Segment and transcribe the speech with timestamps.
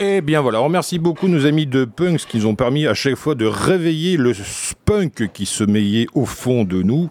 [0.00, 2.94] Eh bien voilà, on remercie beaucoup nos amis de Punks qui nous ont permis à
[2.94, 7.10] chaque fois de réveiller le spunk qui sommeillait au fond de nous.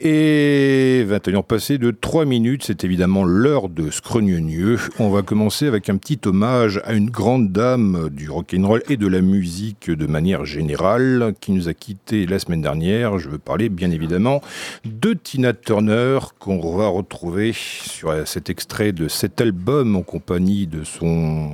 [0.00, 4.78] Et 21 ans passés de 3 minutes, c'est évidemment l'heure de Scrognonieux.
[4.98, 9.06] On va commencer avec un petit hommage à une grande dame du rock'n'roll et de
[9.06, 13.18] la musique de manière générale qui nous a quittés la semaine dernière.
[13.18, 14.40] Je veux parler bien évidemment
[14.86, 20.82] de Tina Turner qu'on va retrouver sur cet extrait de cet album en compagnie de
[20.82, 21.50] son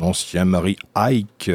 [0.00, 1.50] ancien mari Ike,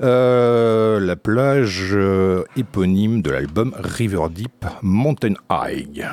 [0.00, 6.06] euh, la plage euh, éponyme de l'album River Deep Mountain High.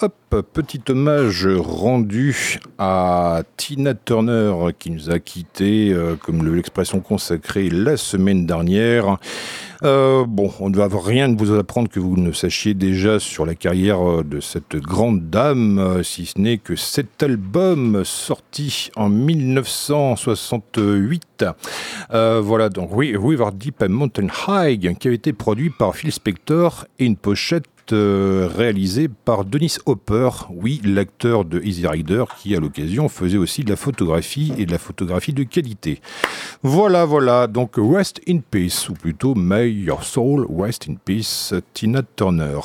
[0.00, 0.14] Hop,
[0.52, 7.68] petit hommage rendu à Tina Turner qui nous a quittés, euh, comme le- l'expression consacrée
[7.70, 9.16] la semaine dernière.
[9.84, 13.54] Euh, bon, on ne va rien vous apprendre que vous ne sachiez déjà sur la
[13.54, 21.44] carrière euh, de cette grande dame, si ce n'est que cet album sorti en 1968.
[22.12, 26.10] Euh, voilà, donc oui, River Deep and Mountain High, qui avait été produit par Phil
[26.12, 32.54] Spector et une pochette euh, réalisé par Dennis Hopper, oui, l'acteur de Easy Rider, qui
[32.56, 36.00] à l'occasion faisait aussi de la photographie et de la photographie de qualité.
[36.62, 42.02] Voilà, voilà, donc Rest in Peace, ou plutôt May Your Soul Rest in Peace, Tina
[42.16, 42.60] Turner.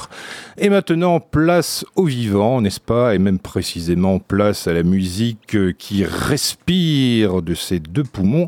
[0.57, 5.73] Et maintenant, place au vivant, n'est-ce pas Et même précisément place à la musique euh,
[5.77, 8.47] qui respire de ses deux poumons,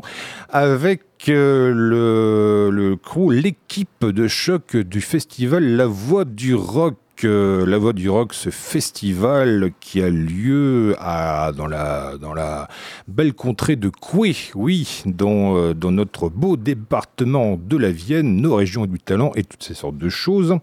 [0.50, 2.96] avec le, le
[3.30, 6.96] l'équipe de choc du festival La Voix du Rock.
[7.24, 12.68] euh, la Voix du Rock, ce festival qui a lieu à, dans, la, dans la
[13.08, 18.56] belle contrée de Coué, oui, dans, euh, dans notre beau département de la Vienne, nos
[18.56, 20.56] régions du talent et toutes ces sortes de choses.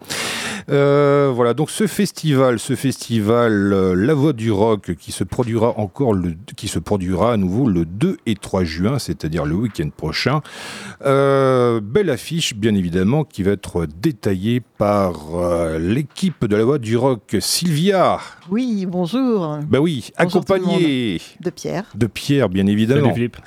[0.70, 5.78] Euh, voilà, donc ce festival, ce festival euh, La Voix du Rock qui se produira
[5.80, 9.90] encore le, qui se produira à nouveau le 2 et 3 juin, c'est-à-dire le week-end
[9.96, 10.42] prochain.
[11.06, 16.80] Euh, belle affiche, bien évidemment, qui va être détaillée par euh, l'équipe de La Voix
[16.80, 18.20] du Rock, Sylvia.
[18.50, 21.86] Oui, bonjour, Bah oui, Bonjour accompagnée de Pierre.
[21.96, 23.02] de Pierre, bien évidemment.
[23.04, 23.38] Salut Philippe.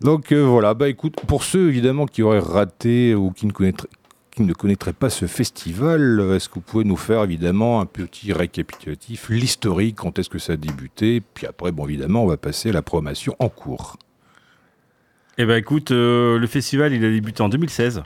[0.00, 3.88] Donc euh, voilà, bah écoute, pour ceux évidemment qui auraient raté ou qui ne connaîtraient
[4.34, 8.32] qui ne connaîtraient pas ce festival, est-ce que vous pouvez nous faire évidemment un petit
[8.32, 12.70] récapitulatif, l'historique, quand est-ce que ça a débuté, puis après, bon évidemment, on va passer
[12.70, 13.98] à la programmation en cours.
[15.38, 18.02] Eh ben écoute, euh, le festival il a débuté en 2016.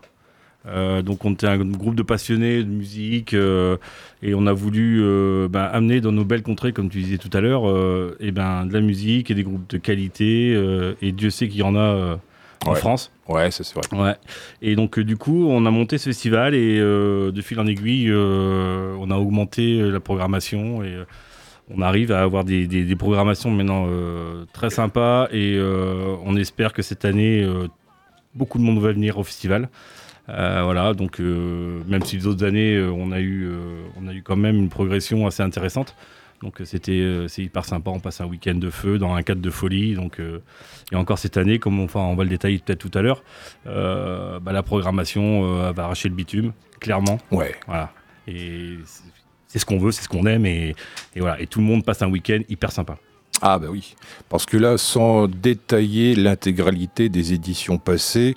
[0.69, 3.77] Euh, donc on était un groupe de passionnés de musique euh,
[4.21, 7.31] et on a voulu euh, ben, amener dans nos belles contrées, comme tu disais tout
[7.33, 10.53] à l'heure, euh, eh ben, de la musique et des groupes de qualité.
[11.03, 12.19] et Dieu sait qu'il y en a
[12.65, 12.79] en Ouais.
[12.79, 13.13] France.
[13.29, 13.83] Ouais, c'est vrai.
[14.01, 14.15] Ouais.
[14.63, 17.67] Et donc euh, du coup, on a monté ce festival et euh, de fil en
[17.67, 20.95] aiguille, euh, on a augmenté la programmation et
[21.75, 23.89] on arrive à avoir des, des- programmations maintenant
[24.53, 25.59] très sympas et
[26.25, 27.45] on espère que cette année,
[28.37, 29.69] beaucoup de monde va venir au festival.
[30.29, 33.51] Voilà, donc même si les autres années, on, a eu,
[34.01, 35.97] on a eu quand même une progression assez intéressante.
[36.43, 39.23] Donc euh, c'était euh, c'est hyper sympa, on passe un week-end de feu dans un
[39.23, 39.95] cadre de folie.
[39.95, 40.41] Donc, euh,
[40.93, 43.23] et encore cette année, comme on, enfin, on va le détailler peut-être tout à l'heure,
[43.67, 47.19] euh, bah, la programmation euh, va arracher le bitume, clairement.
[47.31, 47.55] Ouais.
[47.67, 47.93] Voilà.
[48.29, 49.03] Et c'est-
[49.49, 50.45] c'est ce qu'on veut, c'est ce qu'on aime.
[50.45, 50.75] Et,
[51.15, 51.41] et voilà.
[51.41, 52.99] Et tout le monde passe un week-end hyper sympa.
[53.43, 53.95] Ah bah oui,
[54.31, 58.35] parce que là, sans détailler l'intégralité des éditions passées,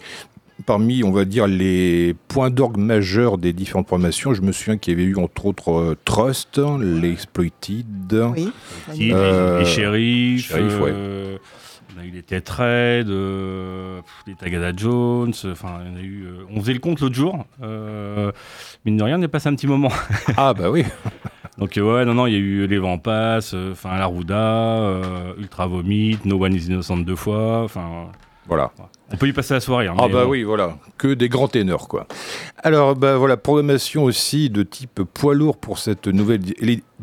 [0.65, 4.93] parmi, on va dire, les points d'orgue majeurs des différentes programmations, je me souviens qu'il
[4.93, 7.85] y avait eu entre autres euh, Trust, l'Exploited,
[8.35, 8.51] Oui.
[9.11, 10.59] Euh, les shérif, ouais.
[10.61, 11.37] euh,
[11.95, 12.23] on a eu les
[13.09, 15.33] euh, pff, les Tagada Jones.
[15.51, 16.25] Enfin, il y en a eu.
[16.25, 17.45] euh, on faisait le compte l'autre jour.
[17.63, 18.31] Euh,
[18.85, 19.91] mine de rien, on est passé un petit moment.
[20.37, 20.83] Ah bah oui,
[21.57, 24.05] Donc euh, ouais, non, non, il y a eu Les Vents Passent, euh, enfin La
[24.05, 24.35] Rouda,
[24.79, 27.63] euh, Ultra Vomit, No One is Innocent deux fois.
[27.63, 28.07] Enfin,
[28.47, 28.71] voilà.
[29.11, 29.87] On peut y passer la soirée.
[29.87, 32.07] hein, Ah bah oui, voilà, que des grands ténors quoi.
[32.63, 36.41] Alors bah voilà, programmation aussi de type poids lourd pour cette nouvelle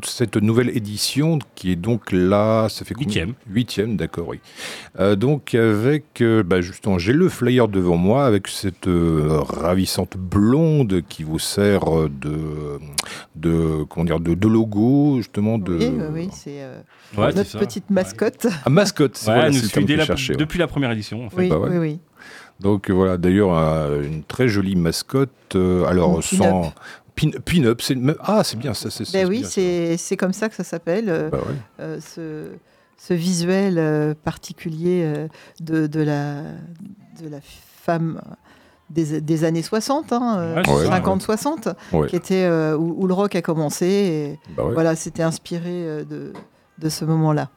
[0.04, 3.34] cette nouvelle édition qui est donc là, ça fait combien Huitième.
[3.48, 4.40] Huitième, d'accord, oui.
[5.00, 10.16] Euh, donc avec, euh, bah justement, j'ai le flyer devant moi avec cette euh, ravissante
[10.16, 12.78] blonde qui vous sert de
[13.36, 16.80] de comment dire de, de logo justement de Oui, oui, oui, c'est euh,
[17.16, 18.46] Ouais, notre petite mascotte.
[18.64, 19.16] Ah, mascotte.
[19.16, 21.26] c'est Ouais, voilà, nous le suit terme dès que la- depuis la première édition.
[21.26, 21.36] En fait.
[21.42, 21.70] Oui, bah ouais.
[21.70, 21.98] oui, oui.
[22.60, 25.30] Donc voilà, d'ailleurs euh, une très jolie mascotte.
[25.54, 26.72] euh, alors sans
[27.16, 28.90] pin-up, c'est le même- ah c'est bien ça.
[28.90, 31.54] c'est- Ben oui, c'est c'est comme ça que ça s'appelle, euh, Bah ouais.
[31.80, 32.50] euh, ce,
[32.98, 35.26] ce visuel euh, particulier euh,
[35.60, 36.42] de, de, la,
[37.22, 38.20] de la femme
[38.90, 42.06] des, des années 60, hein, euh, Ouais, c'est ça, 50-60, Ouais.
[42.08, 43.86] qui était euh, où, où le rock a commencé.
[43.86, 44.74] Et Bah ouais.
[44.74, 46.32] Voilà, c'était inspiré euh, de,
[46.78, 47.50] de ce moment-là.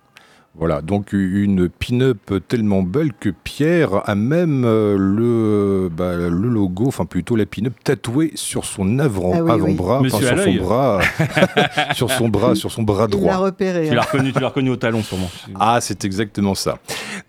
[0.60, 6.86] Voilà, donc une pin-up tellement belle que Pierre a même euh, le, bah, le logo,
[6.88, 9.52] enfin plutôt la pin-up tatouée sur son avant, Ah oui, oui.
[9.52, 11.00] avant-bras, sur son bras,
[11.94, 13.38] sur son bras, sur son bras Il l'a droit.
[13.38, 13.86] repéré.
[13.86, 13.96] Tu hein.
[13.96, 15.32] l'as reconnu, tu l'as reconnu au talon sûrement.
[15.58, 16.80] Ah, c'est exactement ça.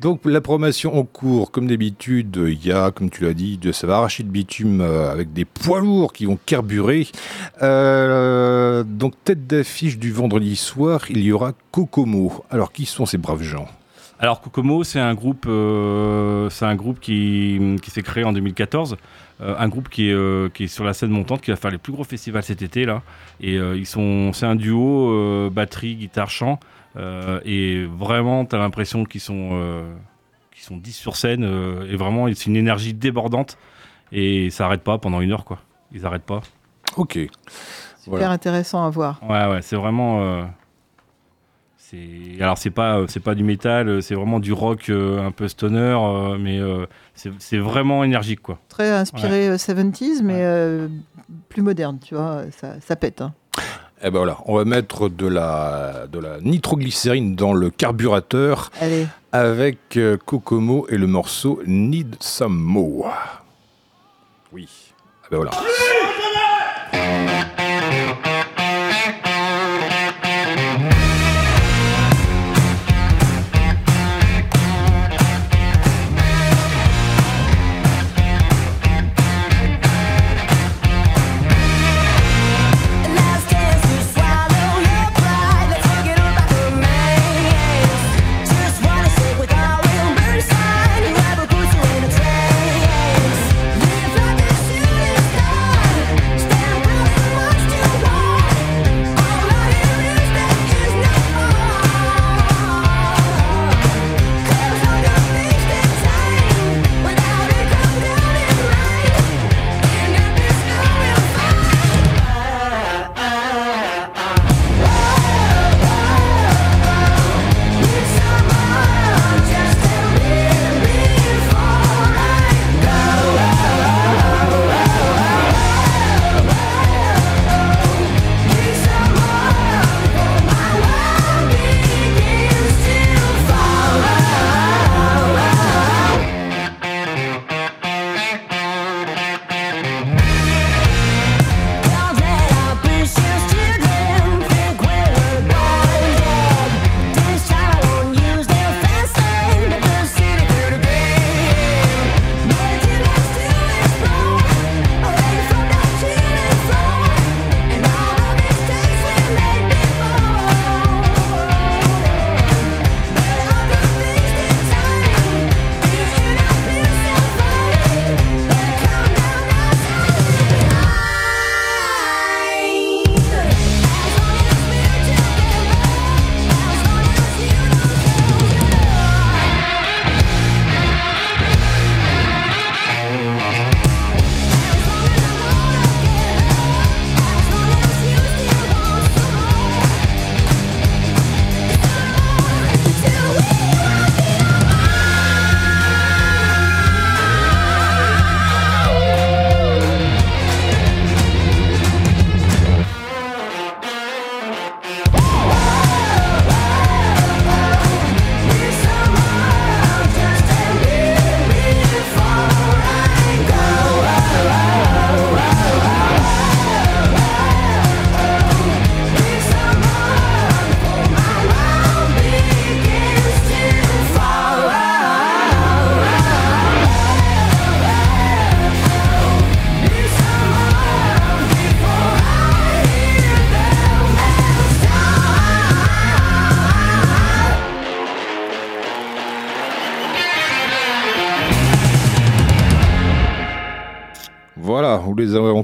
[0.01, 3.71] Donc la promotion en cours, comme d'habitude, il y a, comme tu l'as dit, de,
[3.71, 7.07] ça va arracher le bitume euh, avec des poids lourds qui vont carburer.
[7.63, 12.45] Euh, donc tête d'affiche du vendredi soir, il y aura Kokomo.
[12.51, 13.67] Alors qui sont ces braves gens
[14.19, 18.97] Alors Kokomo, c'est un groupe, euh, c'est un groupe qui, qui s'est créé en 2014.
[19.41, 21.71] Euh, un groupe qui est, euh, qui est sur la scène montante, qui va faire
[21.71, 23.03] les plus gros festivals cet été là.
[23.41, 26.61] Et euh, ils sont, c'est un duo euh, batterie, guitare, chant.
[26.97, 29.91] Euh, et vraiment, tu as l'impression qu'ils sont, euh,
[30.53, 31.45] qu'ils sont 10 sur scène.
[31.45, 33.57] euh, et vraiment, c'est une énergie débordante.
[34.13, 35.59] Et ça arrête pas pendant une heure quoi.
[35.93, 36.41] Ils arrêtent pas.
[36.97, 37.13] Ok.
[37.15, 37.31] Super
[38.07, 38.31] Voilà.
[38.31, 39.21] intéressant à voir.
[39.23, 40.45] Ouais, ouais, c'est vraiment.
[41.91, 45.31] C'est alors c'est pas c'est pas du métal, euh, c'est vraiment du rock euh, un
[45.33, 48.59] peu stoner, euh, mais euh, c'est c'est vraiment énergique quoi.
[48.69, 50.89] Très inspiré euh, 70s, mais euh,
[51.49, 53.21] plus moderne, tu vois, ça, ça pète.
[53.23, 53.33] hein.
[54.03, 59.07] Eh ben voilà, on va mettre de la, de la nitroglycérine dans le carburateur Allez,
[59.33, 63.13] avec Kokomo et le morceau Need Some More.
[64.53, 64.69] Oui.
[65.25, 65.51] Ah ben voilà.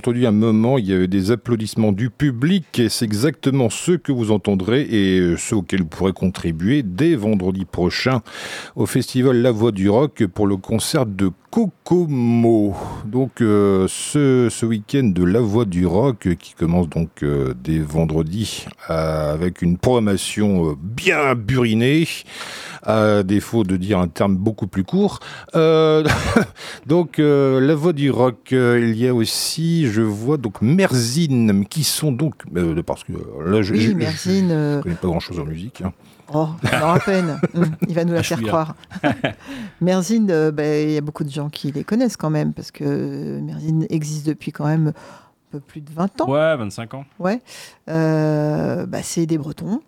[0.08, 4.30] Un moment, il y avait des applaudissements du public et c'est exactement ce que vous
[4.30, 8.22] entendrez et euh, ce auquel vous pourrez contribuer dès vendredi prochain
[8.76, 12.74] au festival La Voix du Rock pour le concert de Kokomo.
[13.06, 17.78] Donc euh, ce, ce week-end de La Voix du Rock qui commence donc euh, dès
[17.78, 22.06] vendredi avec une programmation euh, bien burinée
[22.86, 25.20] à défaut de dire un terme beaucoup plus court.
[25.54, 26.04] Euh,
[26.86, 31.66] donc, euh, la voix du rock, euh, il y a aussi, je vois, donc Merzine,
[31.66, 33.12] qui sont donc, euh, parce que
[33.44, 35.82] là, je oui, je- je- Merzine, euh, je connais pas grand-chose en musique.
[35.82, 35.92] hein.
[36.34, 36.48] Oh,
[36.80, 37.38] non, à peine.
[37.54, 38.74] Hum, Il va nous la je faire croire.
[39.80, 42.70] Merzine, euh, ben, il y a beaucoup de gens qui les connaissent quand même, parce
[42.70, 44.92] que Merzine existe depuis quand même un
[45.52, 46.28] peu plus de 20 ans.
[46.30, 47.04] Ouais, 25 ans.
[47.18, 47.40] Ouais.
[47.88, 49.80] Euh, bah, c'est des Bretons.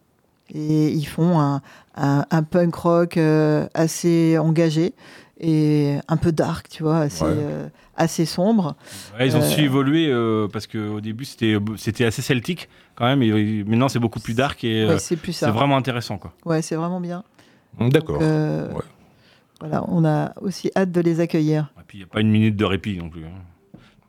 [0.55, 1.61] Et ils font un,
[1.97, 4.95] un- un punk rock euh, assez engagé
[5.41, 7.31] et un peu dark, tu vois, assez, Ouais.
[7.37, 8.75] euh, assez sombre.
[9.19, 13.05] Ouais, ils ont Euh, su évoluer euh, parce qu'au début c'était c'était assez celtique quand
[13.05, 13.23] même.
[13.23, 15.53] Et maintenant c'est beaucoup plus dark et Ouais, c'est plus c'est ça.
[15.53, 16.33] vraiment intéressant quoi.
[16.45, 17.23] Ouais, c'est vraiment bien.
[17.79, 18.19] D'accord.
[18.19, 18.83] Donc, euh, Ouais.
[19.61, 21.73] Voilà, on a aussi hâte de les accueillir.
[21.79, 23.25] Et puis il n'y a pas une minute de répit non plus.
[23.25, 23.31] hein.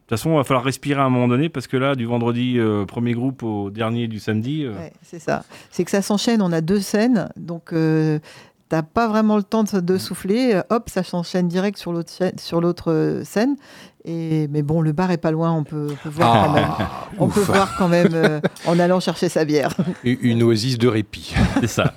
[0.10, 2.06] De toute façon, il va falloir respirer à un moment donné parce que là, du
[2.06, 5.44] vendredi euh, premier groupe au dernier du samedi, euh, Ouais, c'est ça.
[5.70, 6.42] C'est que ça s'enchaîne.
[6.42, 8.18] On a deux scènes, donc euh,
[8.70, 10.56] t'as pas vraiment le temps de, de souffler.
[10.56, 13.56] Euh, Hop, ça s'enchaîne direct sur l'autre sur l'autre scène.
[14.04, 15.52] Et mais bon, le bar est pas loin.
[15.52, 16.68] On peut, on peut voir quand même.
[16.80, 19.76] Ah, On peut voir quand même euh, en allant chercher sa bière.
[20.04, 21.36] Une oasis de répit.
[21.62, 21.94] c'est ça.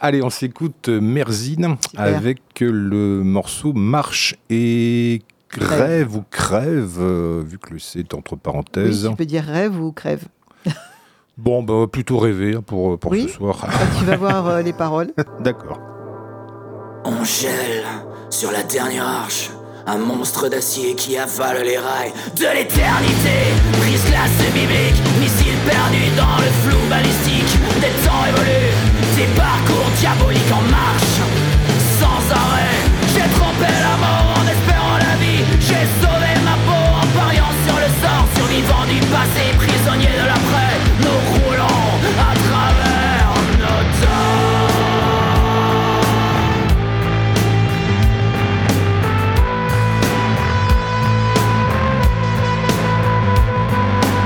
[0.00, 2.04] Allez, on s'écoute Merzine Super.
[2.04, 5.22] avec le morceau Marche et
[5.60, 9.06] Grève ou Crève, euh, vu que le C est entre Oui, parenthèses.
[9.10, 10.24] tu peux dire rêve ou crève.
[11.38, 13.24] Bon, bah, plutôt rêver hein, pour, pour Oui.
[13.28, 13.58] ce soir.
[13.60, 15.12] Quand tu vas voir euh, les paroles.
[15.40, 15.78] D'accord.
[17.04, 17.84] On gèle
[18.30, 19.50] sur la dernière arche.
[19.86, 23.36] Un monstre d'acier qui avale les rails de l'éternité.
[23.78, 27.52] Brise glace biblique, missile perdu dans le flou balistique.
[27.80, 28.74] Des temps évolus,
[29.14, 31.20] des parcours diaboliques en marche.
[32.00, 32.65] Sans arrêt,
[39.26, 40.74] passé, prisonnier de l'après.
[41.00, 41.86] Nous roulons
[42.18, 43.28] à travers
[43.58, 44.46] nos temps.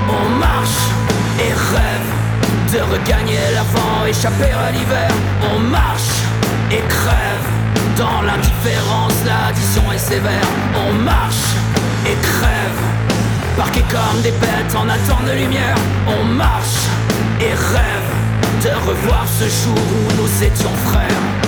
[0.09, 0.83] On marche
[1.39, 2.11] et rêve
[2.73, 5.11] de regagner l'avant, échapper à l'hiver.
[5.55, 6.23] On marche
[6.71, 7.47] et crève
[7.97, 10.49] dans l'indifférence, l'addition est sévère.
[10.89, 11.55] On marche
[12.07, 12.81] et crève,
[13.61, 15.75] parqués comme des bêtes en attente de lumière.
[16.07, 16.87] On marche
[17.43, 18.11] et rêve
[18.63, 21.40] de revoir ce jour où nous étions frères.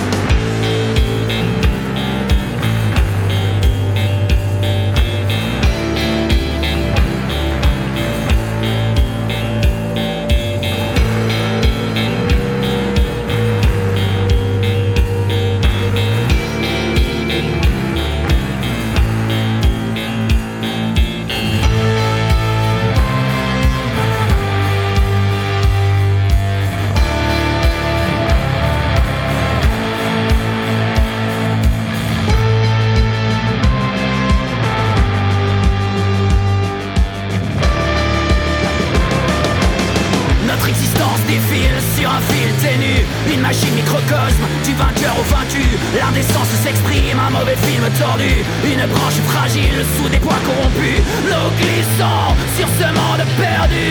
[44.63, 45.63] Du vainqueur au vaincu.
[45.97, 48.43] L'indécence s'exprime, un mauvais film tordu.
[48.63, 51.01] Une branche fragile sous des poids corrompus.
[51.23, 53.89] Nous glissons sur ce monde perdu.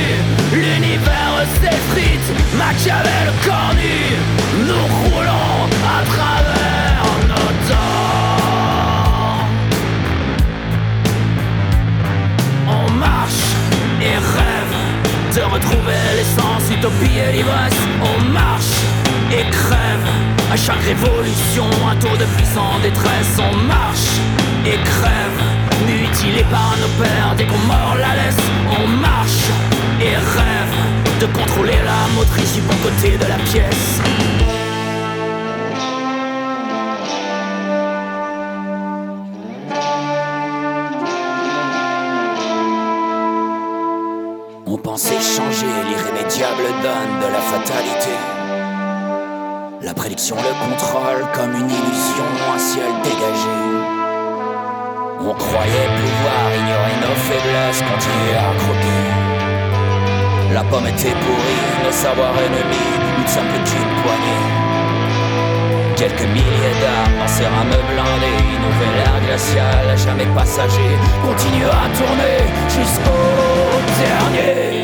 [0.52, 3.98] L'univers s'effrite, Machiavel cornu.
[4.68, 8.32] Nous roulons à travers nos temps
[12.68, 13.48] On marche
[14.00, 14.74] et rêve
[15.34, 17.80] de retrouver l'essence, utopie et l'ivresse.
[18.02, 18.81] On marche
[19.72, 20.06] crève
[20.52, 23.34] à chaque révolution, un tour de puissance détresse.
[23.38, 24.12] On marche
[24.66, 25.40] et crève,
[25.86, 28.44] mutilé par nos pères dès qu'on mord la laisse.
[28.70, 29.48] On marche
[30.00, 30.74] et rêve
[31.20, 34.00] de contrôler la motrice du bon côté de la pièce.
[44.66, 48.31] On pensait changer l'irrémédiable donne de la fatalité.
[49.84, 53.58] La prédiction le contrôle comme une illusion, un ciel dégagé.
[55.18, 59.04] On croyait pouvoir ignorer nos faiblesses, continuer à croquer.
[60.54, 64.46] La pomme était pourrie, nos savoirs ennemis, nous ne sommes plus qu'une poignée.
[65.96, 70.94] Quelques milliers d'armes dans ces rames blindées, une nouvelle ère glaciale, à jamais passager,
[71.26, 73.18] continue à tourner jusqu'au
[73.98, 74.81] dernier.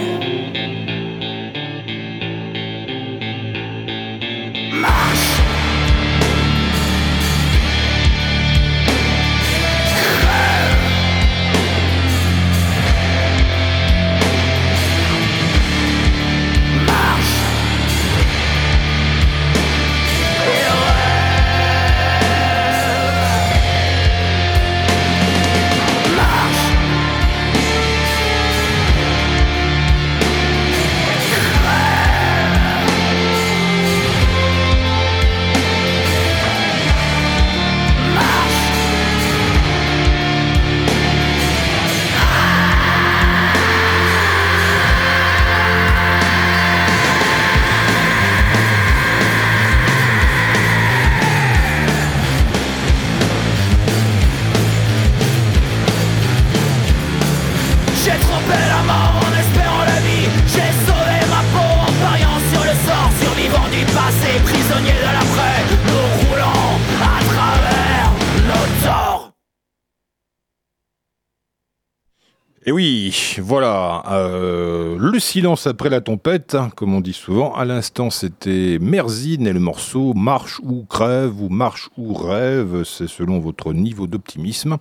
[73.43, 77.55] Voilà, euh, le silence après la tempête, hein, comme on dit souvent.
[77.55, 83.09] À l'instant, c'était Merzine et le morceau Marche ou crève ou Marche ou rêve, c'est
[83.09, 84.77] selon votre niveau d'optimisme.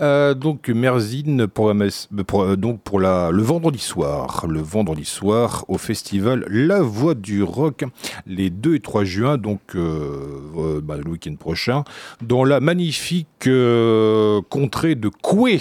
[0.00, 5.64] Euh, donc Merzine messe- pour, euh, donc pour la, le vendredi soir, le vendredi soir
[5.68, 7.84] au festival La Voix du Rock,
[8.26, 11.84] les 2 et 3 juin, donc euh, euh, bah, le week-end prochain,
[12.22, 15.60] dans la magnifique euh, contrée de Coué.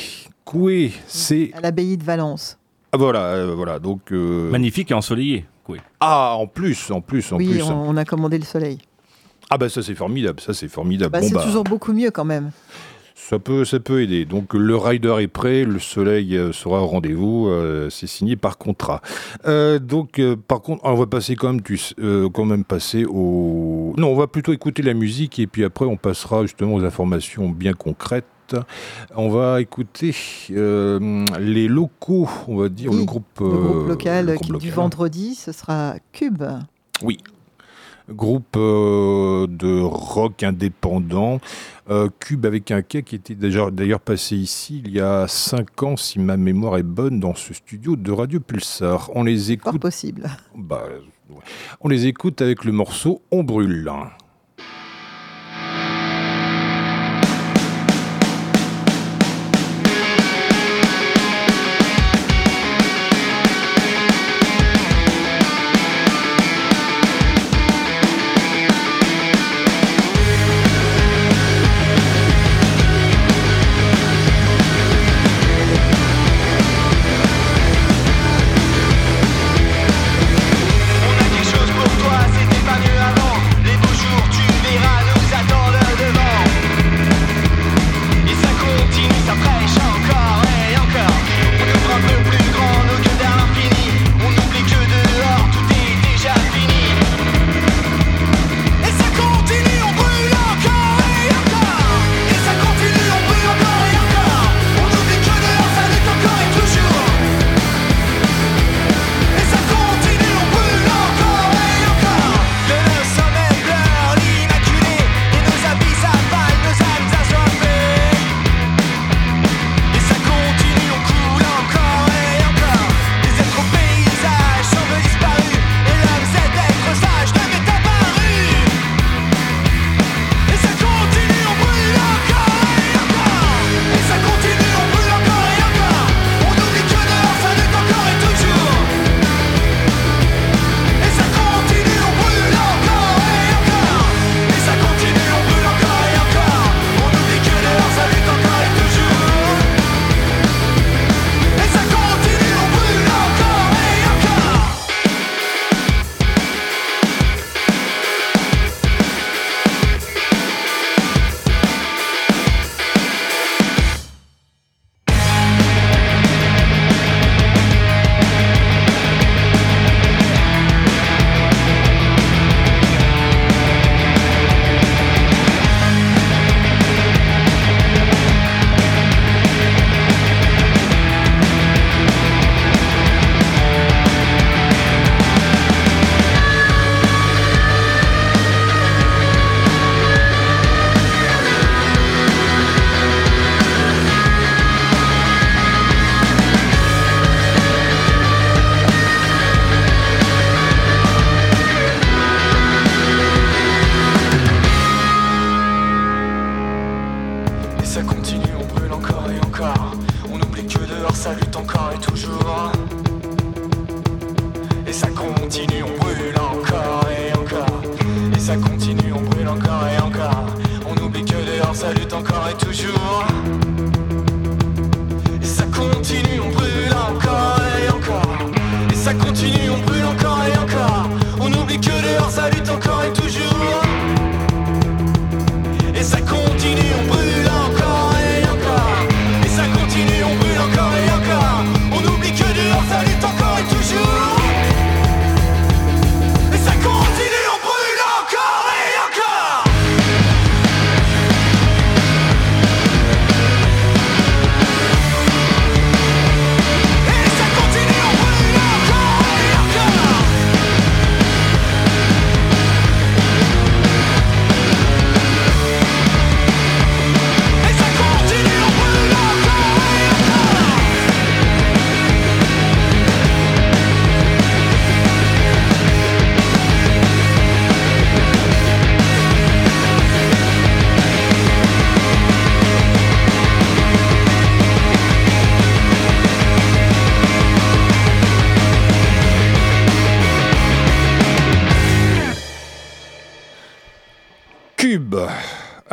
[0.52, 2.58] Coué, c'est à l'abbaye de Valence.
[2.92, 3.80] ah, voilà, euh, voilà.
[3.80, 5.46] Donc euh, Magnifique et ensoleillé.
[5.70, 5.78] oui.
[6.02, 7.62] Ah, en plus, en plus, en oui, plus.
[7.64, 8.80] on, on a commandé le soleil.
[9.50, 11.12] Ah bah ça c'est formidable, ça c'est formidable.
[11.14, 12.52] Bah, Bon, c'est bah, toujours beaucoup mieux quand même.
[13.16, 14.26] Ça peut, ça peut aider.
[14.26, 17.48] Donc le rider est prêt, le soleil euh, sera au rendez-vous.
[17.48, 19.02] euh, c'est signé par contrat.
[19.46, 23.06] Euh, donc euh, par contre, on va passer quand même, tu euh, quand même passer
[23.06, 23.94] au.
[23.98, 27.48] Non, on va plutôt écouter la musique et puis après on passera justement aux informations
[27.50, 28.26] bien concrètes.
[29.16, 30.16] On va écouter
[30.52, 34.50] euh, les locaux, on va dire Oui, le groupe, Le euh, groupe local le qui-
[34.50, 36.44] groupe du vendredi, ce sera Cube.
[37.02, 37.18] Oui.
[38.10, 41.40] Groupe euh, de rock indépendant,
[42.20, 45.98] Cube avec un K qui était déjà d'ailleurs passé ici il y a 5 ans,
[45.98, 49.10] si ma mémoire est bonne, dans ce studio de Radio Pulsar.
[49.14, 50.30] On les possible.
[50.58, 50.84] bah,
[51.80, 53.90] on les écoute avec le morceau On brûle.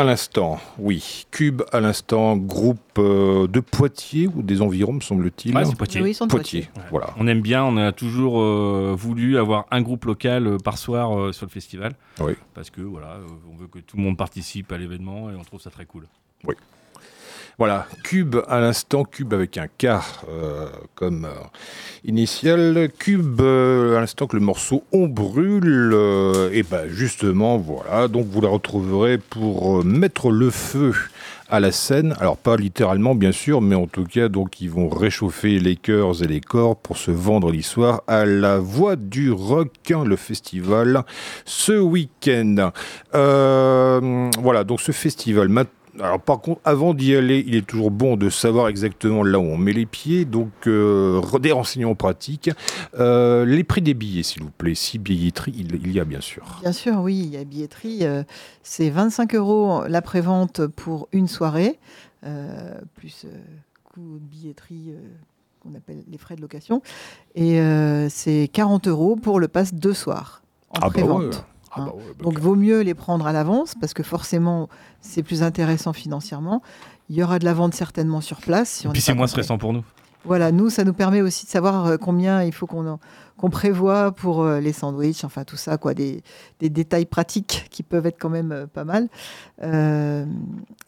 [0.09, 1.27] L'instant, oui.
[1.31, 5.55] Cube à l'instant, groupe euh, de Poitiers ou des environs, me semble-t-il.
[5.55, 6.01] Ouais, c'est Poitiers.
[6.03, 6.83] Oui, ils sont de Poitiers, Poitiers.
[6.83, 6.89] Ouais.
[6.91, 7.15] voilà.
[7.19, 11.17] On aime bien, on a toujours euh, voulu avoir un groupe local euh, par soir
[11.17, 11.93] euh, sur le festival.
[12.21, 12.33] Oui.
[12.55, 15.45] Parce que voilà, euh, on veut que tout le monde participe à l'événement et on
[15.45, 16.07] trouve ça très cool.
[17.59, 19.87] Voilà, Cube à l'instant, Cube avec un K
[20.29, 21.35] euh, comme euh,
[22.05, 22.89] initial.
[23.01, 25.93] Cube euh, à l'instant que le morceau On brûle.
[26.53, 30.95] et ben justement, voilà, donc vous la retrouverez pour mettre le feu
[31.49, 32.15] à la scène.
[32.21, 36.23] Alors pas littéralement bien sûr, mais en tout cas donc ils vont réchauffer les cœurs
[36.23, 41.03] et les corps pour ce vendredi soir à la Voix du hein, le festival,
[41.45, 42.71] ce week-end.
[43.13, 45.49] Voilà, donc ce festival.
[45.49, 49.39] Maintenant, alors par contre, avant d'y aller, il est toujours bon de savoir exactement là
[49.39, 50.25] où on met les pieds.
[50.25, 52.51] Donc euh, des renseignements pratiques.
[52.99, 54.75] Euh, les prix des billets, s'il vous plaît.
[54.75, 56.59] Si billetterie, il, il y a bien sûr.
[56.63, 57.99] Bien sûr, oui, il y a billetterie.
[58.03, 58.23] euh,
[58.63, 61.79] c'est 25 euros la prévente pour une soirée,
[62.95, 63.27] plus
[63.85, 64.93] coût de billetterie
[65.61, 66.83] qu'on appelle les frais de location.
[67.35, 67.61] Et
[68.11, 71.23] c'est 40 euros pour le pass deux soirs en Ah bah prévente.
[71.23, 71.31] ouais.
[71.71, 71.85] Ah Hein.
[71.87, 74.69] bah ouais, bah Donc, vaut mieux les prendre à l'avance parce que forcément,
[75.01, 76.63] c'est plus intéressant financièrement.
[77.11, 78.69] Il y aura de la vente certainement sur place.
[78.69, 79.83] Si Et on puis c'est moins stressant pour nous.
[80.25, 82.99] Voilà, nous, ça nous permet aussi de savoir euh, combien il faut qu'on
[83.39, 86.25] qu'on prévoit pour euh, les sandwichs, enfin tout ça, quoi, des,
[86.59, 89.09] des détails pratiques qui peuvent être quand même euh, pas mal.
[89.63, 90.27] Euh,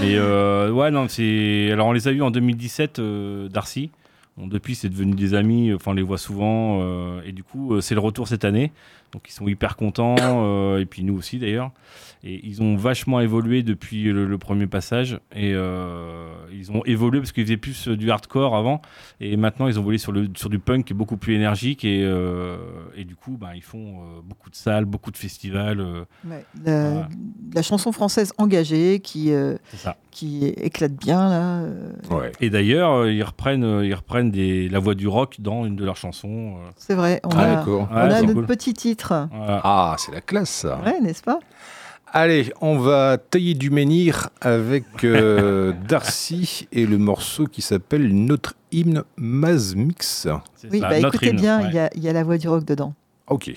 [0.00, 1.70] Mais euh, ouais, non, c'est.
[1.72, 3.90] Alors, on les a vus en 2017, euh, Darcy.
[4.38, 5.72] Depuis, c'est devenu des amis.
[5.72, 6.80] Enfin, on les voit souvent.
[6.82, 8.70] euh, et du coup, euh, c'est le retour cette année.
[9.12, 10.14] Donc, ils sont hyper contents.
[10.20, 11.70] euh, et puis, nous aussi, d'ailleurs.
[12.28, 15.20] Et ils ont vachement évolué depuis le, le premier passage.
[15.32, 18.82] Et euh, ils ont évolué parce qu'ils faisaient plus euh, du hardcore avant.
[19.20, 21.84] Et maintenant, ils ont évolué sur, le, sur du punk qui est beaucoup plus énergique.
[21.84, 22.56] Et, euh,
[22.96, 25.78] et du coup, bah, ils font euh, beaucoup de salles, beaucoup de festivals.
[25.78, 27.08] euh, Ouais, la, Voilà.
[27.54, 29.56] la chanson française engagée qui, euh,
[30.56, 31.62] éclate bien là.
[32.10, 32.32] Ouais.
[32.40, 35.96] Et d'ailleurs, ils reprennent, ils reprennent des, la voix du rock dans une de leurs
[35.96, 36.56] chansons.
[36.76, 38.46] C'est vrai, on Ah a, on Ouais, a notre cool.
[38.46, 39.28] petit titre.
[39.30, 39.60] Voilà.
[39.62, 40.80] Ah, c'est la classe ça.
[40.84, 41.38] Ouais, n'est-ce pas?
[42.18, 48.54] Allez, on va tailler du menhir avec euh, Darcy et le morceau qui s'appelle Notre
[48.72, 50.26] hymne Mazmix.
[50.72, 51.90] Oui, ça, bah notre écoutez hymne, bien, il ouais.
[51.94, 52.94] y, y a la voix du rock dedans.
[53.26, 53.52] Ok.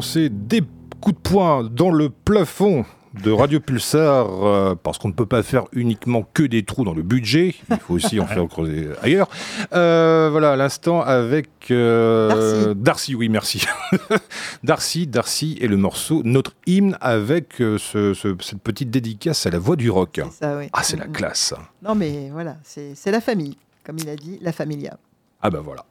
[0.00, 0.62] Des
[1.00, 2.84] coups de poing dans le plafond
[3.24, 6.92] de Radio Pulsar, euh, parce qu'on ne peut pas faire uniquement que des trous dans
[6.94, 9.28] le budget, il faut aussi en faire creuser ailleurs.
[9.72, 13.14] Euh, voilà, à l'instant avec euh, Darcy.
[13.16, 13.64] oui, merci.
[14.62, 17.78] Darcy, Darcy et le morceau Notre hymne avec ce-
[18.14, 20.20] ce- cette petite dédicace à la voix du rock.
[20.30, 20.68] C'est ça, oui.
[20.72, 21.54] Ah, c'est la classe.
[21.82, 24.96] Non, mais voilà, c'est la famille, comme il a dit, la familia.
[25.42, 25.84] Ah bah voilà.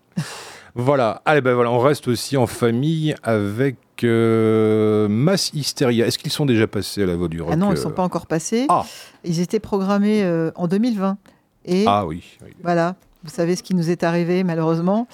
[0.76, 1.22] voilà.
[1.26, 6.06] Allez ben voilà, on reste aussi en famille avec euh, Mass Hysteria.
[6.08, 7.82] Est-ce qu'ils sont déjà passés à la voix du rock Ah non, ils ne euh,
[7.82, 8.66] sont pas encore passés.
[8.70, 8.86] Ah.
[9.24, 11.18] Ils étaient programmés euh, en 2020.
[11.66, 12.24] Et Ah oui.
[12.44, 12.52] oui.
[12.64, 15.08] voilà, vous savez ce qui nous est arrivé, malheureusement.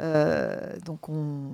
[0.00, 1.50] Euh, donc, on,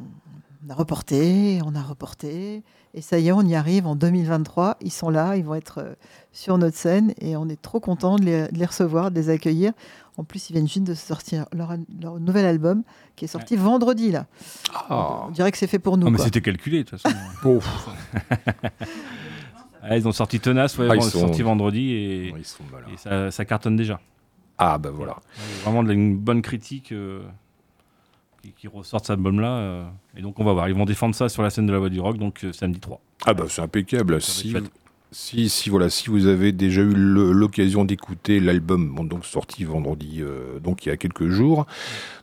[0.67, 2.63] on a reporté, on a reporté.
[2.97, 4.77] Et ça y est, on y arrive en 2023.
[4.81, 5.95] Ils sont là, ils vont être euh,
[6.33, 7.13] sur notre scène.
[7.21, 9.73] Et on est trop content de les, de les recevoir, de les accueillir.
[10.17, 11.75] En plus, ils viennent juste de sortir leur,
[12.21, 12.83] nouvel album
[13.17, 14.27] qui est sorti vendredi, là.
[14.73, 15.25] Ah.
[15.27, 16.05] On dirait que c'est fait pour nous.
[16.07, 17.17] Non, mais c'était calculé, de toute façon.
[19.87, 22.45] Ah, ils ont sorti Tenace, ouais, Ah, ils ils ont sont- sorti vendredi et, Ils
[22.45, 22.87] sont malins.
[22.93, 24.01] et ça, ça cartonne déjà.
[24.57, 25.17] Ah bah voilà.
[25.63, 27.21] Vraiment de la- une bonne critique euh,
[28.41, 29.51] qui, qui ressort de cet album-là.
[29.51, 29.85] euh,
[30.17, 31.91] et donc on va voir, ils vont défendre ça sur la scène de la Voix
[31.91, 32.99] du Rock, donc euh, samedi 3.
[33.27, 34.23] Ah bah c'est impeccable.
[34.23, 34.55] Si.
[35.15, 40.19] Si, si, voilà, si vous avez déjà eu l'occasion d'écouter l'album, bon, donc sorti vendredi,
[40.21, 41.67] euh, donc il y a quelques jours,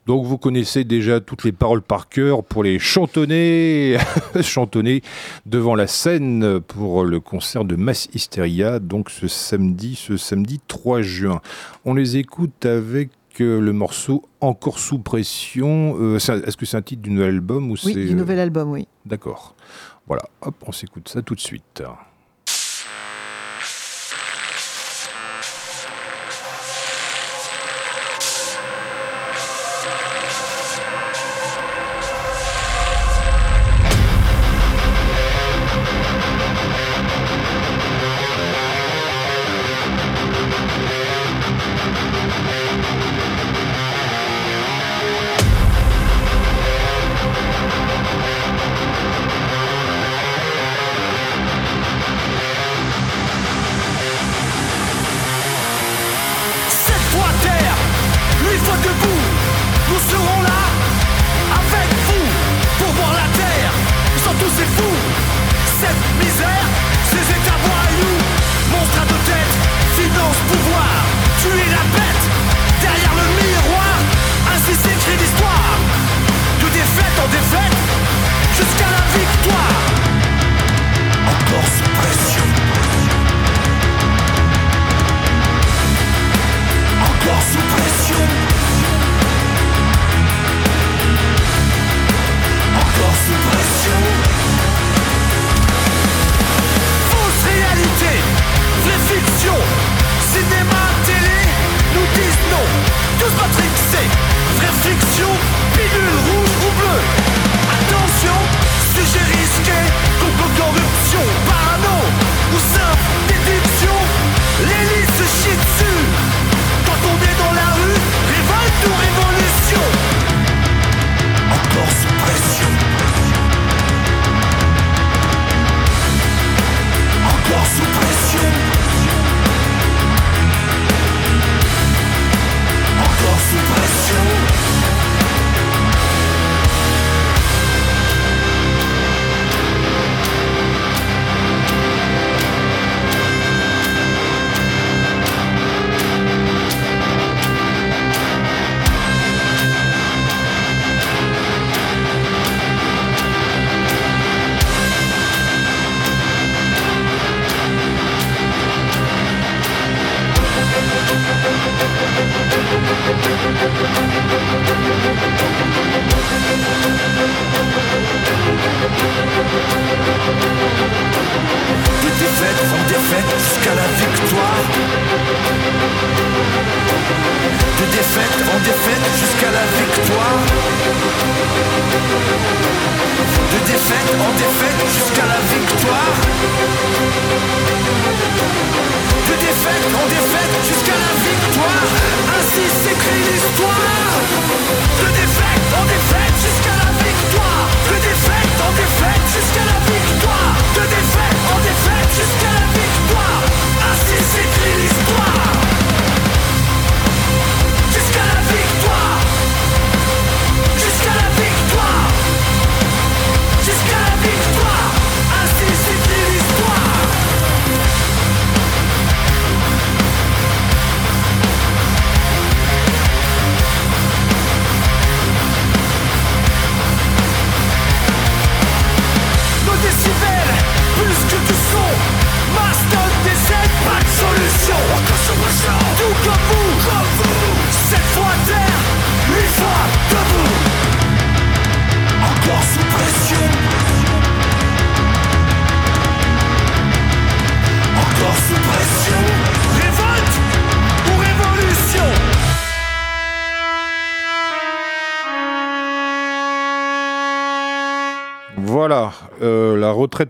[0.07, 3.97] donc vous connaissez déjà toutes les paroles par cœur pour les chantonner,
[4.41, 5.01] chantonner
[5.45, 11.01] devant la scène pour le concert de Mass Hysteria, donc ce samedi, ce samedi 3
[11.01, 11.39] juin.
[11.85, 15.95] On les écoute avec euh, le morceau Encore sous pression.
[15.97, 18.85] Euh, Est-ce que c'est un titre du nouvel album ou Oui, du nouvel album, oui.
[19.05, 19.55] D'accord.
[20.07, 21.81] Voilà, hop, on s'écoute ça tout de suite.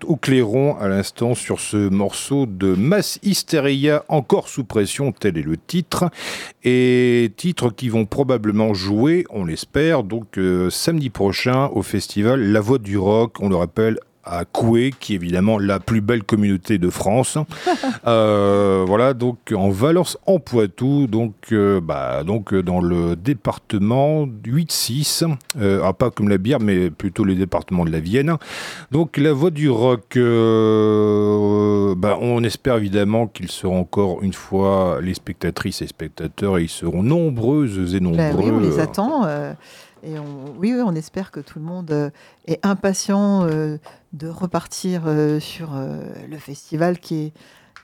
[0.05, 5.41] Au clairon à l'instant sur ce morceau de Mass Hysteria, encore sous pression, tel est
[5.41, 6.09] le titre.
[6.63, 12.61] Et titres qui vont probablement jouer, on l'espère, donc euh, samedi prochain au festival La
[12.61, 16.77] Voix du Rock, on le rappelle, à Coué, qui est évidemment la plus belle communauté
[16.77, 17.37] de France.
[18.07, 24.25] Euh, voilà, donc en Valence, en Poitou, donc, euh, bah, donc euh, dans le département
[24.25, 28.35] 8-6, euh, ah, pas comme la bière, mais plutôt le département de la Vienne.
[28.91, 35.13] Donc la voix du rock, bah, on espère évidemment qu'ils seront encore une fois les
[35.13, 38.17] spectatrices et spectateurs, et ils seront nombreuses et nombreux.
[38.17, 39.27] Ben oui, on les attend.
[39.27, 42.11] et on, oui, oui, on espère que tout le monde
[42.47, 43.77] est impatient euh,
[44.13, 47.33] de repartir euh, sur euh, le festival qui est.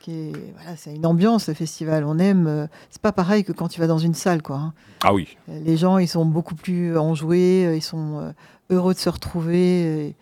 [0.02, 2.04] qui est- Voilà, c'est une ambiance, le festival.
[2.06, 2.48] On aime.
[2.48, 4.58] euh, c'est pas pareil que quand tu vas dans une salle, quoi.
[4.58, 4.74] hein.
[5.04, 5.38] Ah oui.
[5.48, 8.32] Les gens, ils sont beaucoup plus enjoués, ils sont euh,
[8.70, 10.08] heureux de se retrouver.
[10.08, 10.16] Et,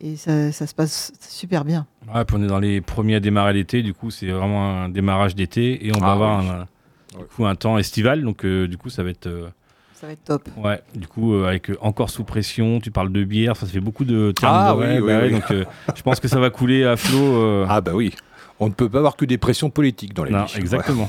[0.00, 1.86] et ça, ça se passe super bien.
[2.12, 4.88] Ouais, puis on est dans les premiers à démarrer l'été, du coup c'est vraiment un
[4.88, 6.66] démarrage d'été et on va Ah avoir un,
[7.16, 9.48] du coup, un temps estival, donc euh, du coup ça va être euh,
[10.02, 10.48] Ça va être top.
[10.56, 13.78] ouais, du coup euh, avec euh, encore sous pression, tu parles de bière, ça fait
[13.78, 14.52] beaucoup de termes.
[14.52, 15.30] Ah de- oui, oui, bah oui.
[15.30, 17.18] donc euh, je pense que ça va couler à flot.
[17.36, 18.12] euh, Ah bah oui.
[18.58, 21.08] On ne peut pas avoir que des pressions politiques dans les non, exactement.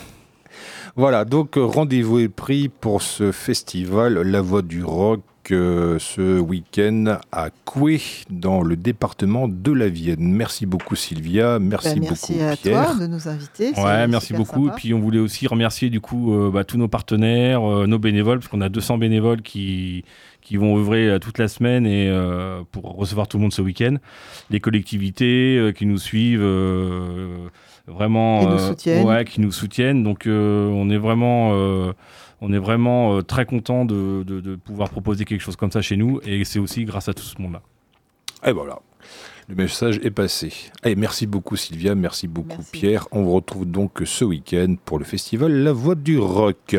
[0.96, 5.22] Voilà, donc euh, rendez-vous est pris pour ce festival La Voix du Rock
[5.52, 10.18] euh, ce week-end à Coué, dans le département de la Vienne.
[10.34, 12.86] Merci beaucoup Sylvia, merci, Ben, merci beaucoup à Pierre.
[12.96, 13.72] toi de nous inviter.
[13.78, 14.66] Ouais, merci beaucoup.
[14.66, 14.76] sympa.
[14.78, 18.00] Et puis on voulait aussi remercier du coup euh, bah, tous nos partenaires, euh, nos
[18.00, 20.04] bénévoles, parce qu'on a 200 bénévoles qui,
[20.41, 23.62] qui vont œuvrer euh, toute la semaine et euh, pour recevoir tout le monde ce
[23.62, 23.96] week-end.
[24.50, 27.48] Les collectivités euh, qui nous suivent euh,
[27.88, 29.06] vraiment, Qui nous euh, soutiennent.
[29.08, 30.04] ouais, qui nous soutiennent.
[30.04, 31.94] Donc euh, on est vraiment, euh,
[32.46, 35.82] on est vraiment euh, très content de, de- de pouvoir proposer quelque chose comme ça
[35.82, 36.20] chez nous.
[36.26, 37.62] Et c'est aussi grâce à tout ce monde-là.
[38.46, 38.80] Et voilà,
[39.48, 40.52] le message est passé.
[40.84, 42.72] Allez, merci beaucoup Sylvia, merci beaucoup Merci.
[42.72, 43.08] Pierre.
[43.12, 46.76] On vous retrouve donc ce week-end pour le festival La Voix du Rock.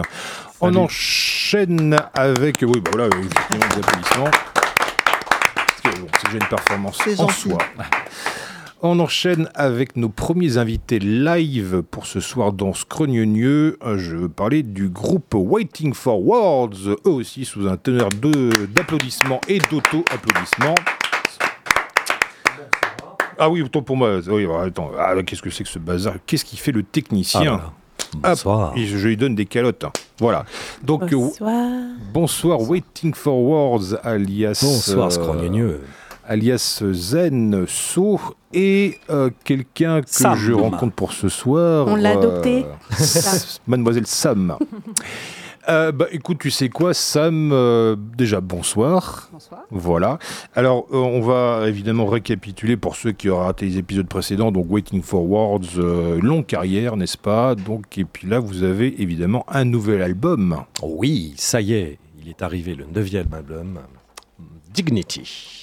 [0.61, 2.59] On enchaîne avec...
[2.63, 4.31] Oui, bah voilà, effectivement, des applaudissements.
[4.65, 7.59] Parce que, bon, c'est déjà une performance C'est en soi.
[8.87, 13.79] On enchaîne avec nos premiers invités live pour ce soir dans Scrogneux.
[13.97, 19.41] Je veux parler du groupe Waiting for Words, eux aussi sous un teneur de- d'applaudissements
[19.49, 20.75] et d'auto-applaudissements.
[23.39, 24.19] Ah oui, autant pour moi.
[24.29, 26.17] Oui, alors, attends, ah, qu'est-ce que c'est que ce bazar?
[26.27, 27.63] Qu'est-ce qui fait le technicien?
[28.17, 28.75] Bonsoir.
[28.77, 29.83] Et je, je lui donne des calottes.
[29.85, 29.93] hein.
[30.21, 30.45] Voilà.
[30.85, 31.71] Donc, euh, Bonsoir.
[32.13, 34.61] bonsoir, Waiting for Words, alias.
[34.63, 35.81] Bonsoir, euh, Scrogneux.
[36.27, 38.21] Alias Zen So
[38.53, 40.37] et euh, quelqu'un que Sam.
[40.37, 41.87] je rencontre pour ce soir.
[41.89, 42.65] On l'a adopté.
[42.91, 44.57] S- Mademoiselle Sam.
[45.67, 49.31] Euh, bah, écoute, tu sais quoi, Sam euh, Déjà, bonsoir.
[49.33, 49.63] Bonsoir.
[49.71, 50.19] Voilà.
[50.55, 54.53] Alors, euh, on va évidemment récapituler pour ceux qui auraient raté les épisodes précédents.
[54.53, 57.55] Donc, Waiting for Words, euh, longue carrière, n'est-ce pas?
[57.55, 60.65] Donc, et puis là, vous avez évidemment un nouvel album.
[60.83, 63.79] Oui, ça y est, il est arrivé le neuvième album,
[64.75, 65.54] Dignity.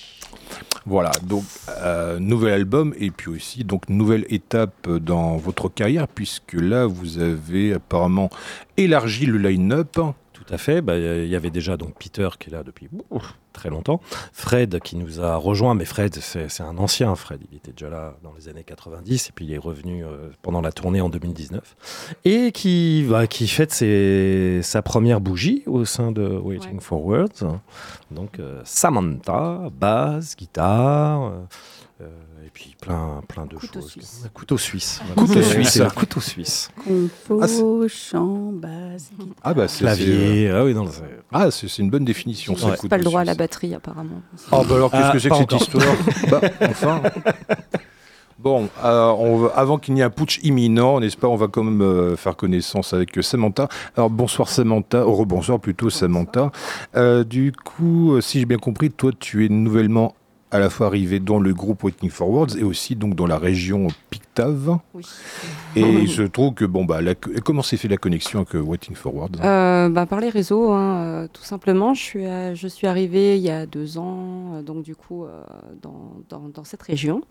[0.85, 6.53] Voilà, donc euh, nouvel album et puis aussi donc nouvelle étape dans votre carrière puisque
[6.53, 8.29] là vous avez apparemment
[8.77, 9.99] élargi le line-up.
[10.45, 10.81] Tout à fait.
[10.81, 14.01] Bah, Il y avait déjà donc Peter qui est là depuis ouf, très longtemps.
[14.33, 17.41] Fred qui nous a rejoint, mais Fred, c'est un ancien Fred.
[17.51, 20.61] Il était déjà là dans les années 90 et puis il est revenu euh, pendant
[20.61, 22.15] la tournée en 2019.
[22.25, 26.79] Et qui, bah, qui fête ses- sa première bougie au sein de Waiting Ouais.
[26.81, 27.59] for Words.
[28.09, 31.21] Donc euh, Samantha, basse, guitare.
[31.23, 31.39] euh,
[32.01, 32.07] euh,
[32.45, 33.91] et puis plein, plein de Couteau choses.
[33.91, 34.23] suisse.
[34.33, 35.01] Couteau suisse.
[35.15, 35.69] Couteau C'est- suisse.
[35.69, 36.69] C'est couteau suisse.
[36.83, 39.35] Compo, Ah, c'est- chant, basse, guitare.
[39.43, 40.49] Ah bah c'est Clavier.
[40.53, 42.53] Ah oui, non, c'est- c'est- Ah, c'est c'est une bonne définition.
[42.55, 42.75] Ouais.
[42.75, 44.21] Couteau pas le droit à la batterie apparemment.
[44.51, 45.85] Ah bah alors qu'est-ce Ah, que c'est que cette histoire
[46.31, 47.01] Bah, Enfin.
[48.39, 51.63] Bon, euh, on avant qu'il n'y ait un putsch imminent, n'est-ce pas, on va quand
[51.63, 53.67] même euh, faire connaissance avec euh, Samantha.
[53.95, 56.51] Alors bonsoir Samantha, oh, rebonsoir plutôt Samantha.
[56.95, 60.15] Euh, du coup, euh, si j'ai bien compris, toi tu es nouvellement
[60.51, 63.37] à la fois arrivé dans le groupe Waiting for Words et aussi donc dans la
[63.37, 63.87] région
[64.93, 65.03] Oui.
[65.75, 68.59] Et il se trouve que bon bah la- comment s'est fait la connexion avec euh,
[68.61, 71.93] Waiting for Words Euh, bah, par les réseaux, hein, euh, tout simplement.
[71.93, 75.25] Je suis, à- je suis arrivée il y a deux ans, euh, donc du coup,
[75.25, 75.41] euh,
[75.81, 77.21] dans, dans, dans cette région,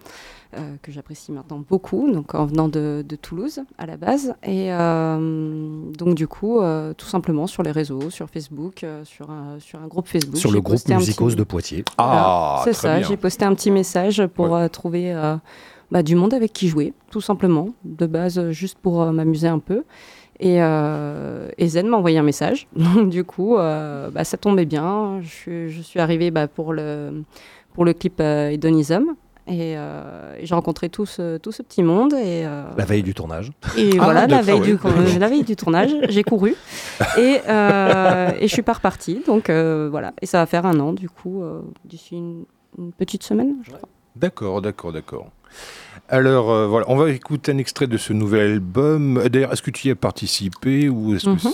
[0.57, 4.34] euh, que j'apprécie maintenant beaucoup, donc en venant de, de Toulouse à la base.
[4.42, 9.30] Et euh, donc du coup, euh, tout simplement sur les réseaux, sur Facebook, euh, sur,
[9.30, 10.36] un, sur un groupe Facebook.
[10.36, 11.84] Sur le groupe Musicos petit- de Poitiers.
[11.98, 13.09] Ah, c'est très ça, bien.
[13.09, 15.36] j'ai posté un petit message pour euh, trouver euh,
[15.91, 19.49] bah, du monde avec qui jouer, tout simplement, de base, euh, juste pour euh, m'amuser
[19.49, 19.82] un peu.
[20.38, 22.66] Et, euh, et Zen m'a envoyé un message.
[22.76, 25.20] Donc, du coup, euh, bah, ça tombait bien.
[25.22, 27.22] Je, suis- je suis arrivée bah, pour, le,
[27.74, 29.14] pour le clip euh, Hedonism.
[29.47, 32.12] Et, euh, et j'ai rencontré tout ce, tout ce petit monde.
[32.14, 33.51] Et, euh, La veille du tournage.
[33.76, 36.55] et Ah, voilà, la veille, du, euh, la veille du tournage, j'ai couru.
[37.18, 39.22] Et, euh, et je suis pas repartie.
[39.26, 40.12] Donc euh, voilà.
[40.22, 42.45] Et ça va faire un an, du coup, euh, d'ici une,
[42.78, 43.88] une petite semaine, je crois.
[44.14, 45.26] D'accord, d'accord, d'accord.
[46.09, 49.18] Alors euh, voilà, on va écouter un extrait de ce nouvel album.
[49.18, 51.53] Euh, D'ailleurs, est-ce que tu y as participé ou est-ce que Mhm.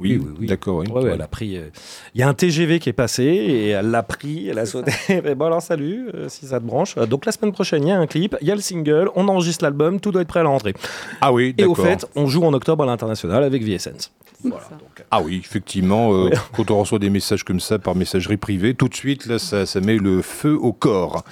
[0.00, 0.86] oui, d'accord, oui.
[0.90, 1.56] Ouais, ouais, elle a pris.
[1.56, 1.68] euh,
[2.14, 4.90] Il y a un TGV qui est passé et elle l'a pris, elle a sauté.
[5.08, 6.96] Et bon, alors salut, euh, si ça te branche.
[6.96, 9.28] Donc la semaine prochaine, il y a un clip, il y a le single, on
[9.28, 10.74] enregistre l'album, tout doit être prêt à la rentrée.
[11.20, 11.86] Ah oui, Et au d'accord.
[11.86, 14.12] fait, on joue en octobre à l'international avec VSense.
[14.44, 14.64] Voilà.
[14.64, 14.70] Ça.
[14.70, 18.74] donc, Ah oui, effectivement, euh, quand on reçoit des messages comme ça par messagerie privée,
[18.74, 21.22] tout de suite, là, ça, ça met le feu au corps.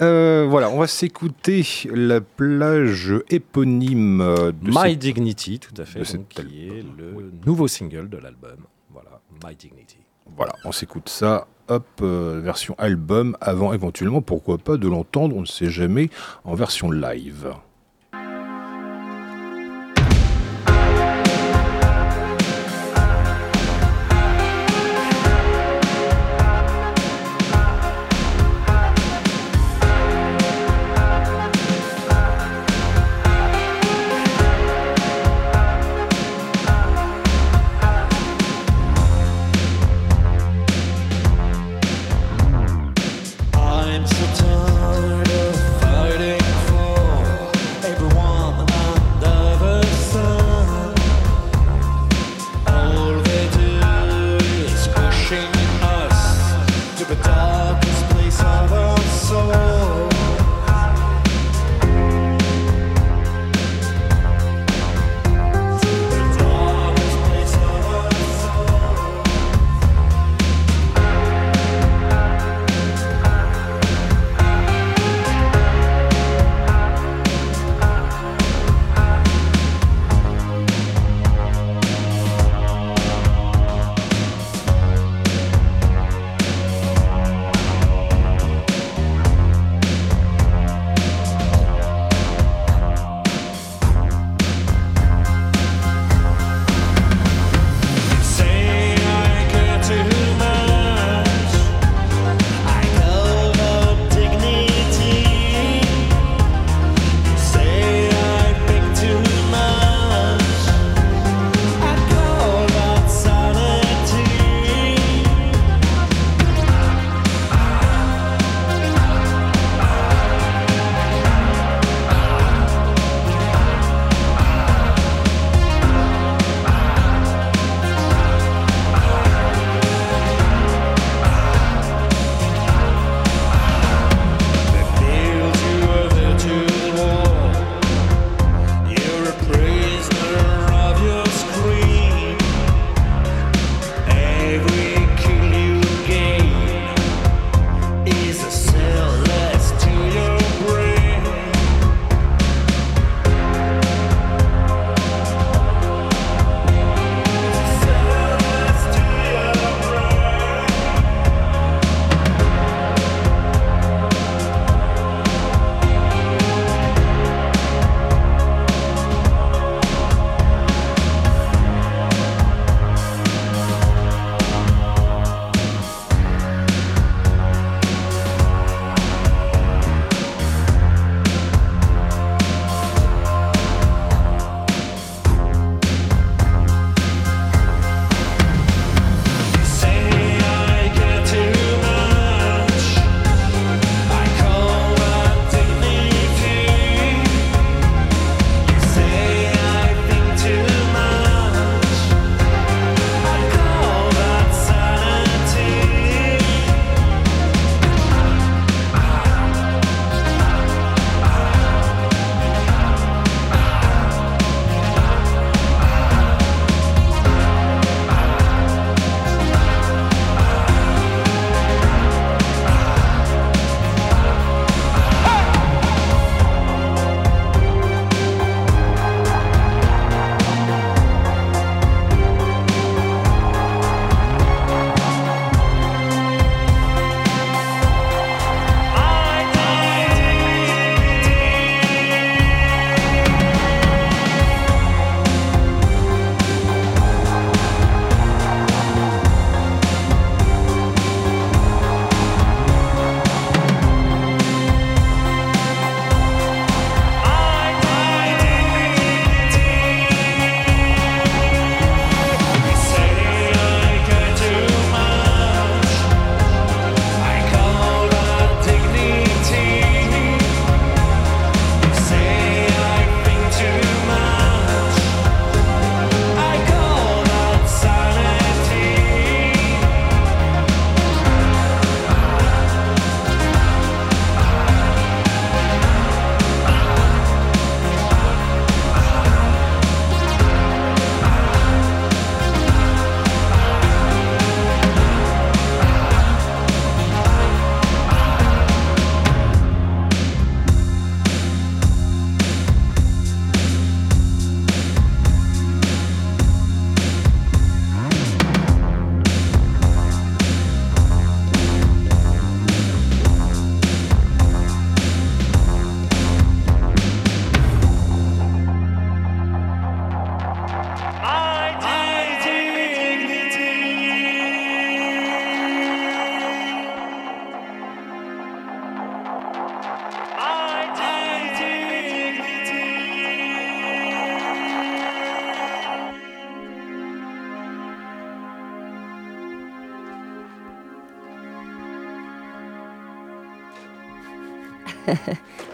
[0.00, 6.00] Euh, voilà, on va s'écouter la plage éponyme de My cette- Dignity, tout à fait,
[6.16, 6.52] donc, qui album.
[6.78, 8.56] est le nouveau single de l'album.
[8.90, 9.98] Voilà, My Dignity.
[10.36, 15.42] Voilà, on s'écoute ça, hop, euh, version album, avant éventuellement, pourquoi pas, de l'entendre, on
[15.42, 16.08] ne sait jamais,
[16.44, 17.52] en version live.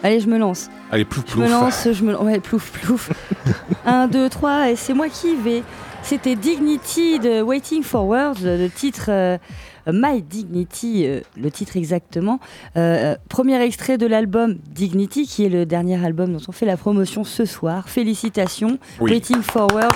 [0.09, 0.69] Allez, je me lance.
[0.91, 1.51] Allez, plouf, Je me plouf.
[1.51, 3.11] lance, je me Ouais, plouf, plouf.
[3.85, 5.61] 1, 2, 3, et c'est moi qui vais.
[6.01, 9.37] C'était Dignity de Waiting for Words, le titre euh,
[9.85, 12.39] My Dignity, euh, le titre exactement.
[12.75, 16.65] Euh, euh, premier extrait de l'album Dignity, qui est le dernier album dont on fait
[16.65, 17.87] la promotion ce soir.
[17.87, 18.79] Félicitations.
[18.99, 19.11] Oui.
[19.11, 19.89] Waiting for Words.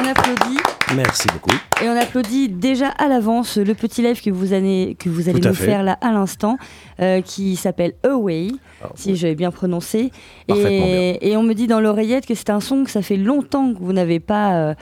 [0.00, 0.58] On applaudit.
[0.96, 1.56] Merci beaucoup.
[1.82, 5.40] Et on applaudit déjà à l'avance le petit live que vous allez, que vous allez
[5.40, 5.64] nous fait.
[5.66, 6.58] faire là à l'instant,
[7.00, 8.48] euh, qui s'appelle Away,
[8.80, 10.10] Alors, si j'avais bien prononcé.
[10.48, 13.72] Et, et on me dit dans l'oreillette que c'est un son que ça fait longtemps
[13.72, 14.74] que vous n'avez pas, euh,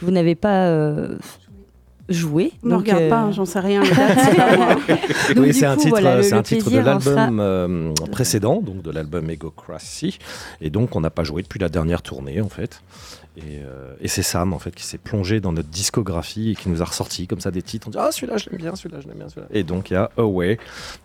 [0.00, 1.16] que vous n'avez pas euh,
[2.08, 2.52] joué.
[2.64, 3.82] Ne Donc, regarde euh, pas, j'en sais rien.
[5.26, 8.60] c'est oui, un titre, voilà, le- c'est le un titre de sera- l'album euh, précédent,
[8.60, 10.18] donc de l'album Egocracy.
[10.60, 12.82] Et donc, on n'a pas joué depuis la dernière tournée, en fait.
[13.36, 16.68] Et, euh, et c'est Sam, en fait, qui s'est plongé dans notre discographie et qui
[16.68, 17.88] nous a ressorti comme ça des titres.
[17.88, 19.46] On dit Ah, celui-là, je l'aime bien, celui-là, je l'aime bien, celui-là.
[19.52, 20.58] Et donc, il y a Away.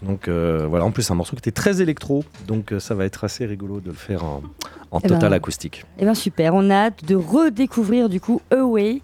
[0.04, 2.26] Donc, euh, voilà, en plus, un morceau qui était très électro.
[2.46, 4.44] Donc, euh, ça va être assez rigolo de le faire en,
[4.92, 5.86] en Eh ben, total acoustique.
[6.00, 9.02] Eh bien super, on a hâte de redécouvrir du coup Away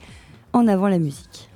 [0.52, 1.50] en avant la musique.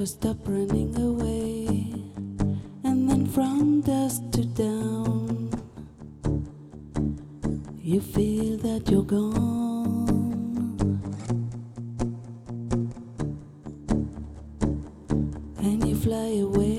[0.00, 1.66] Never stop running away.
[2.84, 5.50] And then from dusk to dawn,
[7.82, 10.78] you feel that you're gone.
[15.58, 16.69] And you fly away.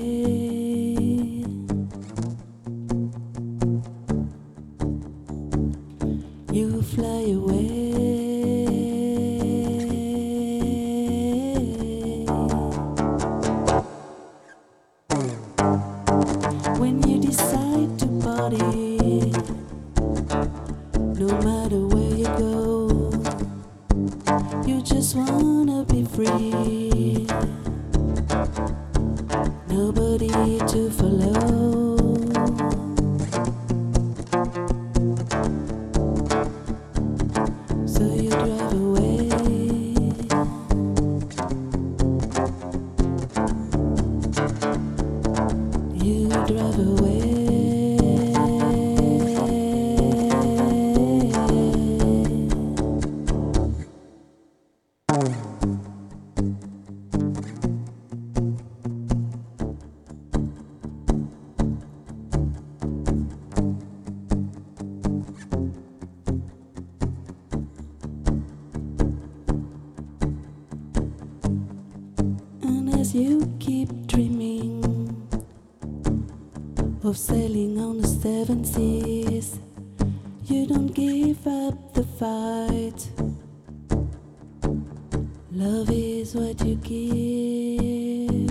[85.62, 88.50] Love is what you give,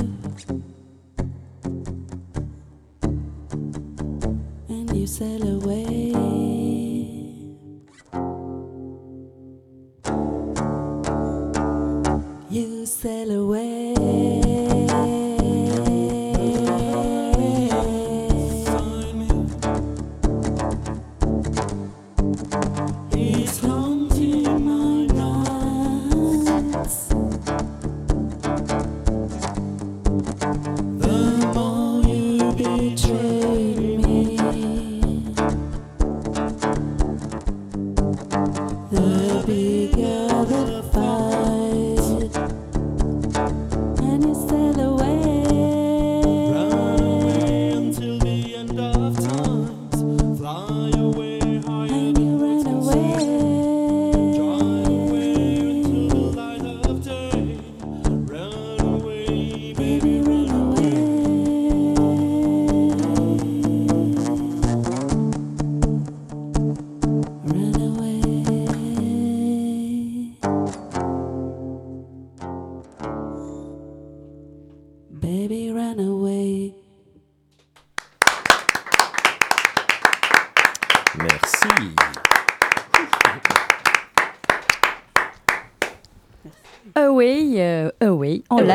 [4.70, 5.91] and you sail away.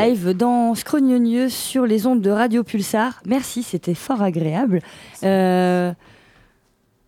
[0.07, 3.21] Live dans Scrognonieux sur les ondes de Radio Pulsar.
[3.27, 4.81] Merci, c'était fort agréable.
[5.25, 5.93] Euh,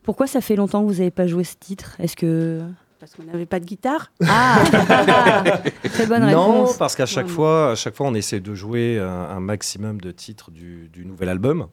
[0.03, 1.97] pourquoi ça fait longtemps que vous n'avez pas joué ce titre?
[2.01, 2.61] Est-ce que
[2.99, 4.11] Parce qu'on n'avait pas de guitare.
[4.27, 4.59] Ah
[5.93, 6.77] Très bonne non, réponse.
[6.77, 10.11] parce qu'à chaque fois, à chaque fois, on essaie de jouer un, un maximum de
[10.11, 11.69] titres du, du nouvel album.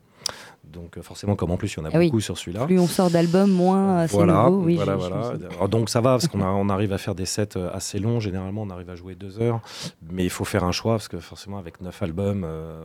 [0.72, 2.07] Donc euh, forcément, comme en plus il y en a Ah oui.
[2.07, 2.66] beaucoup sur celui-là.
[2.66, 4.63] Plus on sort d'albums, moins euh, c'est Voilà, nouveau.
[4.66, 5.34] Oui, voilà, voilà.
[5.51, 8.20] Alors, donc ça va parce qu'on on arrive à faire des sets euh, assez longs.
[8.20, 9.61] Généralement, on arrive à jouer deux heures,
[10.11, 12.82] mais il faut faire un choix parce que forcément avec neuf albums, euh,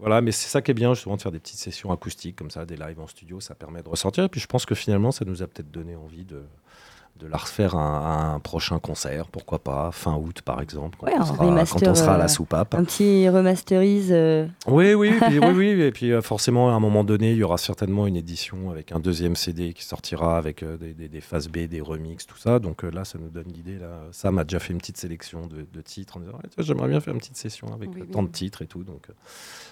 [0.00, 0.20] voilà.
[0.20, 2.64] Mais c'est ça qui est bien justement de faire des petites sessions acoustiques comme ça,
[2.66, 4.24] des lives en studio, ça permet de ressortir.
[4.24, 6.42] Et puis je pense que finalement, ça nous a peut-être donné envie de
[7.20, 11.14] de la refaire à un, prochain concert, pourquoi pas, fin août par exemple, quand, Ouais,
[11.16, 12.74] on, un sera, quand on sera à euh, la soupape.
[12.74, 14.08] Un petit remasterise.
[14.10, 17.38] euh, Oui, oui, puis, oui, oui, et puis euh, forcément, à un moment donné, il
[17.38, 21.08] y aura certainement une édition avec un deuxième CD qui sortira avec euh, des, des,
[21.08, 22.58] des phases B, des remixes, tout ça.
[22.58, 23.78] Donc euh, là, ça nous donne l'idée.
[23.78, 26.64] Là, Sam a déjà fait une petite sélection de, de titres en disant Ouais, tiens,
[26.64, 28.10] J'aimerais bien faire une petite session avec Oui, euh, oui.
[28.12, 28.82] tant de titres et tout.
[28.82, 29.12] Donc, euh,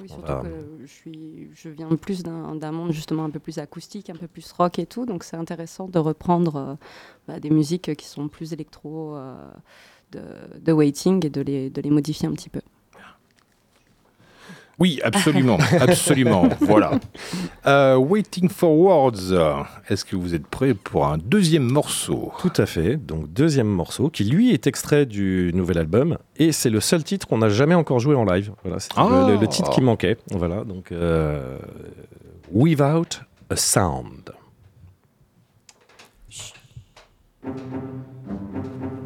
[0.01, 0.49] Oui, surtout va- que
[0.86, 4.28] je, suis, je viens plus d'un d'un monde justement un peu plus acoustique, un peu
[4.28, 6.74] plus rock et tout, donc c'est intéressant de reprendre euh,
[7.29, 9.35] bah, des musiques qui sont plus électro euh,
[10.12, 10.20] de,
[10.61, 12.61] de Waiting et de les, de les modifier un petit peu.
[14.79, 16.49] Oui, absolument, absolument.
[16.61, 16.93] voilà.
[17.66, 19.33] Euh, Waiting for Words.
[19.89, 22.33] Est-ce que vous êtes prêts pour un deuxième morceau?
[22.41, 22.97] Tout à fait.
[22.97, 26.18] Donc, deuxième morceau qui, lui, est extrait du nouvel album.
[26.37, 28.53] Et c'est le seul titre qu'on n'a jamais encore joué en live.
[28.64, 29.27] Voilà, Ah.
[29.29, 30.16] le, le- le titre qui manquait.
[30.33, 31.59] Voilà, donc euh,
[32.51, 33.20] Without
[33.51, 34.33] a Sound.
[37.43, 39.02] Thank you.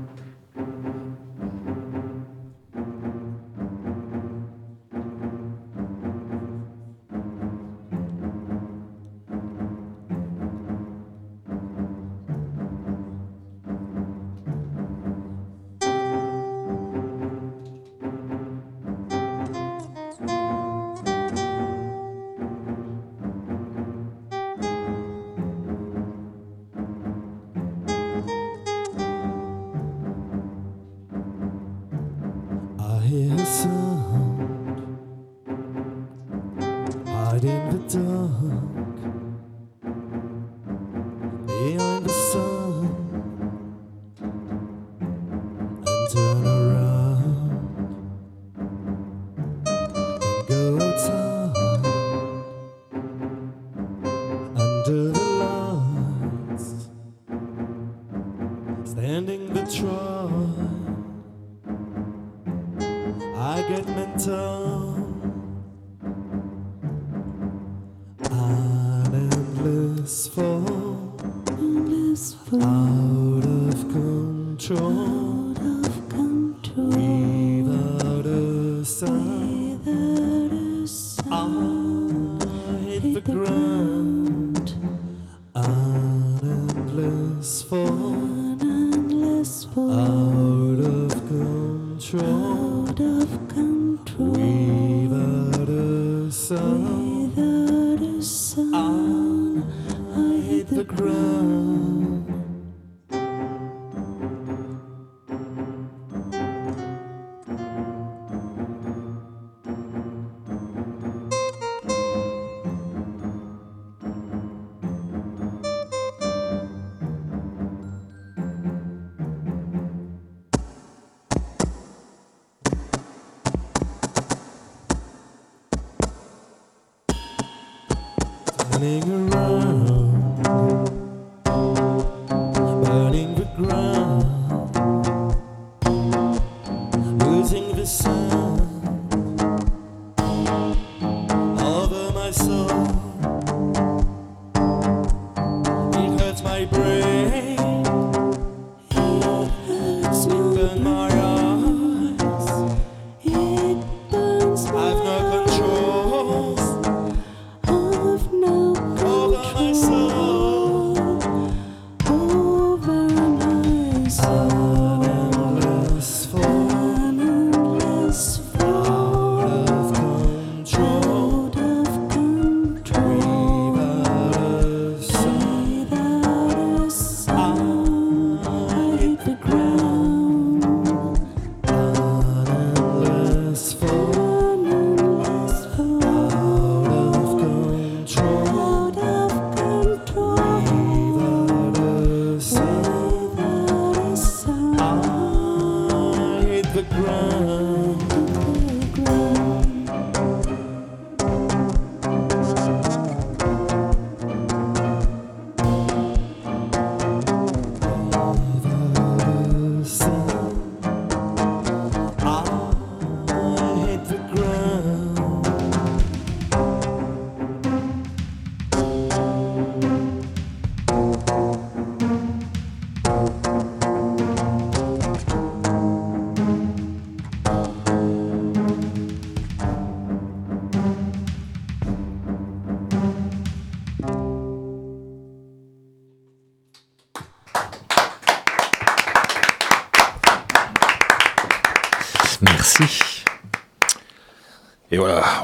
[94.19, 96.86] Without a sound,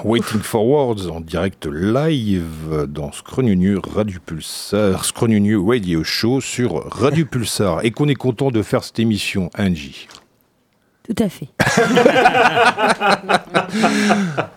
[0.04, 7.24] Waiting for Words en direct live dans Scronunu Radio Pulsar, Scronunu Radio Show sur Radio
[7.24, 7.84] Pulsar.
[7.84, 10.08] Et qu'on est content de faire cette émission, Angie.
[11.04, 11.48] Tout à fait.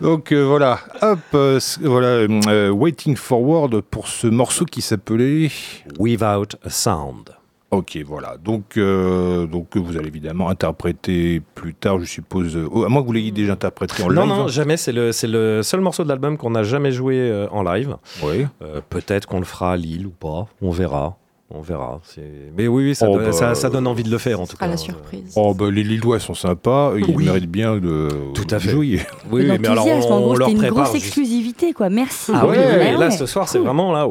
[0.00, 5.50] Donc euh, voilà, hop, euh, voilà, euh, Waiting Forward pour ce morceau qui s'appelait.
[5.98, 7.35] Without a Sound.
[7.72, 8.36] Ok, voilà.
[8.36, 12.56] Donc, euh, donc vous allez évidemment interpréter plus tard, je suppose.
[12.56, 14.28] euh, oh, à moins que vous l'ayez déjà interprété en Non, live.
[14.28, 14.76] non, jamais.
[14.76, 17.96] C'est le, c'est le seul morceau de l'album qu'on n'a jamais joué euh, en live.
[18.22, 18.46] Oui.
[18.62, 20.46] Euh, Peut-être qu'on le fera à Lille ou pas.
[20.62, 21.16] On verra.
[21.48, 22.00] On verra.
[22.56, 24.48] Mais oui, oui ça, Oh, donne, bah, ça, ça donne envie de le faire en
[24.48, 24.70] tout À cas.
[24.72, 25.32] la surprise.
[25.36, 27.24] Oh, bah, les Lillois sont sympas, ils Oui.
[27.24, 28.70] méritent bien de Tout à fait.
[28.70, 29.00] jouer.
[29.30, 30.84] Oui, mais alors on, en gros, on leur une prépare.
[30.86, 31.88] grosse exclusivité, quoi.
[31.88, 32.32] Merci.
[32.34, 33.10] Ah oui, Ouais, là ouais.
[33.12, 34.08] ce soir c'est vraiment là,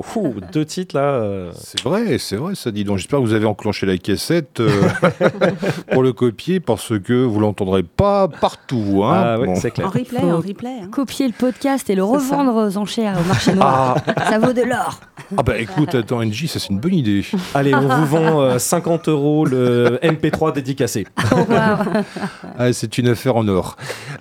[0.53, 1.01] deux titres là.
[1.01, 2.99] euh, C'est vrai, c'est vrai, ça dit donc.
[2.99, 4.69] J'espère que vous avez enclenché la cassette euh,
[5.91, 9.01] pour le copier parce que vous l'entendrez pas partout.
[9.03, 9.11] Hein.
[9.13, 9.55] Ah oui, Bon.
[9.55, 9.91] c'est En clair.
[9.91, 10.69] replay, Faut en replay.
[10.83, 10.87] hein.
[10.89, 12.07] Copier le podcast et le ça.
[12.07, 13.97] revendre aux enchères au marché noir.
[14.15, 15.01] Ah, Ça vaut de l'or.
[15.37, 17.23] Ah bah écoute, attends, NJ, ça c'est une bonne idée.
[17.53, 21.05] allez, on vous vend euh, 50 euros le MP3 dédicacé.
[21.31, 21.37] Oh.
[22.57, 23.75] Ah, c'est une affaire en or.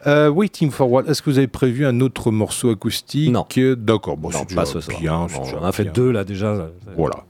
[0.06, 3.30] Euh, Waiting for what Est-ce que vous avez prévu un autre morceau acoustique?
[3.30, 3.46] Non.
[3.58, 4.98] Euh, D'accord, bon, c'est pas ce soir.
[4.98, 5.26] bien.
[5.26, 5.92] déjà on en a fait bien.
[5.92, 6.68] deux là déjà.
[6.96, 7.24] Voilà.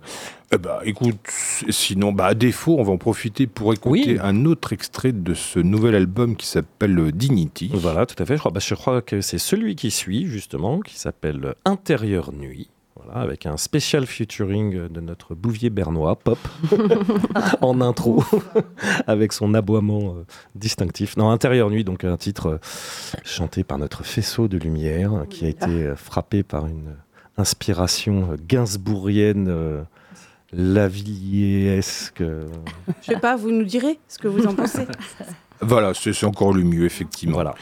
[0.52, 1.16] Eh ben, écoute,
[1.68, 4.18] sinon, bah, à défaut, on va en profiter pour écouter Oui.
[4.22, 7.70] un autre extrait de ce nouvel album qui s'appelle euh, Dignity.
[7.74, 8.34] Voilà, tout à fait.
[8.36, 12.70] Je crois, bah, je crois que c'est celui qui suit justement, qui s'appelle Intérieur Nuit.
[13.04, 16.38] Voilà, avec un spécial featuring de notre bouvier bernois, Pop,
[17.60, 18.24] en intro,
[19.06, 20.24] avec son aboiement euh,
[20.54, 21.16] distinctif.
[21.16, 22.58] Non, Intérieur Nuit, donc un titre euh,
[23.24, 26.94] chanté par notre faisceau de lumière, euh, qui a été euh, frappé par une
[27.36, 29.82] inspiration euh, gainsbourgienne, euh,
[30.52, 32.22] lavilliesque.
[32.22, 34.86] Je sais pas, vous nous direz ce que vous en pensez.
[35.60, 37.34] Voilà, c'est c'est encore le mieux, effectivement.
[37.34, 37.54] Voilà.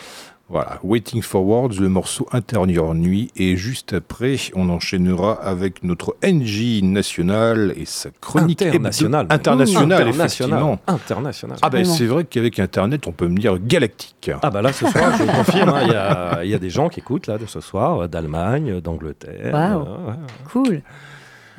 [0.52, 3.30] Voilà, Waiting Forwards, le morceau Intérieur Nuit.
[3.36, 9.26] Et juste après, on enchaînera avec notre NJ national et sa chronique hebdo- International.
[9.30, 10.50] Internationale, International.
[10.50, 10.78] effectivement.
[10.86, 11.56] International.
[11.62, 14.30] Ah ben c'est vrai qu'avec Internet, on peut me dire galactique.
[14.42, 16.68] Ah bah là ce soir, je confirme, hein, il y, a, il y a des
[16.70, 19.54] gens qui écoutent là de ce soir, euh, d'Allemagne, d'Angleterre.
[19.54, 19.86] Waouh.
[19.88, 20.14] euh, ouais.
[20.52, 20.82] Cool.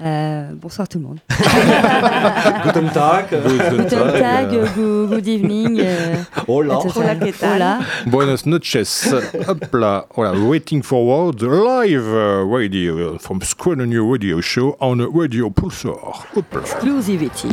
[0.02, 1.18] Euh, bonsoir tout le monde.
[1.30, 3.26] Guten Tag.
[3.30, 5.80] Guten Tag, go- good evening.
[5.80, 6.16] euh,
[6.48, 6.80] Hola.
[6.80, 7.16] Hola.
[7.44, 7.80] Hola.
[8.08, 9.14] Buenos noches.
[9.48, 10.06] Hop là.
[10.16, 16.26] Voilà, Waiting Forward, live uh, radio from Square New Radio Show on Radio Pulsar.
[16.36, 16.62] Hop là.
[16.62, 17.50] Exclusivity.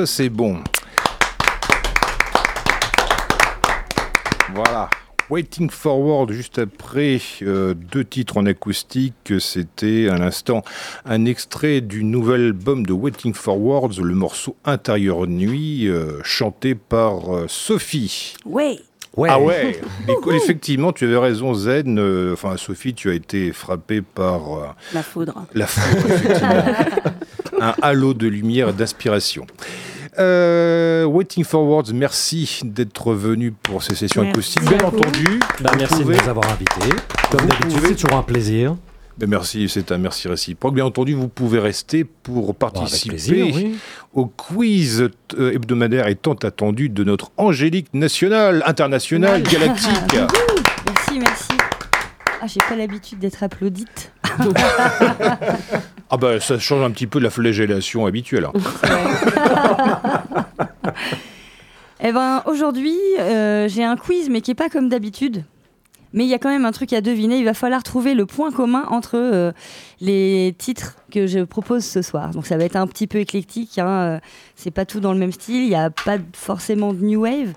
[0.00, 0.56] Ça, c'est bon.
[4.54, 4.88] Voilà.
[5.28, 10.62] Waiting Forward, juste après euh, deux titres en acoustique, c'était à l'instant
[11.04, 17.34] un extrait du nouvel album de Waiting Forward, le morceau Intérieur Nuit, euh, chanté par
[17.36, 18.36] euh, Sophie.
[18.46, 18.78] Ouais.
[19.28, 19.78] Ah ouais
[20.32, 21.98] Effectivement, tu avais raison, Zen.
[21.98, 25.44] euh, Enfin, Sophie, tu as été frappée par euh, La foudre.
[25.52, 26.64] la foudre, effectivement.
[27.60, 29.46] un halo de lumière et d'inspiration.
[30.18, 34.64] Euh, Waiting Forwards, merci d'être venu pour ces sessions Merci acoustiques.
[34.68, 35.40] Bien entendu.
[35.60, 36.96] Bah, merci pouvez- de nous avoir invités.
[37.30, 38.76] Comme Vous d'habitude, pouvez- c'est toujours un plaisir.
[39.18, 40.74] Ben, merci, c'est un merci réciproque.
[40.74, 43.76] Bien entendu, vous pouvez rester pour Bon, participer plaisir, oui.
[44.14, 45.08] au quiz
[45.38, 49.92] euh, hebdomadaire et tant attendu de notre Angélique nationale, internationale, galactique.
[50.86, 51.48] Merci, merci.
[52.42, 54.10] Ah, j'ai pas l'habitude d'être applaudite.
[56.10, 58.46] Ah bah ça change un petit peu de la flagellation habituelle.
[58.46, 58.52] hein.
[62.02, 65.44] Eh ben, aujourd'hui, euh, j'ai un quiz, mais qui est pas comme d'habitude.
[66.14, 67.36] Mais il y a quand même un truc à deviner.
[67.38, 69.52] Il va falloir trouver le point commun entre euh,
[70.00, 72.30] les titres que je propose ce soir.
[72.30, 73.78] Donc ça va être un petit peu éclectique.
[73.78, 73.88] Hein.
[73.88, 74.18] euh,
[74.56, 75.62] C'est pas tout dans le même style.
[75.62, 77.52] Il n'y a pas forcément de new wave.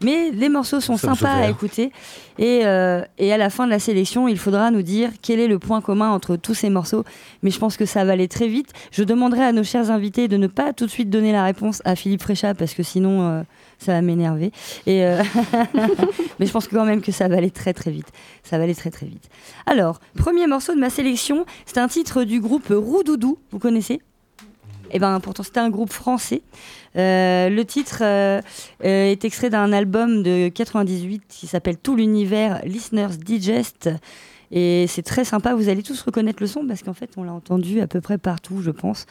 [0.00, 1.92] Mais les morceaux sont Ça sympas à écouter.
[2.38, 5.48] Et, euh, et à la fin de la sélection, il faudra nous dire quel est
[5.48, 7.04] le point commun entre tous ces morceaux.
[7.42, 8.72] Mais je pense que ça va aller très vite.
[8.92, 11.82] Je demanderai à nos chers invités de ne pas tout de suite donner la réponse
[11.84, 13.42] à Philippe Fréchat parce que sinon euh,
[13.78, 14.52] ça va m'énerver.
[14.86, 15.22] Et euh,
[16.38, 18.08] mais je pense quand même que ça va aller très très vite.
[18.44, 19.28] Ça va aller très très vite.
[19.66, 23.38] Alors, premier morceau de ma sélection, c'est un titre du groupe Roudoudou.
[23.50, 24.00] Vous connaissez?
[24.90, 26.42] Eh ben, pourtant c'était un groupe français.
[26.96, 28.40] Euh, le titre euh,
[28.84, 33.90] euh, est extrait d'un album de 98 qui s'appelle Tout l'univers Listeners Digest.
[34.50, 37.32] Et c'est très sympa, vous allez tous reconnaître le son parce qu'en fait on l'a
[37.32, 39.06] entendu à peu près partout, je pense.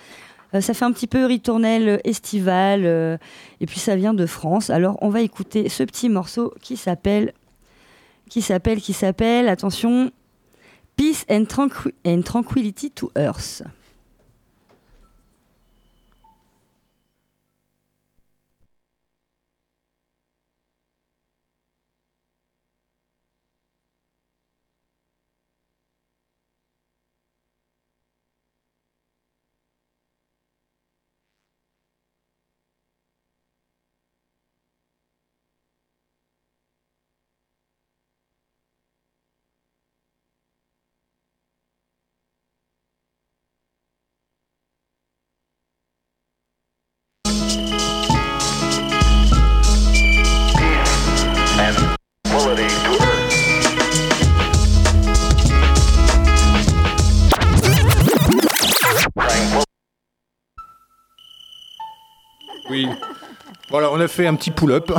[0.61, 3.17] Ça fait un petit peu ritournelle estival euh,
[3.59, 4.69] et puis ça vient de France.
[4.69, 7.33] Alors on va écouter ce petit morceau qui s'appelle
[8.29, 10.11] qui s'appelle qui s'appelle attention
[10.95, 11.45] Peace and
[12.23, 13.63] Tranquility to Earth.
[63.79, 64.91] Voilà, on a fait un petit pull-up.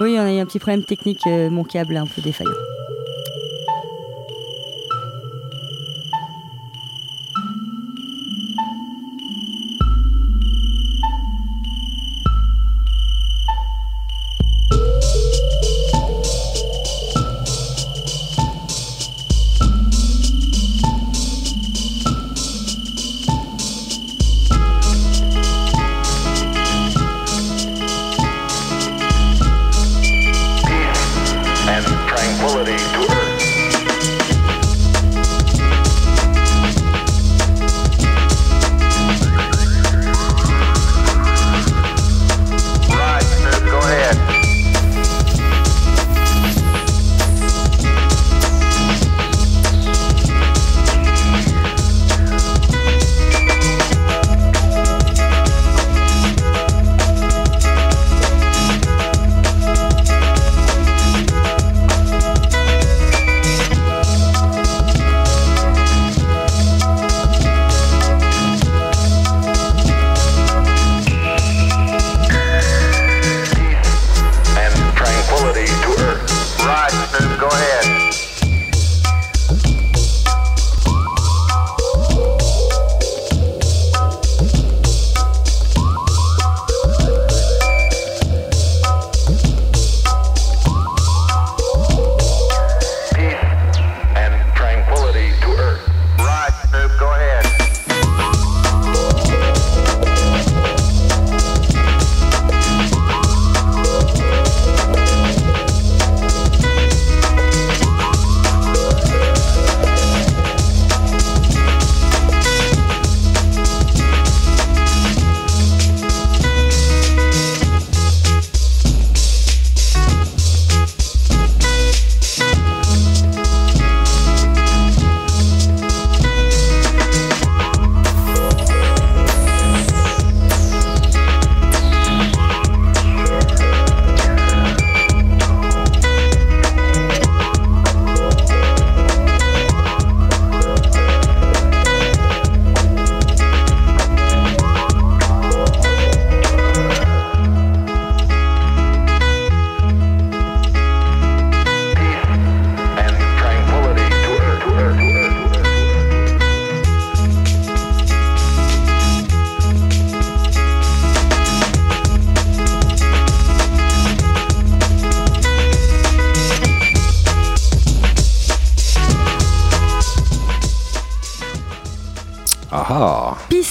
[0.00, 2.52] Oui, on a eu un petit problème technique, euh, mon câble est un peu défaillant.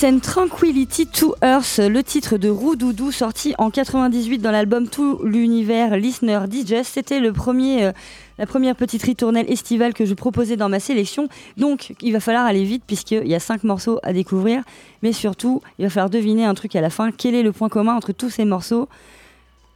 [0.03, 5.97] And Tranquility to Earth, le titre de Roudoudou sorti en 98 dans l'album Tout l'univers
[5.97, 6.93] Listener Digest.
[6.93, 7.91] C'était le premier, euh,
[8.37, 11.27] la première petite ritournelle estivale que je proposais dans ma sélection.
[11.57, 14.63] Donc il va falloir aller vite puisqu'il y a cinq morceaux à découvrir.
[15.01, 17.11] Mais surtout, il va falloir deviner un truc à la fin.
[17.11, 18.87] Quel est le point commun entre tous ces morceaux?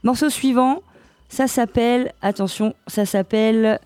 [0.03, 0.83] Morceau suivant,
[1.33, 3.79] ça s'appelle, attention, ça s'appelle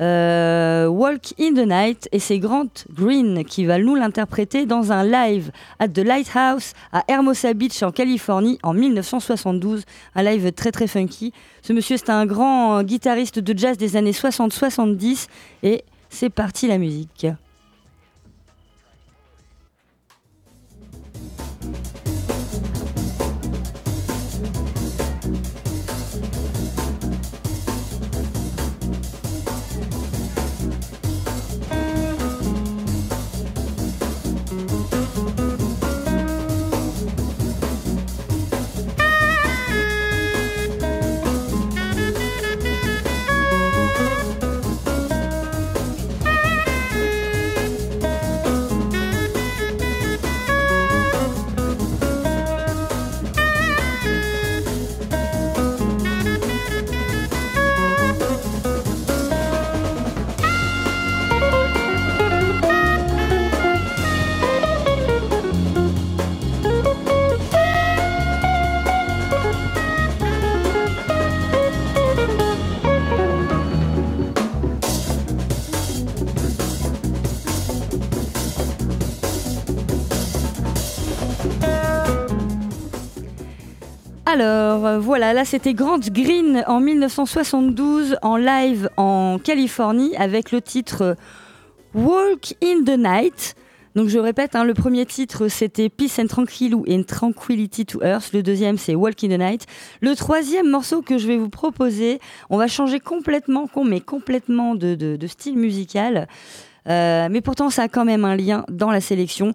[0.00, 5.02] euh, Walk in the Night et c'est Grant Green qui va nous l'interpréter dans un
[5.02, 9.84] live at the Lighthouse à Hermosa Beach en Californie en 1972.
[10.14, 11.32] Un live très très funky.
[11.62, 15.28] Ce monsieur c'est un grand guitariste de jazz des années 60-70
[15.62, 17.26] et c'est parti la musique.
[84.40, 90.62] Alors euh, voilà, là c'était Grant Green en 1972 en live en Californie avec le
[90.62, 91.14] titre euh,
[91.94, 93.54] Walk in the Night.
[93.94, 96.74] Donc je répète, hein, le premier titre c'était Peace and Tranquil
[97.06, 98.32] Tranquility to Earth.
[98.32, 99.66] Le deuxième c'est Walk in the Night.
[100.00, 102.18] Le troisième morceau que je vais vous proposer,
[102.48, 106.28] on va changer complètement, mais complètement de style musical.
[106.88, 109.52] Euh, mais pourtant ça a quand même un lien dans la sélection.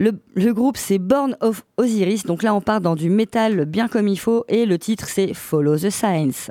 [0.00, 4.06] Le, groupe c'est Born of Osiris, donc là on part dans du métal bien comme
[4.06, 6.50] il faut et le titre c'est Follow the Signs.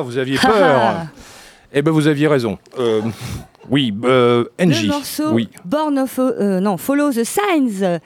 [0.00, 1.06] Ah ah, vous aviez peur
[1.74, 2.58] Eh ben vous aviez raison.
[2.78, 3.02] Euh,
[3.68, 4.84] oui, euh, NJ.
[4.84, 5.48] Le morceau Oui.
[5.66, 8.00] Born of, euh, non, Follow the Signs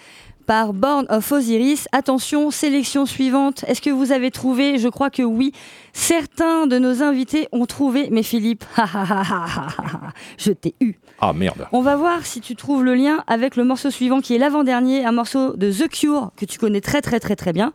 [0.45, 1.87] par Born of Osiris.
[1.93, 3.65] Attention, sélection suivante.
[3.69, 4.79] Est-ce que vous avez trouvé?
[4.79, 5.53] Je crois que oui.
[5.93, 8.65] Certains de nos invités ont trouvé, mais Philippe,
[10.37, 10.95] je t'ai eu.
[11.21, 11.69] Ah merde.
[11.71, 15.05] On va voir si tu trouves le lien avec le morceau suivant qui est l'avant-dernier,
[15.05, 17.73] un morceau de The Cure que tu connais très très très très bien.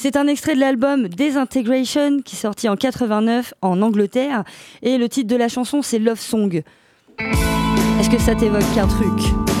[0.00, 4.44] C'est un extrait de l'album Desintegration qui est sorti en 89 en Angleterre
[4.80, 6.62] et le titre de la chanson c'est Love Song.
[7.18, 9.57] Est-ce que ça t'évoque qu'un truc?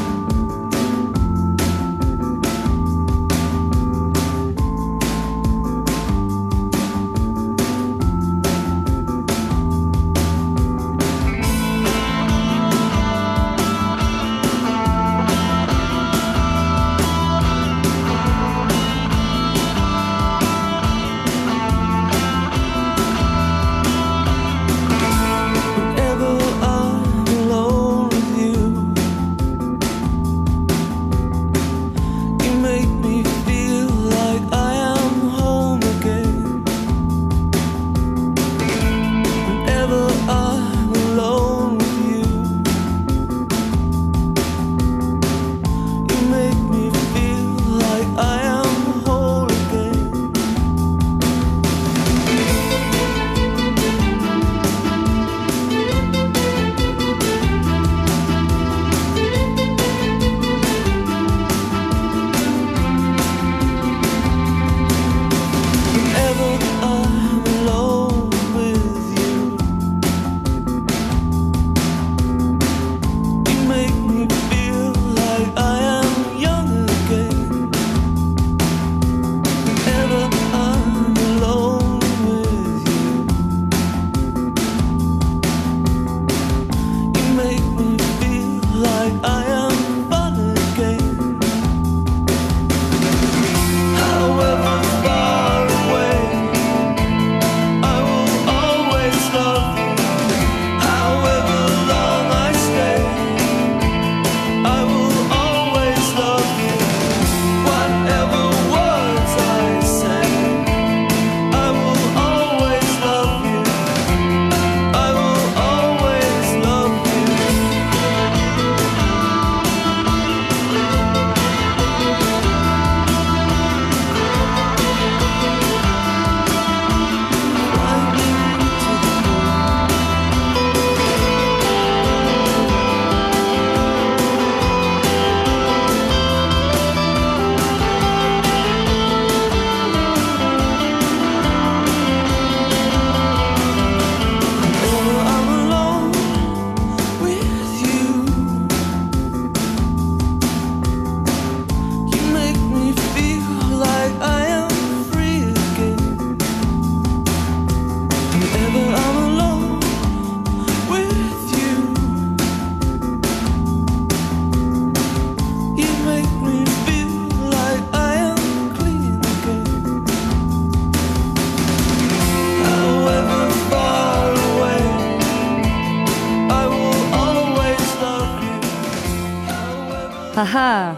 [180.54, 180.96] Ah ah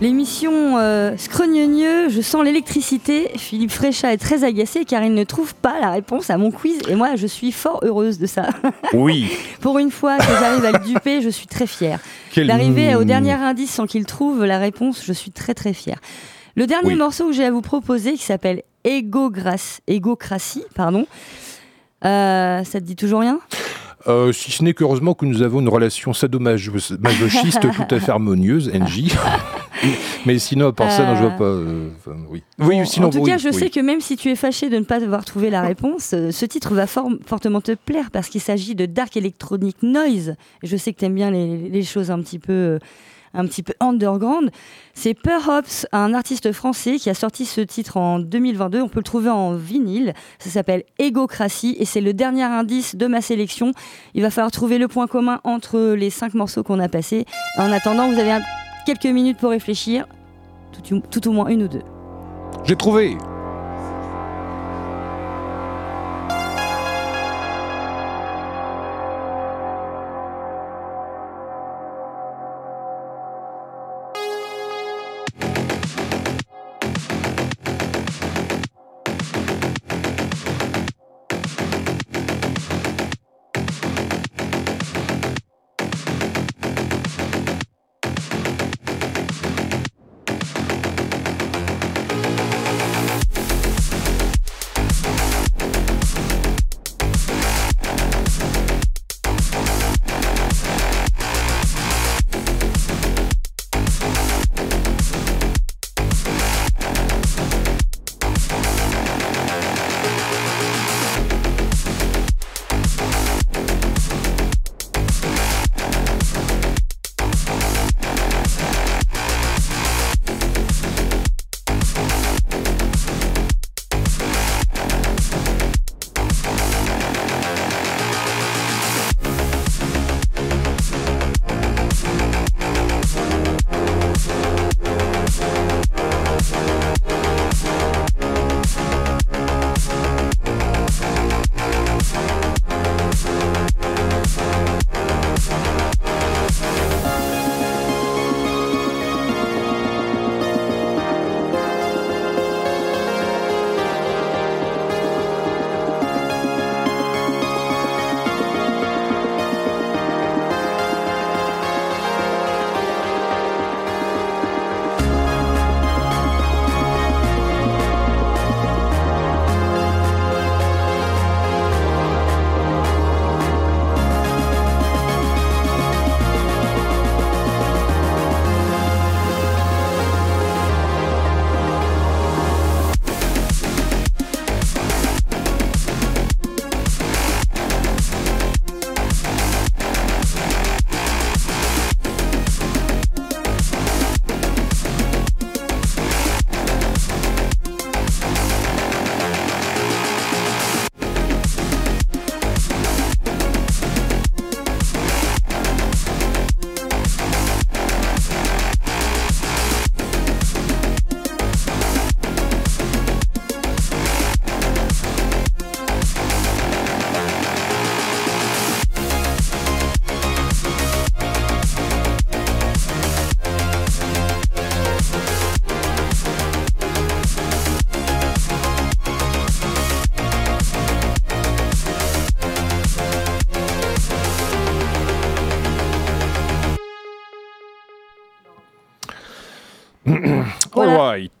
[0.00, 3.30] L'émission euh, Scrogneugneux, je sens l'électricité.
[3.36, 6.78] Philippe Fréchat est très agacé car il ne trouve pas la réponse à mon quiz
[6.88, 8.48] et moi je suis fort heureuse de ça.
[8.94, 9.30] Oui.
[9.60, 12.00] Pour une fois que j'arrive à le duper, je suis très fière.
[12.32, 15.98] Quel- D'arriver au dernier indice sans qu'il trouve la réponse, je suis très très fière.
[16.56, 16.96] Le dernier Oui.
[16.96, 21.06] morceau que j'ai à vous proposer qui s'appelle Égocratie, Égocratie, pardon.
[22.06, 23.38] Euh, ça te dit toujours rien?
[24.06, 28.70] Euh, si ce n'est qu'heureusement que nous avons une relation sadomasochiste tout à fait harmonieuse,
[28.72, 29.12] NJ.
[30.26, 31.44] Mais sinon, à part ça, non, je vois pas.
[31.44, 32.42] euh, enfin, oui.
[32.58, 33.54] oui, Bon, sinon, en tout oui, cas, je oui.
[33.54, 36.30] sais que même si tu es fâché de ne pas avoir trouvé la réponse, euh,
[36.30, 40.34] ce titre va for- fortement te plaire parce qu'il s'agit de Dark Electronic Noise.
[40.62, 42.52] Je sais que tu aimes bien les, les choses un petit peu.
[42.52, 42.78] euh,
[43.34, 44.50] un petit peu underground.
[44.94, 48.82] C'est Perhaps, un artiste français qui a sorti ce titre en 2022.
[48.82, 50.14] On peut le trouver en vinyle.
[50.38, 53.72] Ça s'appelle Égocratie et c'est le dernier indice de ma sélection.
[54.14, 57.24] Il va falloir trouver le point commun entre les cinq morceaux qu'on a passés.
[57.58, 58.38] En attendant, vous avez
[58.86, 60.06] quelques minutes pour réfléchir,
[61.10, 61.82] tout au moins une ou deux.
[62.64, 63.16] J'ai trouvé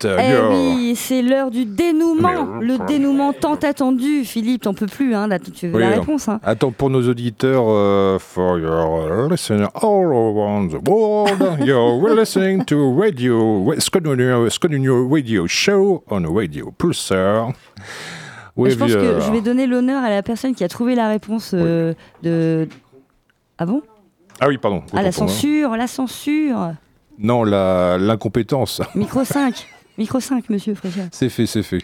[0.02, 0.22] Voilà.
[0.22, 0.48] Alright, uh, Eh yeah.
[0.76, 4.24] oui, c'est l'heure du dénouement, Mais- le dénouement tant attendu.
[4.24, 6.28] Philippe, t'en peux plus, hein, là, tu veux la Oui, réponse.
[6.28, 6.40] Hein.
[6.42, 12.94] Attends, pour nos auditeurs, euh, for your listeners all around the world, you're listening to
[12.98, 14.48] Radio, Scandinavia
[15.10, 17.50] Radio Show on Radio Pulsar.
[18.56, 21.52] je pense que je vais donner l'honneur à la personne qui a trouvé la réponse
[21.54, 22.68] euh, de.
[23.58, 23.82] Ah bon?
[24.40, 24.82] Ah oui, pardon.
[24.94, 26.72] Ah, la censure, la censure.
[27.18, 28.80] Non, la- l'incompétence.
[28.94, 29.66] Micro 5.
[30.00, 31.08] Micro 5, monsieur Fréchard.
[31.12, 31.82] C'est fait, c'est fait.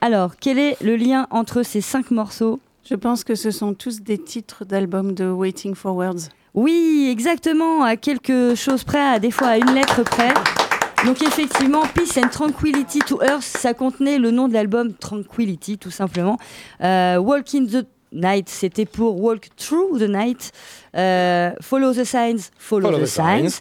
[0.00, 2.60] Alors, quel est le lien entre ces cinq morceaux?
[2.88, 6.28] Je pense que ce sont tous des titres d'albums de Waiting for Words.
[6.54, 10.32] Oui, exactement, à quelque chose près, à des fois à une lettre près.
[11.04, 15.90] Donc effectivement, Peace and Tranquility to Earth, ça contenait le nom de l'album Tranquility, tout
[15.90, 16.38] simplement.
[16.84, 20.52] Euh, Walk in the Night, c'était pour Walk Through the Night.
[20.94, 23.48] Euh, follow the Signs, Follow, Follow the, the Signs.
[23.48, 23.60] Signs.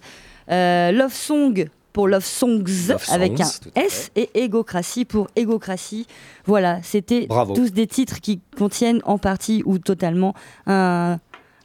[0.52, 1.66] Euh, Love Song
[1.96, 6.06] pour Love Songs Love avec Songs, un S et Egocratie pour Egocratie.
[6.46, 10.34] Voilà, c'était tous des titres qui contiennent en partie ou totalement
[10.68, 11.20] un,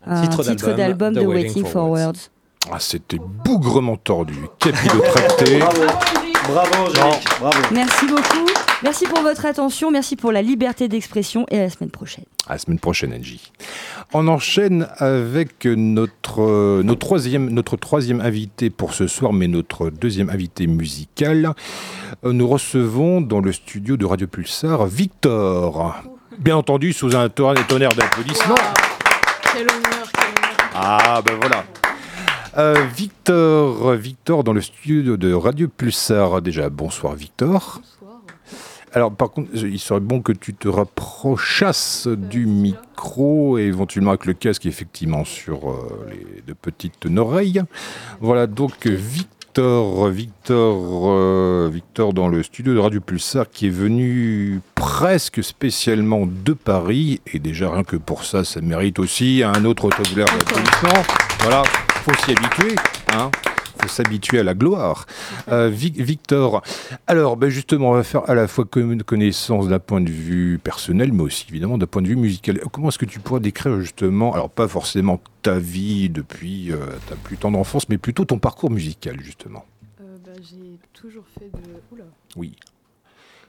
[0.06, 2.30] un titre d'album de Waiting for Words.
[2.70, 4.36] Ah, c'était bougrement tordu.
[4.60, 5.58] Capillotracté.
[6.52, 6.74] Bravo.
[6.82, 7.28] Angélique.
[7.40, 7.58] Bravo.
[7.72, 8.46] Merci beaucoup.
[8.82, 9.90] Merci pour votre attention.
[9.90, 12.24] Merci pour la liberté d'expression et à la semaine prochaine.
[12.48, 13.52] À la semaine prochaine, Angie.
[14.12, 19.90] On enchaîne avec notre, euh, notre, troisième, notre troisième invité pour ce soir, mais notre
[19.90, 21.52] deuxième invité musical.
[22.24, 26.02] Euh, Nous recevons dans le studio de Radio Pulsar Victor.
[26.38, 28.54] Bien entendu, sous un tonnerre d'applaudissements.
[29.52, 30.70] Quel honneur, quel honneur.
[30.74, 31.64] Ah, ben voilà.
[32.58, 36.42] Euh, Victor, Victor dans le studio de Radio Pulsar.
[36.42, 37.80] Déjà, bonsoir Victor.
[38.92, 44.26] Alors, par contre, il serait bon que tu te rapprochasses du micro et éventuellement avec
[44.26, 47.62] le casque, effectivement, sur euh, les deux petites oreilles.
[48.20, 54.60] Voilà, donc Victor, Victor, euh, Victor dans le studio de Radio Pulsar qui est venu
[54.74, 57.20] presque spécialement de Paris.
[57.32, 61.04] Et déjà, rien que pour ça, ça mérite aussi un autre d'applaudissements.
[61.42, 61.62] Voilà,
[62.02, 62.74] faut s'y habituer.
[63.12, 63.30] Hein
[63.80, 65.06] faut s'habituer à la gloire.
[65.48, 66.60] Euh, Vic- Victor,
[67.06, 70.58] alors ben justement, on va faire à la fois commune connaissance d'un point de vue
[70.62, 72.60] personnel, mais aussi évidemment d'un point de vue musical.
[72.72, 76.76] Comment est-ce que tu pourrais décrire justement, alors pas forcément ta vie depuis euh,
[77.08, 79.64] ta plus tendre enfance, mais plutôt ton parcours musical justement?
[80.02, 81.62] Euh, bah, j'ai toujours fait de.
[81.90, 82.04] Oula.
[82.36, 82.54] Oui.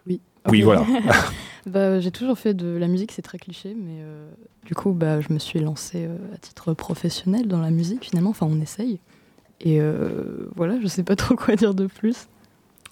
[0.07, 0.21] Oui.
[0.47, 0.85] Oui, voilà.
[1.65, 4.29] bah, j'ai toujours fait de la musique, c'est très cliché, mais euh,
[4.65, 8.31] du coup, bah, je me suis lancée euh, à titre professionnel dans la musique finalement.
[8.31, 8.99] Enfin, on essaye.
[9.61, 12.27] Et euh, voilà, je sais pas trop quoi dire de plus.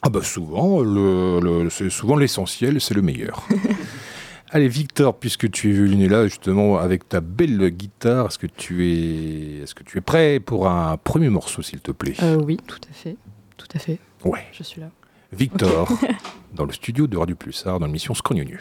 [0.02, 3.48] Ah bah souvent, le, le- c'est souvent l'essentiel, c'est le meilleur.
[4.52, 8.88] Allez Victor, puisque tu es venu là justement avec ta belle guitare, est-ce que tu
[8.88, 12.16] es, est-ce que tu es prêt pour un premier morceau, s'il te plaît?
[12.24, 13.16] Euh, oui, tout à fait.
[13.58, 14.00] Tout à fait.
[14.26, 14.46] Ouais.
[14.54, 14.90] Je suis là.
[15.34, 15.88] Victor.
[16.54, 18.60] dans le studio de Radio Pulsar, dans l'émission Scrognonieux.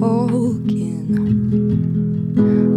[0.00, 1.08] Talking.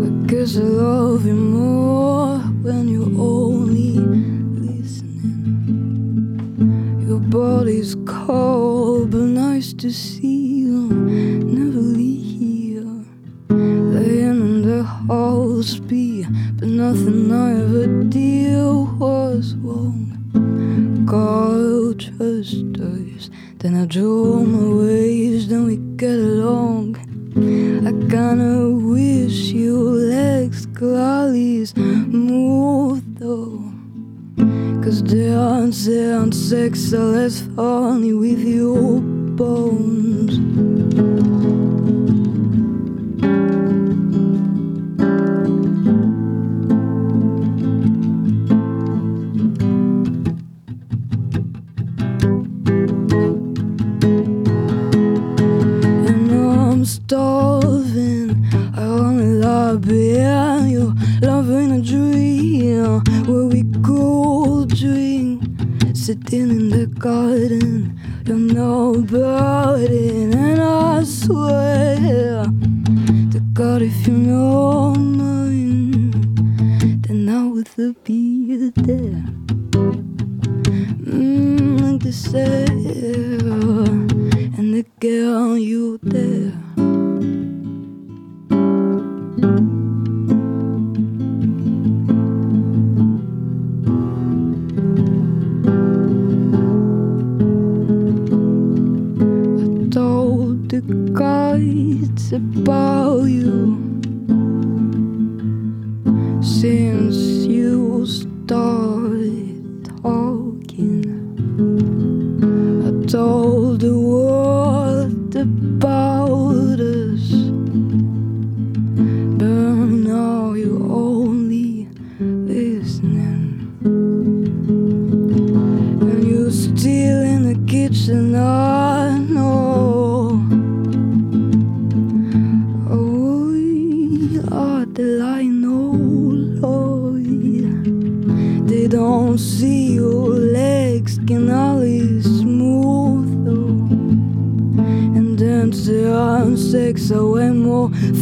[0.06, 4.00] I guess I love you more when you're only
[4.68, 5.46] listening.
[7.08, 10.90] Your body's cold, but nice to see you.
[10.90, 13.06] Never leave here.
[13.96, 16.24] laying in the house be
[16.58, 18.56] but nothing I ever did
[19.00, 20.02] was wrong
[21.06, 23.30] God trust us
[23.60, 24.85] then I draw my ways
[35.66, 36.94] Until and sex.
[36.94, 39.02] I live only with you,
[39.36, 40.05] bone.
[66.16, 68.00] Sitting in the garden.
[68.26, 72.44] You know about it, and I swear
[73.32, 76.12] to God, if you know mine,
[77.02, 77.70] then I would
[78.04, 79.24] be there.
[81.04, 83.86] Mm, like the sail,
[84.58, 86.65] and the girl you there.
[100.80, 104.02] The guides about you
[106.42, 107.16] since
[107.48, 111.06] you started talking.
[112.84, 113.45] I told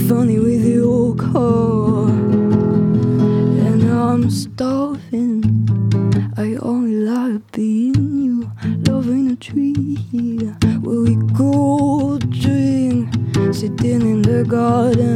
[0.07, 2.09] funny with your car.
[3.67, 5.43] And I'm starving.
[6.35, 8.51] I only like being you,
[8.87, 9.95] loving a tree
[10.81, 13.13] where we go drink,
[13.53, 15.12] sitting in the garden.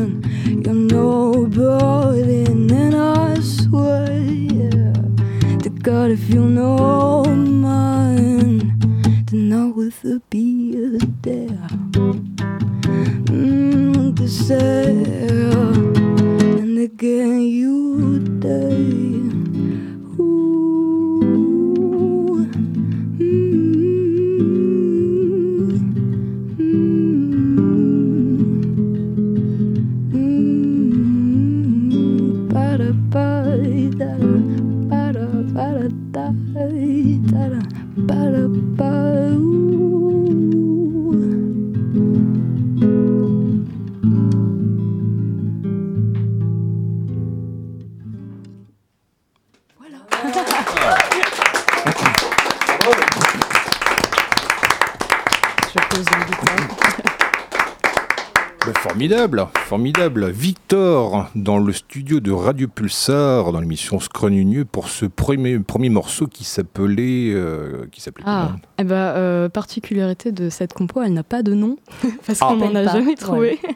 [60.16, 66.28] Victor, dans le studio de Radio Pulsar, dans l'émission Scrogneux, pour ce premier, premier morceau
[66.28, 67.32] qui s'appelait.
[67.34, 68.60] euh, qui s'appelait Ah, comment?
[68.80, 71.78] eh ben, euh, particularité de cette compo, elle n'a pas de nom,
[72.26, 72.48] parce Ah.
[72.48, 73.16] qu'on n'en a Pas, jamais ouais.
[73.16, 73.60] trouvé.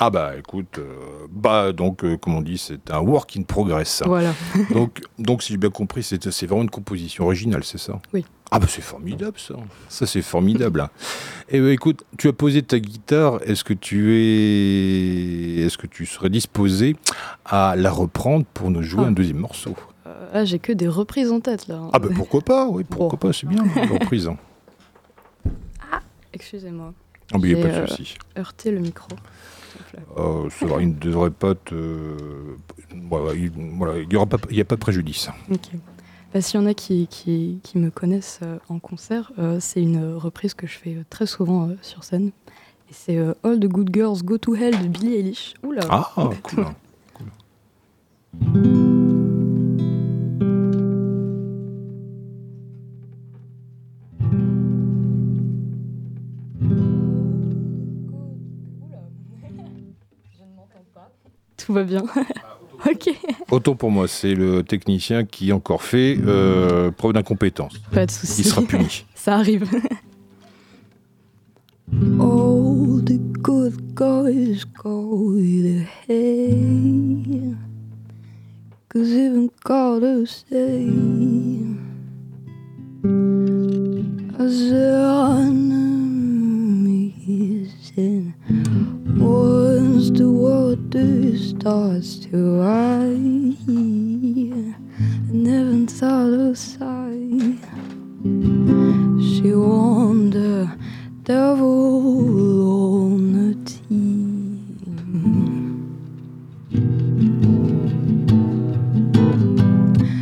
[0.00, 4.02] Ah, bah écoute, euh, bah donc, euh, comme on dit, c'est un work in progress.
[4.04, 4.34] Voilà.
[4.72, 8.00] donc, donc, si j'ai bien compris, c'est c'est vraiment une composition originale, c'est ça?
[8.12, 8.24] Oui.
[8.50, 9.54] Ah, bah c'est formidable ça.
[9.88, 10.80] Ça, c'est formidable.
[10.80, 10.90] hein.
[11.48, 13.40] Et ben, écoute, tu as posé ta guitare.
[13.44, 15.64] Est-ce que tu es.
[15.64, 16.94] Est-ce que tu serais disposé
[17.44, 19.08] à la reprendre pour nous jouer Ah.
[19.08, 19.74] un deuxième morceau?
[20.06, 21.80] Euh, là, j'ai que des reprises en tête, là.
[21.92, 24.28] Ah, bah pourquoi pas Oui, pourquoi pas, c'est bien, la reprise.
[24.28, 24.36] hein.
[26.32, 26.92] Excusez-moi.
[27.32, 28.14] Ah, mais y a J'ai, pas de euh, souci.
[28.38, 29.08] heurté le micro.
[30.18, 31.74] Euh, ça va, il ne devrait pas te.
[33.08, 35.28] Voilà, il voilà, il n'y aura pas, il y a pas de préjudice.
[36.34, 39.80] Bah, S'il y en a qui, qui, qui me connaissent euh, en concert, euh, c'est
[39.80, 42.32] une reprise que je fais euh, très souvent euh, sur scène.
[42.90, 45.54] Et c'est euh, All the Good Girls Go to Hell de Billie Eilish.
[45.62, 46.10] Oula Ah,
[46.42, 46.66] cool.
[61.56, 62.02] Tout va bien.
[62.86, 63.10] ok.
[63.50, 67.78] Autant pour moi, c'est le technicien qui encore fait euh, preuve d'incompétence.
[67.92, 68.42] Pas de souci.
[68.42, 69.04] Il sera puni.
[69.14, 69.64] Ça arrive.
[71.92, 77.56] All the good guys go to hell.
[78.88, 80.86] Cause even God will say,
[84.38, 84.86] as the
[86.62, 87.12] enemies
[87.96, 88.32] and
[89.20, 97.58] once the water starts to rise, and heaven out of sight,
[99.20, 100.70] she wonder
[101.24, 104.60] devil on the team.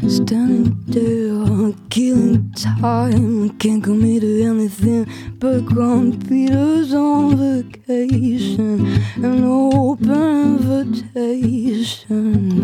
[0.08, 3.50] Standing there, killing time.
[3.58, 5.06] Can't commit to anything
[5.38, 7.36] but computers on
[7.86, 8.86] vacation.
[9.16, 10.10] An open
[11.10, 12.62] invitation.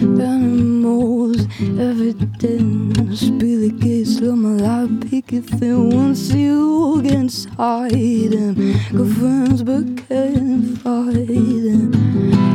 [0.00, 1.42] Animals
[1.78, 3.30] evidence.
[3.30, 5.90] Billy Gates, love my life, picket thin.
[5.90, 8.54] Once you get inside him,
[8.92, 11.92] good friends became fighting.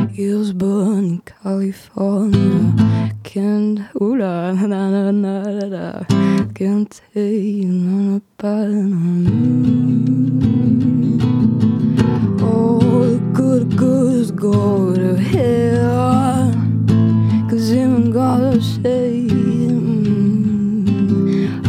[0.08, 2.74] Hills burn in California.
[3.22, 5.42] Can't, ooh la, na na na
[5.74, 6.04] na.
[6.54, 8.84] Can't take none about
[9.84, 10.43] All
[14.52, 16.52] go to hell.
[17.48, 19.26] Cause even God say,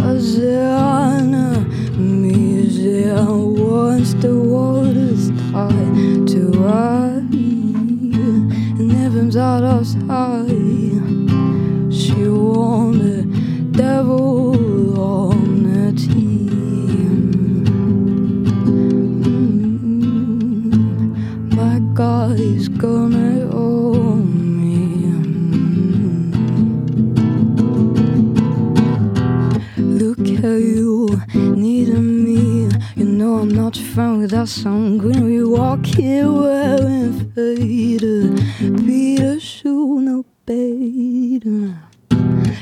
[0.02, 1.66] Hosanna,
[1.98, 7.24] music once the water's tied to I,
[8.80, 11.06] and heaven's out of sight.
[12.00, 13.24] She won the
[13.72, 14.55] devil
[22.78, 24.76] gonna own me.
[29.78, 32.70] Look how you needed me.
[32.96, 35.26] You know I'm not friend without some green.
[35.26, 38.40] We walk here wearing faded.
[38.86, 41.44] Peter shoe, no bait.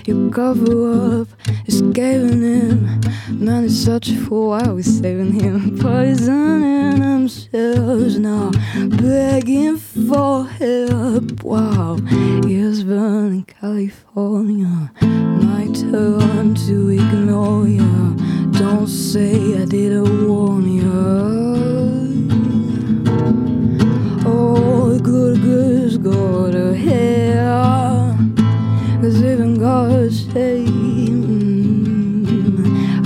[0.05, 1.29] You cover up
[1.65, 2.99] is giving him.
[3.29, 5.77] Man is such a fool, are we saving him?
[5.79, 8.51] Poisoning themselves now,
[8.99, 11.41] begging for help.
[11.41, 11.95] Wow,
[12.45, 14.91] years burn in California.
[15.01, 18.17] My turn to ignore you.
[18.51, 20.91] Don't say I didn't warn you.
[24.25, 27.82] Oh, good girls go to hell.
[29.03, 30.63] Cause even God say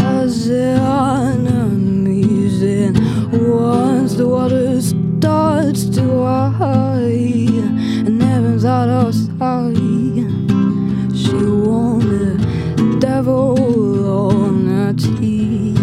[0.06, 2.62] As enemies.
[2.62, 2.96] And
[3.32, 7.50] once the water starts to high
[8.06, 9.74] And heaven's out of sight
[11.18, 13.58] She won the devil
[14.08, 15.80] on her teeth.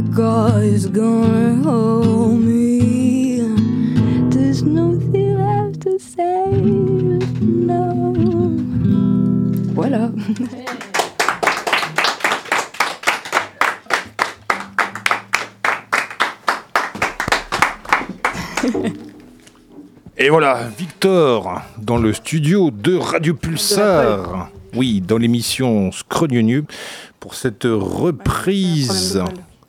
[0.00, 3.42] My God is gonna hold me.
[4.30, 6.46] There's nothing left to say.
[7.42, 8.14] No.
[9.74, 10.10] Voilà.
[20.16, 24.48] Et voilà, Victor, dans le studio de Radio Pulsar.
[24.74, 26.64] Oui, dans l'émission Scrognonu,
[27.18, 29.22] pour cette reprise.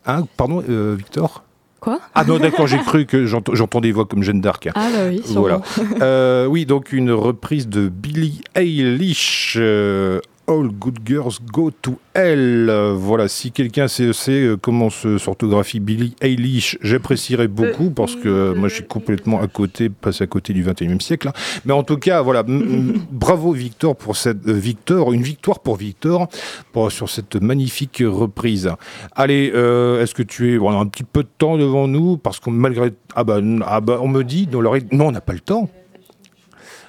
[0.05, 1.43] Hein, pardon, euh, Victor
[1.79, 1.99] Quoi?
[2.13, 4.69] Ah non, d'accord, j'ai cru que j'ent- j'entends des voix comme Jeanne d'Arc.
[4.75, 5.41] Ah bah oui, sûrement.
[5.41, 5.61] Voilà.
[6.01, 9.55] Euh, oui, donc une reprise de Billie Eilish.
[9.59, 10.19] euh,
[10.51, 12.67] All Good Girls Go to Hell.
[12.69, 18.15] Euh, Voilà, si quelqu'un sait, sait, euh, comment se- s'orthographie Billie Eilish, j'apprécierais beaucoup parce
[18.15, 21.29] que euh, moi je suis complètement à côté, passé à côté du 21e siècle.
[21.29, 21.33] hein.
[21.65, 22.43] Mais en tout cas, voilà,
[23.11, 26.27] bravo Victor pour cette euh, Victor, une victoire pour Victor
[26.73, 28.69] pour, sur cette magnifique reprise.
[29.15, 32.17] Allez, euh, est-ce que tu es on a un petit peu de temps devant nous?
[32.17, 35.21] Parce qu'on malgré ah bah, ah bah on me dit dans l'oreille non on n'a
[35.21, 35.69] pas le temps.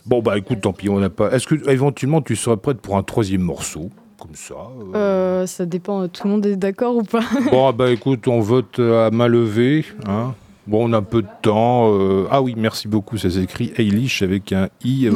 [0.06, 1.30] Bon bah écoute tant pis on n'a pas.
[1.32, 4.96] Est-ce que éventuellement tu serais prête pour un troisième morceau comme ça euh?
[4.96, 7.22] Euh, ça dépend, tout le monde est d'accord ou pas?
[7.50, 10.34] Bon ah bah écoute on vote euh, à main levée hein.
[10.68, 11.88] Bon, on a un peu de temps.
[11.92, 13.16] euh, Ah oui, merci beaucoup.
[13.18, 15.10] Ça s'écrit Eilish avec un i à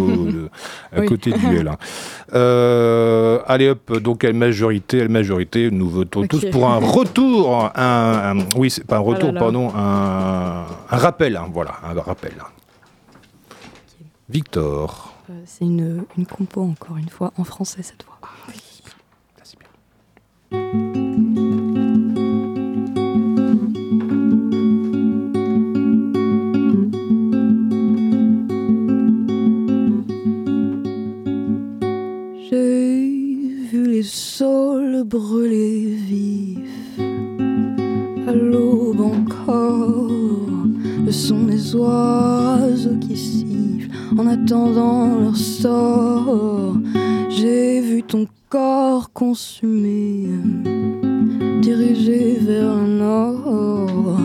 [0.98, 1.06] Oui.
[1.06, 1.68] côté du L.
[1.68, 1.76] hein.
[2.34, 7.70] Euh, allez hop, donc à majorité, à majorité, nous votons tous pour un retour.
[7.76, 9.40] Un, un- oui, c'est pas un retour, là là.
[9.40, 11.36] pardon, un, un rappel.
[11.36, 12.32] hein, voilà, un rappel.
[14.28, 15.14] Victor.
[15.30, 18.18] Euh, C'est une, une compo, encore une fois, en français cette fois.
[32.50, 33.08] J'ai
[33.70, 36.98] vu les sols brûler vifs
[38.28, 40.08] à l'aube encore,
[41.04, 43.75] le son des oiseaux qui sifflent
[44.16, 46.76] en attendant leur sort.
[47.30, 50.28] J'ai vu ton corps consumé,
[51.62, 54.18] dirigé vers un nord,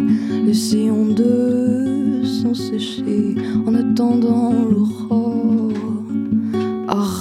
[0.46, 3.36] les sillons de sang séché
[3.66, 5.91] en attendant l'aurore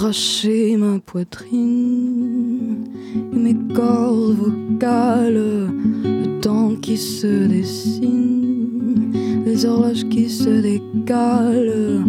[0.00, 2.88] arracher ma poitrine
[3.34, 9.12] et mes cordes vocales, le temps qui se dessine,
[9.44, 12.04] les horloges qui se décalent,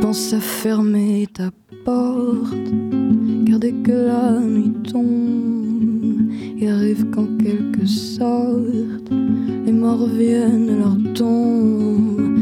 [0.00, 1.50] pense à fermer ta
[1.84, 2.68] porte.
[3.46, 6.28] Car dès que la nuit tombe,
[6.58, 9.08] il arrive qu'en quelque sorte,
[9.64, 12.35] les morts viennent leur tombe.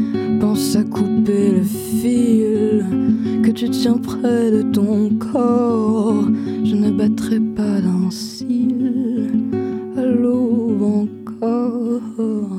[0.47, 2.85] Pense à couper le fil
[3.43, 6.23] que tu tiens près de ton corps.
[6.63, 9.41] Je ne battrai pas d'un cil
[9.97, 12.51] à l'aube encore.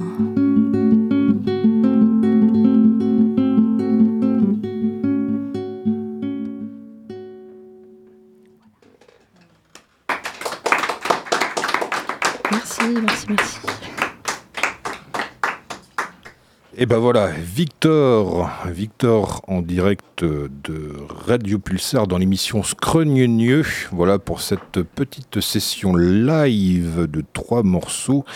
[16.78, 20.92] Et ben voilà, Victor, Victor en direct de
[21.26, 23.64] Radio Pulsar dans l'émission Scrogneux.
[23.92, 28.26] Voilà pour cette petite session live de trois morceaux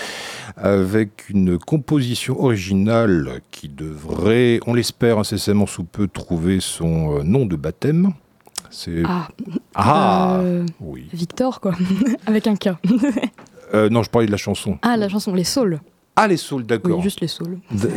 [0.57, 7.45] avec une composition originale qui devrait, on l'espère incessamment sous peu, trouver son euh, nom
[7.45, 8.15] de baptême.
[8.71, 9.29] C'est Ah,
[9.75, 11.09] Ah, euh, oui.
[11.13, 11.75] Victor, quoi,
[12.27, 12.71] avec un K.
[13.73, 14.81] Euh, non, je parlais de la chanson.
[14.83, 15.79] ah, la chanson Les Saules.
[16.17, 16.97] Ah, les Saules, d'accord.
[16.99, 17.59] Oui, juste Les Saules.
[17.71, 17.89] D-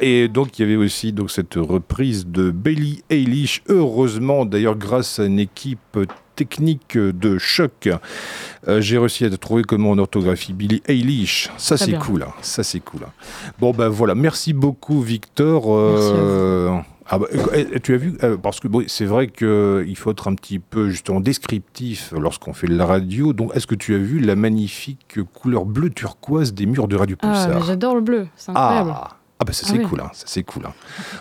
[0.00, 3.62] Et donc il y avait aussi donc cette reprise de Bailey Eilish.
[3.68, 5.98] Heureusement, d'ailleurs, grâce à une équipe
[6.36, 7.88] technique de choc,
[8.66, 11.48] euh, j'ai réussi à trouver comment on orthographie Billy Eilish.
[11.58, 12.22] Ça c'est cool.
[12.22, 12.32] hein.
[12.40, 13.02] Ça c'est cool.
[13.06, 13.12] hein.
[13.60, 15.64] Bon ben voilà, merci beaucoup Victor.
[15.68, 16.78] Euh,
[17.08, 20.10] ah bah, eh, tu as vu euh, parce que bon, c'est vrai que il faut
[20.10, 23.32] être un petit peu justement descriptif lorsqu'on fait de la radio.
[23.32, 27.16] Donc est-ce que tu as vu la magnifique couleur bleu turquoise des murs de Radio
[27.20, 28.90] Ah, Pulsar mais j'adore le bleu, c'est incroyable.
[28.94, 29.08] ah,
[29.40, 29.84] ah bah ça Ah c'est oui.
[29.84, 30.62] cool, hein, ça c'est cool.
[30.66, 30.72] hein.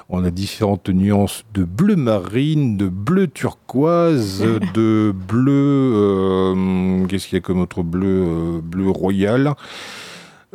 [0.07, 4.41] On a différentes nuances de bleu marine, de bleu turquoise,
[4.73, 5.51] de bleu,
[5.95, 9.53] euh, qu'est-ce qu'il y a comme autre bleu, euh, bleu royal?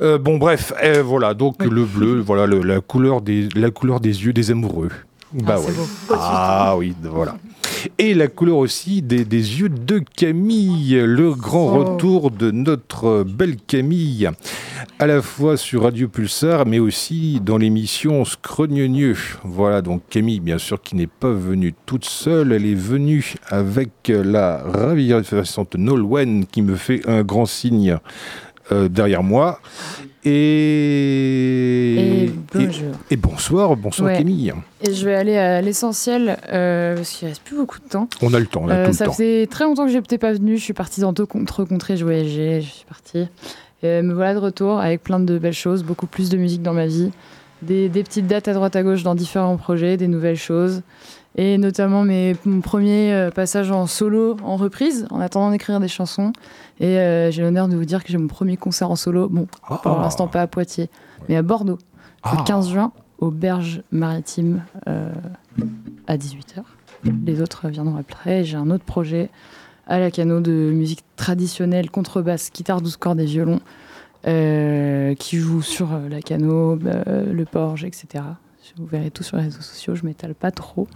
[0.00, 3.98] Euh, bon bref, eh, voilà donc le bleu, voilà le- la couleur des la couleur
[3.98, 4.90] des yeux des amoureux.
[5.32, 5.74] Bah c'est ouais.
[5.76, 6.14] beau.
[6.14, 7.36] Ah oui, voilà.
[7.98, 11.84] Et la couleur aussi des, des yeux de Camille, le grand Oh.
[11.84, 14.28] retour de notre belle Camille,
[14.98, 19.14] à la fois sur Radio Pulsar, mais aussi dans l'émission Scrogneux.
[19.44, 23.90] Voilà, donc Camille, bien sûr, qui n'est pas venue toute seule, elle est venue avec
[24.09, 27.98] la ravissante Nolwenn qui me fait un grand signe
[28.73, 29.61] euh, derrière moi.
[30.69, 32.89] Et, Et bonjour.
[33.11, 34.19] et- et bonsoir, bonsoir Ouais.
[34.19, 34.53] Camille.
[34.82, 38.09] Et je vais aller à l'essentiel euh, parce qu'il reste plus beaucoup de temps.
[38.23, 40.19] On a le temps, on a Euh, tout le ça faisait très longtemps que j'étais
[40.19, 40.57] pas venue.
[40.57, 43.27] Je suis partie dans d'autres contrées, je voyageais, je suis partie.
[43.82, 46.74] Et me voilà de retour avec plein de belles choses, beaucoup plus de musique dans
[46.74, 47.11] ma vie,
[47.62, 50.82] des, des petites dates à droite à gauche dans différents projets, des nouvelles choses.
[51.36, 56.32] Et notamment mes, mon premier passage en solo, en reprise, en attendant d'écrire des chansons.
[56.80, 59.28] Et euh, j'ai l'honneur de vous dire que j'ai mon premier concert en solo.
[59.28, 59.46] Bon,
[59.82, 60.90] pour l'instant pas à Poitiers,
[61.28, 61.78] mais à Bordeaux,
[62.22, 62.36] Ah.
[62.38, 65.12] le 15 juin, aux Berges Maritimes, euh,
[66.06, 66.62] à 18h.
[67.24, 68.44] Les autres viendront après.
[68.44, 69.30] J'ai un autre projet
[69.86, 73.60] à la cano de musique traditionnelle, contrebasse, guitare 12 cordes et violon,
[74.26, 78.24] euh, qui joue sur la cano, le porge, etc.
[78.76, 80.86] Vous verrez tout sur les réseaux sociaux, je m'étale pas trop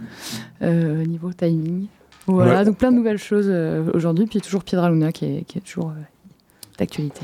[0.61, 1.87] niveau timing.
[2.27, 2.65] Voilà, Ouais.
[2.65, 5.61] donc plein de nouvelles choses euh, aujourd'hui, puis toujours Piedra Luna qui est, qui est
[5.61, 6.01] toujours euh,
[6.77, 7.21] d'actualité.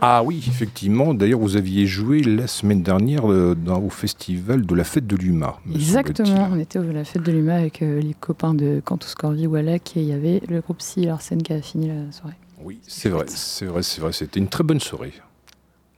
[0.00, 1.14] Ah oui, effectivement.
[1.14, 5.16] D'ailleurs, vous aviez joué la semaine dernière euh, dans, au festival de la fête de
[5.16, 5.58] l'UMA.
[5.66, 9.46] me Exactement, on était à la fête de l'UMA avec les copains de Cantus Corvi,
[9.46, 12.34] Wallach, et il y avait le groupe Si Larsen qui a fini la soirée.
[12.64, 14.12] Oui, c'est vrai, c'est vrai, c'est vrai.
[14.12, 15.12] C'était une très bonne soirée.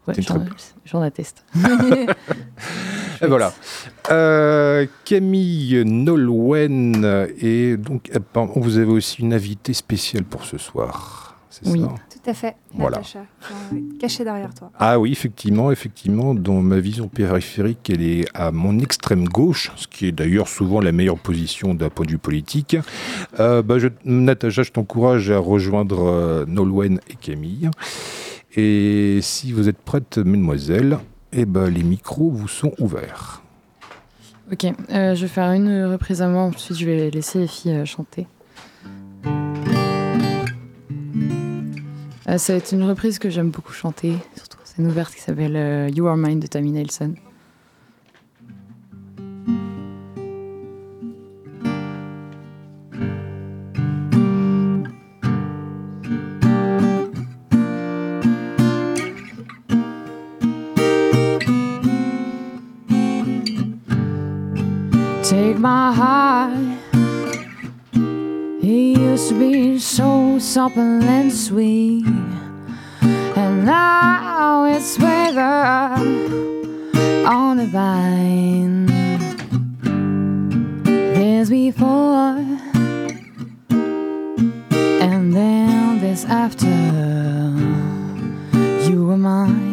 [0.07, 0.15] Ouais,
[0.85, 1.45] j'en atteste.
[3.23, 3.53] Et voilà.
[4.11, 11.37] Euh, Camille Nolwenn et donc pardon, vous avez aussi une invitée spéciale pour ce soir.
[11.49, 11.81] C'est Oui.
[11.83, 12.97] ça Tout à fait, Voilà.
[12.97, 13.21] Natacha,
[14.01, 14.73] cachée derrière toi.
[14.79, 19.87] Ah oui, effectivement, effectivement, dans ma vision périphérique, elle est à mon extrême gauche, ce
[19.87, 22.77] qui est d'ailleurs souvent la meilleure position d'un point de vue politique.
[23.39, 27.71] Euh, bah, je, Natacha, je t'encourage à rejoindre euh, Nolwenn et Camille.
[28.57, 30.99] Et si vous êtes prêtes, mesdemoiselles,
[31.33, 33.43] eh ben, les micros vous sont ouverts.
[34.53, 37.73] Ok, euh, je vais faire une reprise à moi, ensuite je vais laisser les filles
[37.73, 38.27] euh, chanter.
[42.29, 45.21] Euh, ça va être une reprise que j'aime beaucoup chanter, surtout c'est une ouverte qui
[45.21, 47.15] s'appelle euh, You Are Mine de Tammy Nelson.
[65.65, 66.53] my heart.
[68.63, 72.05] It used to be so supple and sweet,
[73.35, 76.07] and now it's weathered
[77.27, 78.85] on the vine.
[80.85, 82.45] There's before,
[85.01, 86.69] and then there's after.
[88.87, 89.64] You were mine.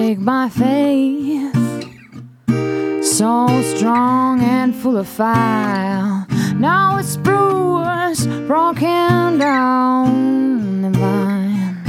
[0.00, 1.52] Take my faith,
[3.04, 6.24] so strong and full of fire.
[6.54, 11.84] Now it's bruised, broken down and blind.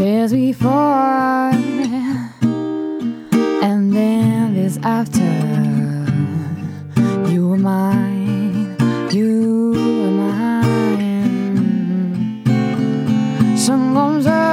[0.00, 1.52] There's before
[3.66, 5.22] and then there's after.
[7.30, 8.76] You were mine,
[9.12, 10.76] you were mine.
[13.56, 14.47] Sun goes up,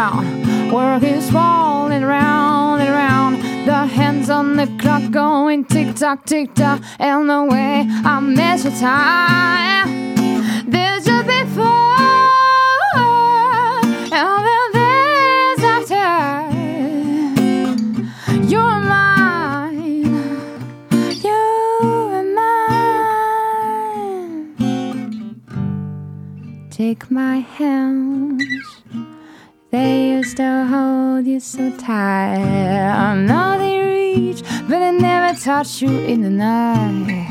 [0.00, 3.36] Work is falling round and round.
[3.66, 6.80] The hands on the clock going tick tock, tick tock.
[6.98, 10.14] And the way I measure time.
[10.70, 11.98] There's a before
[14.10, 16.12] and then there's after.
[18.48, 20.04] You're mine.
[21.22, 23.04] You're mine.
[26.70, 28.29] Take my hands.
[29.70, 32.34] They used to hold you so tight.
[32.34, 37.26] I know they reach, but they never touch you in the night.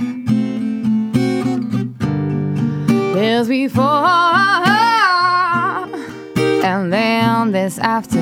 [3.14, 3.86] There's before
[6.64, 8.20] and then there's after.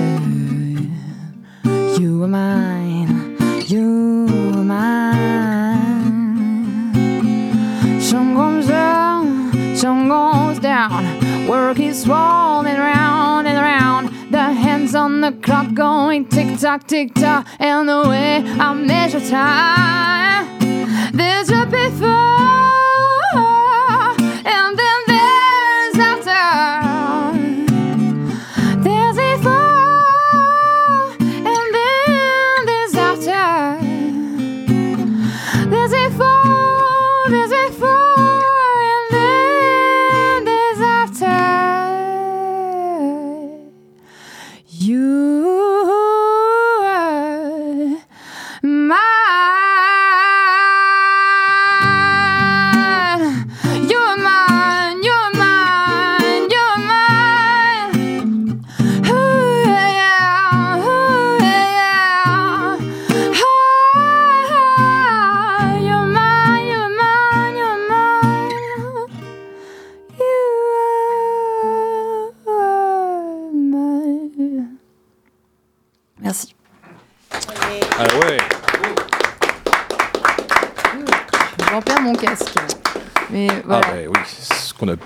[2.00, 3.38] You were mine,
[3.68, 4.26] you
[4.56, 5.22] were mine.
[8.02, 11.27] Sun goes up, sun goes down.
[11.48, 14.34] Work is rolling round and round.
[14.34, 17.48] The hands on the clock going tick tock, tick tock.
[17.58, 20.60] And the way I measure time.
[21.14, 22.10] There's a before,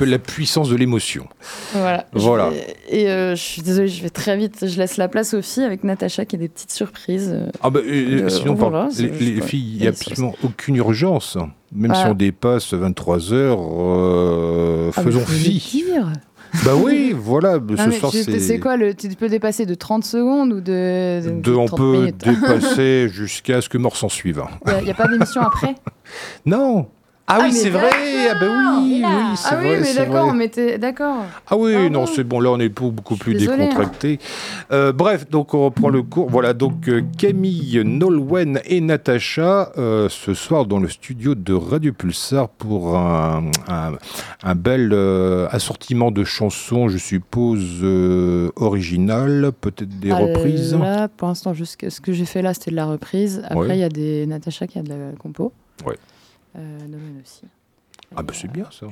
[0.05, 1.27] la puissance de l'émotion.
[1.73, 2.05] Voilà.
[2.13, 2.49] Voilà.
[2.49, 4.65] Je vais- Et euh, je suis désolée, je vais très vite.
[4.67, 7.31] Je laisse la place aux filles avec Natacha qui a des petites surprises.
[7.33, 10.75] euh, Ah bah, euh, sinon, voilà, par- c'est- les, filles, il n'y a absolument aucune
[10.77, 11.37] urgence.
[11.73, 12.11] Même si Ah.
[12.11, 15.83] on dépasse 23 heures, euh, Ah, faisons fi.
[16.65, 18.39] Bah oui, voilà, Non, ce soir c'est...
[18.41, 21.21] c'est quoi le, Tu peux dépasser de 30 secondes ou de.
[21.23, 22.17] de- de- on 30 peut minutes?
[22.17, 24.43] dépasser jusqu'à ce que mort s'en suive.
[24.79, 25.75] Il n'y a, pas d'émission après?
[26.45, 26.87] Non
[27.33, 27.89] Ah, oui, mais c'est vrai
[28.29, 29.05] Ah bah oui, oui,
[29.35, 30.31] c'est Ah oui, vrai, mais c'est d'accord, vrai.
[30.31, 30.77] on mettait.
[30.77, 31.15] D'accord.
[31.47, 33.67] Ah oui, non, c'est bon, là on est beaucoup, beaucoup plus désolée, hein.
[33.67, 34.19] décontracté.
[34.71, 36.29] Euh, bref, donc on reprend le cours.
[36.29, 41.93] Voilà, donc euh, Camille, Nolwenn et Natacha euh, ce soir dans le studio de Radio
[41.93, 43.93] Pulsar pour un, un-
[44.43, 50.75] un bel euh, assortiment de chansons, je suppose, euh, originales, peut-être des Ah, reprises.
[50.75, 53.41] Là, pour l'instant, ce que j'ai fait là, c'était de la reprise.
[53.45, 53.77] Après, il Ouais.
[53.79, 55.53] y a des Natacha qui a de la compo.
[55.85, 55.95] Ouais.
[56.55, 57.47] Euh, aussi.
[58.15, 58.87] Ah bah c'est bien ça.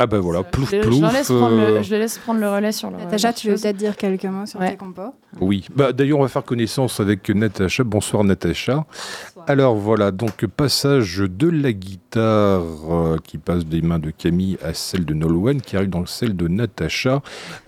[0.00, 1.00] Euh, Ah bah voilà, plouf je plouf.
[1.00, 2.96] leur laisse prendre euh, le, je les laisse prendre le relais sur le.
[2.96, 4.70] Natacha, tu veux peut-être dire quelques mots sur Ouais.
[4.70, 7.84] tes compos Oui, bah, d'ailleurs on va faire connaissance avec Natacha.
[7.84, 8.86] Bonsoir Natacha.
[9.46, 14.72] Alors voilà, donc passage de la guitare euh, qui passe des mains de Camille à
[14.74, 17.20] celle de Nolwenn qui arrive dans celle de Natacha.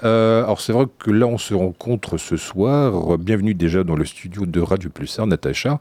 [0.05, 3.19] Euh, alors c'est vrai que là on se rencontre ce soir.
[3.19, 5.79] Bienvenue déjà dans le studio de Radio Pulsar, Natacha.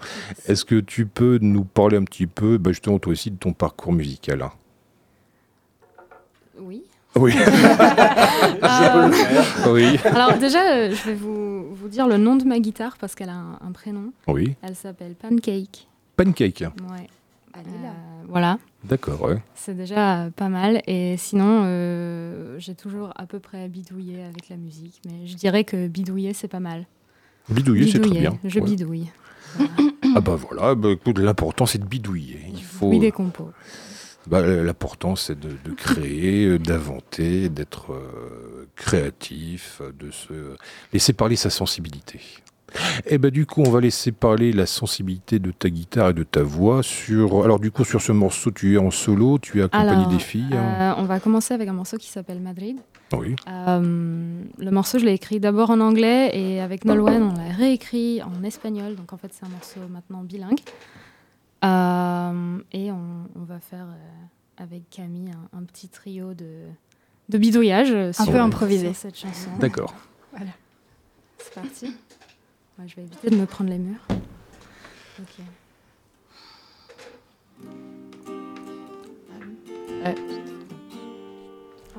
[0.48, 3.54] Est-ce que tu peux nous parler un petit peu, bah, justement toi aussi, de ton
[3.54, 4.52] parcours musical hein?
[7.16, 7.22] Oui.
[7.24, 7.32] Oui.
[7.42, 9.72] Je peux le faire.
[9.72, 10.00] Oui.
[10.06, 13.30] Alors déjà, euh, je vais vous, vous dire le nom de ma guitare parce qu'elle
[13.30, 14.14] a un, un prénom.
[14.28, 14.56] Oui.
[14.62, 15.88] Elle s'appelle Pancake.
[16.16, 16.62] Pancake.
[16.90, 17.08] Ouais.
[17.58, 17.62] Euh,
[18.30, 18.58] voilà.
[18.86, 19.42] D'accord, ouais.
[19.56, 20.82] C'est déjà euh, pas mal.
[20.88, 25.02] Et sinon, euh, j'ai toujours à peu près bidouillé avec la musique.
[25.06, 26.86] Mais je dirais que bidouiller, c'est pas mal.
[27.50, 28.38] Bidouiller, c'est très bien.
[28.46, 28.66] Je Ouais.
[28.66, 29.12] bidouille.
[30.16, 32.40] Ah bah voilà, bah, l'important c'est de bidouiller.
[32.54, 32.88] Il faut...
[32.88, 33.50] Oui, des compos.
[34.28, 40.34] Bah, L'important, c'est de, de créer, euh, d'inventer, d'être euh, créatif, euh, de se
[40.94, 42.20] laisser parler sa sensibilité.
[43.06, 46.24] Et ben du coup, on va laisser parler la sensibilité de ta guitare et de
[46.24, 47.44] ta voix sur.
[47.44, 50.54] Alors du coup, sur ce morceau, tu es en solo, tu es accompagné des filles.
[50.54, 50.94] hein?
[50.98, 52.78] euh, on va commencer avec un morceau qui s'appelle Madrid.
[53.12, 53.36] Oui.
[53.50, 58.22] Euh, le morceau, je l'ai écrit d'abord en anglais et avec Nolwenn, on l'a réécrit
[58.24, 58.96] en espagnol.
[58.96, 60.62] Donc en fait, c'est un morceau maintenant bilingue.
[61.64, 66.64] Euh, et on, on va faire euh, avec Camille un, un petit trio de,
[67.30, 67.92] de bidouillage.
[67.92, 68.94] euh, Un sur- peu improvisé.
[68.94, 69.50] cette chanson.
[69.60, 69.94] D'accord.
[70.32, 70.52] Voilà.
[71.38, 71.96] C'est parti.
[72.78, 74.06] Moi, je vais éviter de me prendre les murs.
[75.20, 75.46] Ok.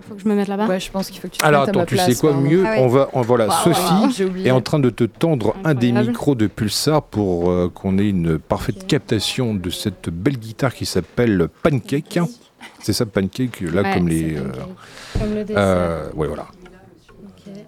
[0.09, 1.61] Faut que je me mette là-bas Ouais, je pense qu'il faut que tu te Alors
[1.63, 2.49] mettes à attends, ma tu place, sais quoi pardon.
[2.49, 5.93] mieux Ah On va, on, voilà, Sophie est en train de te tendre un des
[5.93, 10.87] micros de Pulsar pour euh, qu'on ait une parfaite captation de cette belle guitare qui
[10.87, 12.19] s'appelle Pancake.
[12.81, 14.37] C'est ça, Pancake, là Ouais, comme les.
[14.37, 14.43] Euh,
[15.19, 15.63] Comme le dessert.
[15.63, 16.47] euh, ouais, voilà.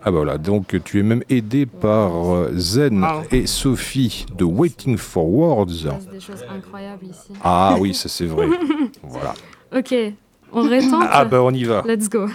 [0.07, 4.99] Ah bah voilà, donc tu es même aidé par euh, Zen et Sophie de Waiting
[4.99, 5.67] for Words.
[5.71, 7.33] Il se passe des choses incroyables ici.
[7.43, 8.47] Ah oui, ça c'est vrai.
[9.03, 9.33] voilà.
[9.75, 9.95] Ok,
[10.55, 11.05] on rétente.
[11.11, 11.83] Ah bah on y va.
[11.87, 12.29] Let's go.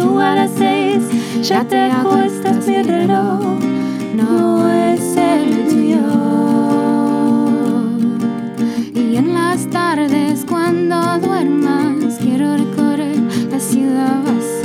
[0.00, 1.02] Tú a las seis
[1.42, 3.40] ya te acuestas, mi reloj
[4.14, 6.06] no es el tuyo.
[8.94, 13.18] Y en las tardes cuando duermas quiero recorrer
[13.50, 14.59] la ciudad vacía.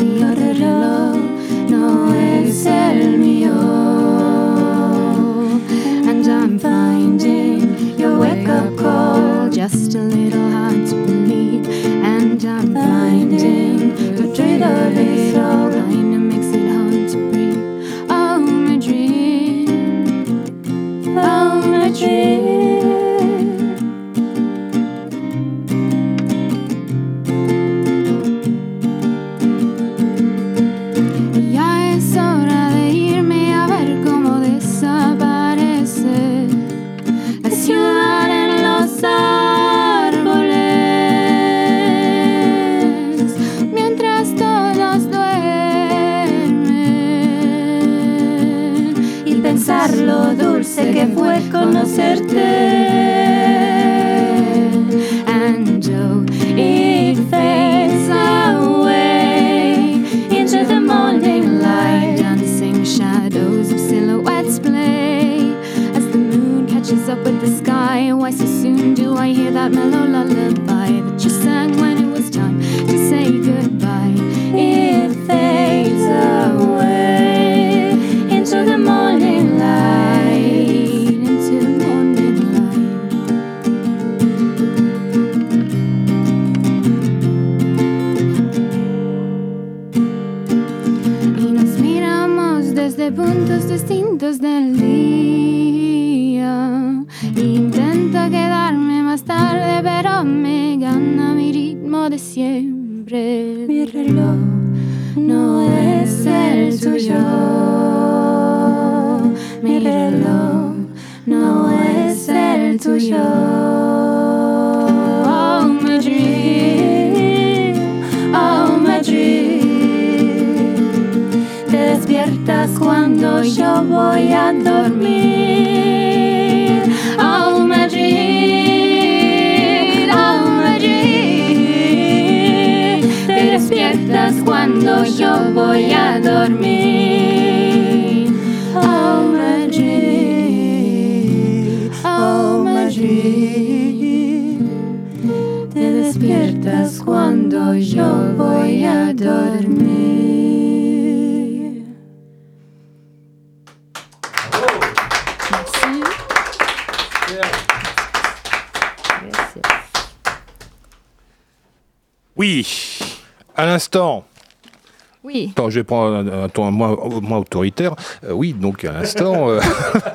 [165.75, 167.95] Je vais prendre un, un ton moins, moins autoritaire.
[168.23, 169.59] Euh, oui, donc à l'instant, euh,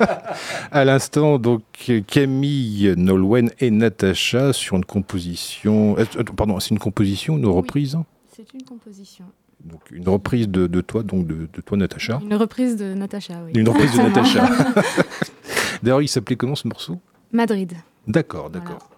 [0.71, 1.61] à l'instant, donc
[2.07, 5.95] Camille, Nolwenn et Natacha sur une composition.
[5.99, 6.05] euh,
[6.35, 7.97] pardon, c'est une composition, une reprise?
[8.35, 9.25] C'est une composition.
[9.63, 12.19] Donc une reprise de, de toi, donc de, de toi, Natacha.
[12.23, 13.51] Une reprise de Natacha, oui.
[13.53, 14.49] Une reprise de Natacha.
[15.83, 16.97] D'ailleurs, il s'appelait comment ce morceau?
[17.31, 17.73] Madrid.
[18.07, 18.89] D'accord, d'accord.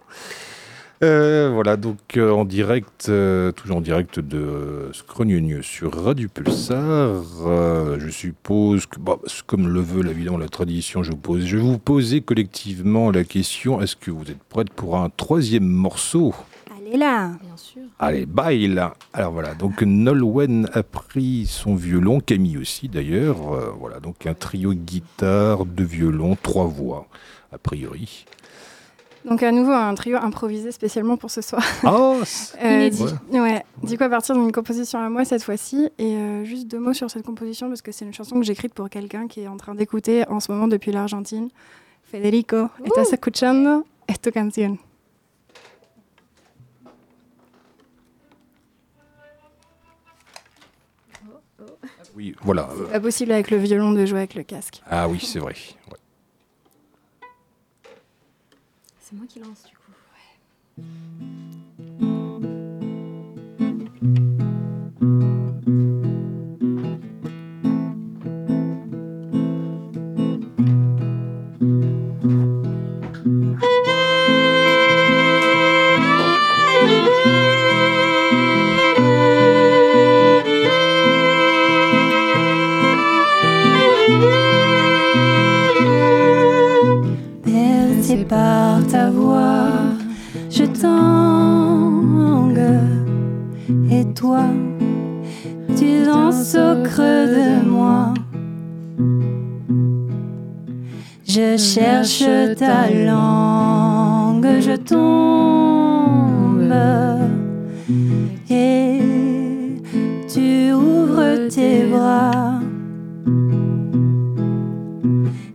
[1.02, 7.22] Euh, voilà, donc euh, en direct, euh, toujours en direct de Scrognonieux sur Radio Pulsar.
[7.46, 11.58] Euh, je suppose que, bah, comme le veut évidemment la tradition, je, vous pose, je
[11.58, 16.34] vais vous poser collectivement la question est-ce que vous êtes prête pour un troisième morceau?
[16.78, 17.82] Allez là Bien sûr.
[18.00, 18.94] Allez, bye là.
[19.14, 23.54] Alors voilà, donc Nolwenn a pris son violon, Camille aussi d'ailleurs.
[23.54, 27.08] Euh, voilà, donc un trio guitare, deux violons, trois voix,
[27.52, 28.26] a priori.
[29.26, 31.64] Donc à nouveau un trio improvisé spécialement pour ce soir.
[31.86, 33.04] Oh, c'est- Inédit.
[33.32, 33.40] Ouais.
[33.40, 33.64] Ouais.
[33.84, 36.94] Du coup à partir d'une composition à moi cette fois-ci et euh, juste deux mots
[36.94, 39.48] sur cette composition parce que c'est une chanson que j'ai écrite pour quelqu'un qui est
[39.48, 41.50] en train d'écouter en ce moment depuis l'Argentine.
[42.04, 44.78] Federico, estás escuchando esta canción?
[52.16, 52.70] Oui, voilà.
[52.78, 54.82] C'est pas possible avec le violon de jouer avec le casque.
[54.90, 55.56] Ah oui, c'est vrai.
[59.14, 59.92] C'est moi qui lance du coup.
[87.46, 88.63] Bercé par
[95.78, 98.14] tu danses au creux de moi.
[101.26, 102.24] Je cherche
[102.58, 105.04] ta langue, je tombe.
[108.50, 109.00] Et
[110.34, 112.62] tu ouvres tes bras.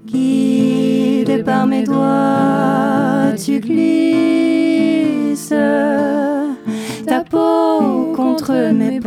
[0.06, 5.54] Guidé par mes doigts, tu glisses
[8.38, 9.00] peau contre mes.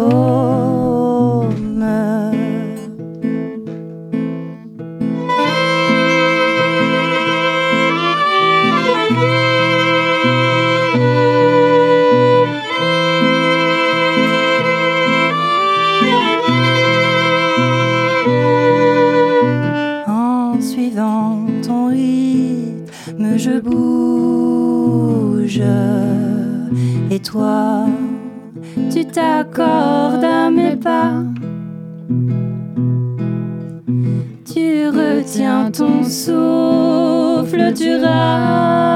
[20.07, 25.61] En suivant ton rythme, je bouge.
[27.11, 27.70] Et toi,
[29.11, 31.23] t'accordes à mes pas.
[34.45, 38.90] Tu retiens ton souffle, tu râles.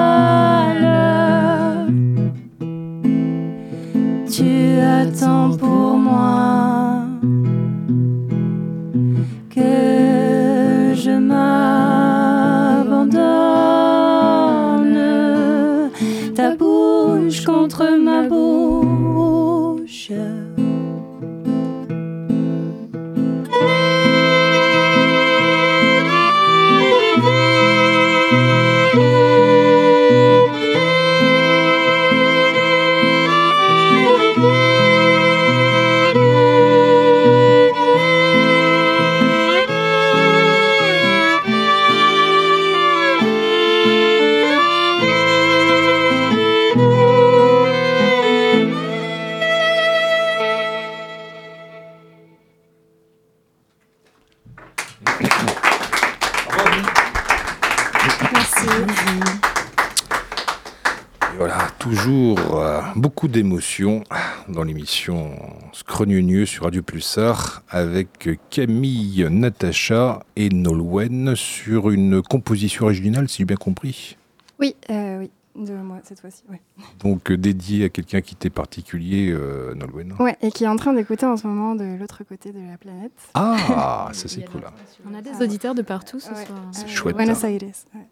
[64.49, 65.31] Dans l'émission
[65.73, 73.45] Scrognonieux sur Radio Pulsar avec Camille, Natacha et Nolwenn sur une composition originale, si j'ai
[73.45, 74.17] bien compris.
[74.59, 76.43] Oui, euh, oui, de moi cette fois-ci.
[76.49, 76.61] Ouais.
[76.99, 80.13] Donc euh, dédié à quelqu'un qui était particulier, euh, Nolwenn.
[80.19, 82.77] ouais, et qui est en train d'écouter en ce moment de l'autre côté de la
[82.77, 83.11] planète.
[83.33, 84.61] Ah, ça c'est cool.
[85.09, 86.45] On a des auditeurs de partout ce soir.
[86.71, 87.15] C'est chouette.
[87.15, 87.49] Buenos hein.
[87.49, 87.61] Aires.
[87.95, 88.07] ouais.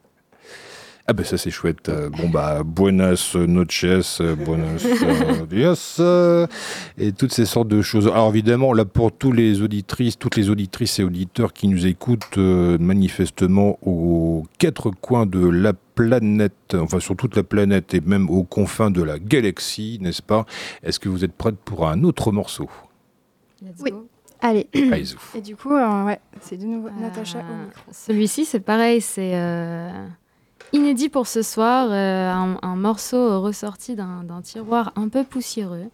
[1.05, 1.89] Ah ben ça c'est chouette.
[1.89, 3.84] Euh, bon bah buenas noches,
[4.21, 6.47] euh, buenos euh, dias euh,
[6.97, 8.07] et toutes ces sortes de choses.
[8.07, 12.38] Alors évidemment là pour tous les auditrices, toutes les auditrices et auditeurs qui nous écoutent
[12.38, 18.30] euh, manifestement aux quatre coins de la planète, enfin sur toute la planète et même
[18.30, 20.45] aux confins de la galaxie, n'est-ce pas?
[20.84, 22.69] Est-ce que vous êtes prête pour un autre morceau?
[23.81, 23.91] Oui.
[24.39, 24.67] Allez.
[24.73, 27.81] Et du coup, euh, ouais, c'est de nouveau Natacha au Euh, micro.
[27.91, 29.89] Celui-ci, c'est pareil, c'est euh,
[30.74, 35.90] inédit pour ce soir, euh, un, un morceau ressorti d'un tiroir un peu poussiéreux.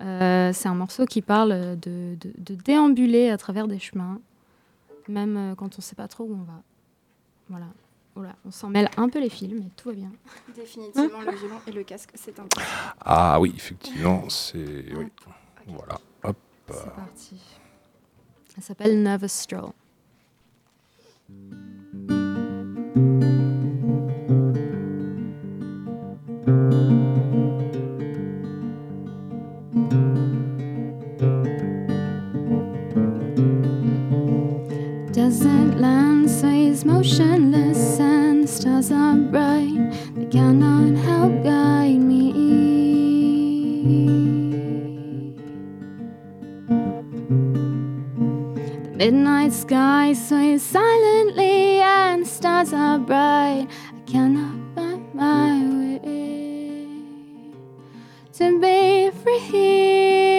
[0.00, 4.20] Euh, c'est un morceau qui parle de, de- de déambuler à travers des chemins,
[5.08, 6.60] même euh, quand on ne sait pas trop où on va.
[7.48, 7.66] Voilà.
[8.14, 8.34] Voilà.
[8.44, 10.10] On s'en mêle un peu les fils, mais tout va bien.
[10.54, 12.60] Définitivement, le violon et le casque, c'est un peu.
[13.00, 14.84] Ah oui, effectivement, c'est.
[14.96, 15.06] Oui.
[15.66, 16.00] Voilà.
[16.24, 16.36] Hop.
[16.68, 17.40] C'est parti.
[18.56, 19.70] Elle s'appelle Nervous Stroll.
[35.38, 39.92] Desert land sways motionless and the stars are bright.
[40.16, 42.32] They cannot help guide me.
[48.82, 53.68] The midnight sky sways silently and the stars are bright.
[53.94, 56.00] I cannot find my way
[58.32, 60.37] to be free.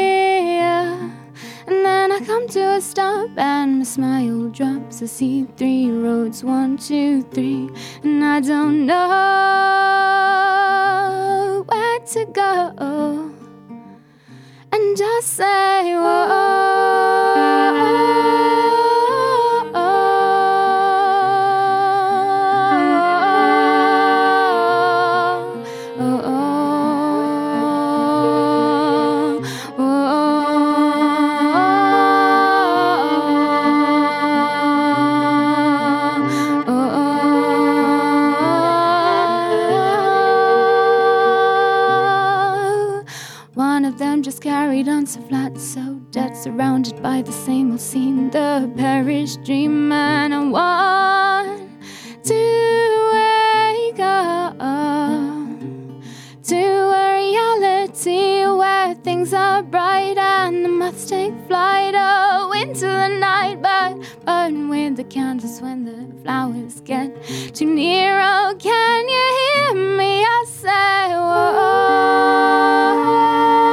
[1.69, 5.03] And then I come to a stop and my smile drops.
[5.03, 7.69] I see three roads, one, two, three,
[8.01, 9.05] and I don't know
[11.67, 12.73] where to go.
[14.71, 16.29] And just say, One
[44.19, 48.69] them just carried on so flat, so dead, surrounded by the same old scene, the
[48.75, 51.61] perished dream, and I want
[52.25, 52.41] to
[53.13, 54.57] wake up
[56.43, 63.07] to a reality where things are bright and the moths take flight oh, into the
[63.07, 67.23] night, but burn with the candles when the flowers get
[67.53, 68.19] too near.
[68.21, 70.23] Oh, can you hear me?
[70.25, 70.89] I say,
[72.99, 73.68] Then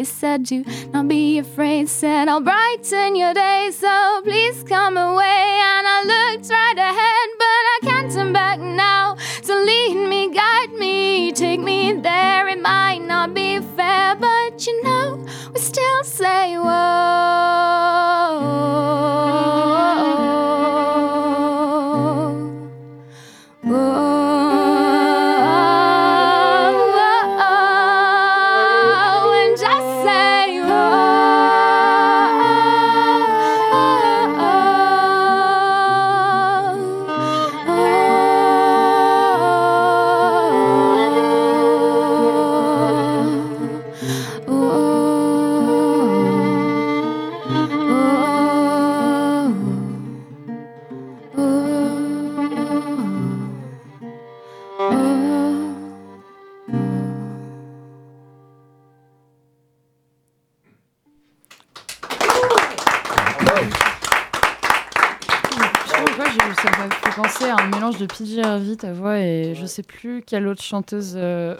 [0.00, 3.70] voice said to not be afraid said I'll brighten your day.
[3.72, 5.46] So please come away.
[5.72, 9.16] And I looked right ahead but I can't turn back now.
[9.42, 12.48] So lead me guide me take me there.
[12.48, 18.19] It might not be fair but you know we still say whoa
[68.00, 71.56] de PJ Harvey, ta voix, et je sais plus quelle autre chanteuse, euh,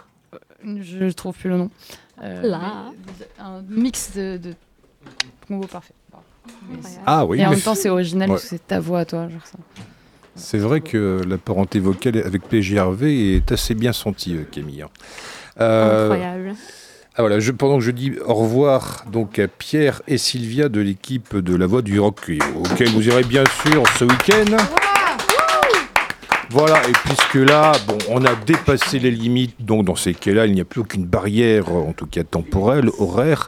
[0.65, 1.69] je trouve plus le nom.
[2.23, 2.91] Euh, Là.
[3.39, 4.53] Un mix de, de
[5.47, 5.93] combo parfait.
[7.05, 8.35] Ah oui, Et en même temps, c'est original Ouais.
[8.35, 9.57] parce que c'est ta voix à toi, genre ça.
[10.35, 14.85] C'est vrai que la parenté vocale avec PGRV est assez bien sentie, euh, Camille.
[15.59, 16.53] Euh, Incroyable.
[17.15, 20.79] Ah voilà, je, pendant que je dis au revoir donc à Pierre et Sylvia de
[20.79, 24.55] l'équipe de La Voix du Rock, auquel vous irez bien sûr ce week-end.
[26.51, 30.53] Voilà, et puisque là, bon, on a dépassé les limites, donc dans ces cas-là, il
[30.53, 33.47] n'y a plus aucune barrière, en tout cas temporelle, horaire.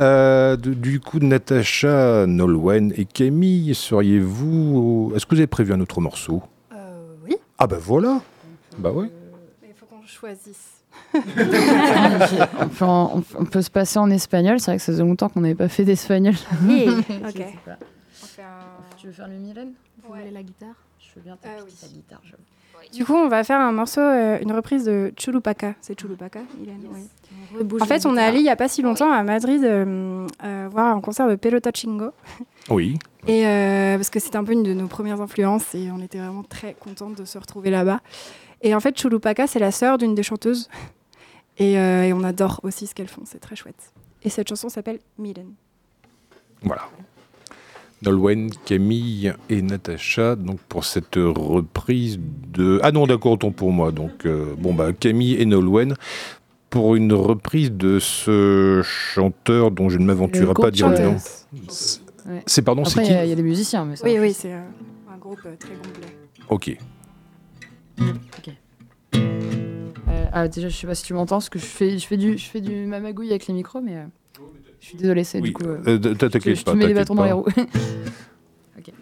[0.00, 5.12] Euh, de- du coup, Natacha, Nolwenn et Camille, seriez-vous.
[5.14, 6.42] Est-ce que vous avez prévu un autre morceau?
[7.26, 7.36] Oui.
[7.58, 8.20] Ah ben voilà
[8.78, 9.10] Bah ouais.
[9.62, 10.80] Mais il faut qu'on choisisse.
[11.14, 15.02] on, peut en- on- on peut se passer en espagnol, c'est vrai que ça faisait
[15.02, 16.34] longtemps qu'on n'avait pas fait d'espagnol.
[16.66, 16.86] Oui,
[17.28, 17.42] ok.
[18.96, 19.72] Tu veux faire le Mylène?
[20.02, 20.74] Vous voulez la guitare?
[21.18, 22.20] Veux bien ta petite la guitare.
[22.24, 25.74] je- Du coup, on va faire un morceau, euh, une reprise de Chulupaka.
[25.80, 27.00] C'est Chulupaka, Mylène oui.
[27.58, 30.26] rebouge En fait, on est allé il n'y a pas si longtemps à Madrid euh,
[30.44, 32.10] euh, voir un concert de Pelota Chingo.
[32.70, 32.98] Oui.
[33.26, 36.18] Et euh, parce que c'était un peu une de nos premières influences et on était
[36.18, 38.00] vraiment très contente de se retrouver là-bas.
[38.60, 40.68] Et en fait, Chulupaka, c'est la sœur d'une des chanteuses.
[41.56, 43.92] Et, euh, et on adore aussi ce qu'elles font, c'est très chouette.
[44.22, 45.54] Et cette chanson s'appelle Mylène.
[46.62, 46.82] Voilà.
[48.02, 52.20] Nolwenn, Camille et Natacha, donc pour cette reprise
[52.52, 52.78] de.
[52.82, 53.90] Ah non, d'accord, autant pour moi.
[53.92, 55.94] Donc, euh, bon, bah, Camille et Nolwenn
[56.70, 61.16] pour une reprise de ce chanteur dont je ne m'aventurerai pas à dire le nom.
[62.46, 64.04] C'est- pardon, c'est il qui y, a- il y a des musiciens, mais ça.
[64.06, 64.60] Oui, oui, c'est euh,
[65.12, 66.14] un groupe euh, très complet.
[66.50, 66.76] Ok.
[69.14, 72.16] Euh, ah, déjà, je sais pas si tu m'entends, parce que je fais, je fais
[72.16, 74.04] du, je fais du mamagouille avec les micros, mais euh,
[74.80, 75.64] je suis désolée, c'est Oui, du coup.
[75.64, 77.26] euh, euh, t'inquiète je- pas, mets des t'inquiète bâtons dans pas.
[77.26, 77.46] les roues.
[78.78, 78.92] Ok.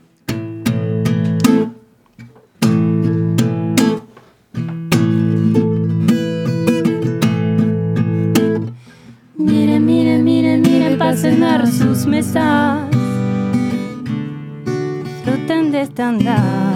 [9.38, 12.78] Mire, mire, mire, mire, pasen a sus mesas.
[15.04, 16.74] Disfruten de este andar.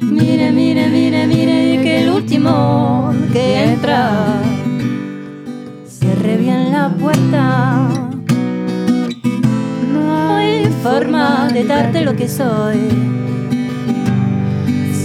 [0.00, 4.42] Mire, mire, mire, mire, que el último que entra
[6.26, 7.88] cierre bien la puerta.
[9.92, 12.88] No hay forma de darte lo que soy.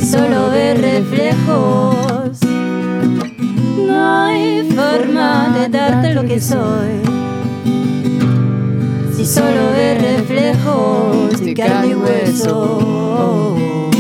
[0.09, 2.39] Solo ves reflejos.
[3.87, 7.01] No hay forma de darte lo que soy.
[9.15, 13.90] Si solo ves reflejos de carne y hueso.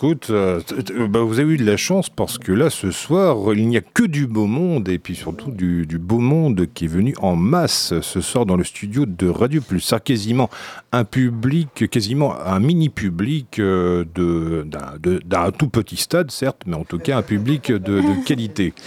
[0.00, 3.36] Écoute, euh, t- bah, vous avez eu de la chance parce que là ce soir
[3.52, 6.86] il n'y a que du beau monde et puis surtout du, du beau monde qui
[6.86, 10.48] est venu en masse ce soir dans le studio de Radio Pulsar, quasiment
[10.92, 16.98] un public, quasiment un mini public euh, d'un tout petit stade certes, mais en tout
[16.98, 18.72] cas un public de, de qualité.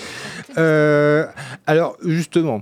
[0.55, 1.25] Euh,
[1.65, 2.61] alors justement.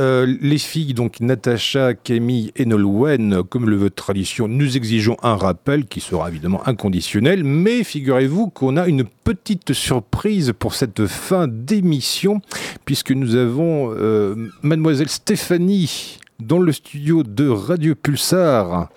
[0.00, 5.36] Euh, les filles, donc Natacha, Camille et Nolwenn, comme le veut tradition, nous exigeons un
[5.36, 11.48] rappel qui sera évidemment inconditionnel, mais figurez-vous qu'on a une petite surprise pour cette fin
[11.48, 12.40] d'émission,
[12.84, 18.88] puisque nous avons euh, mademoiselle Stéphanie dans le studio de Radio Pulsar.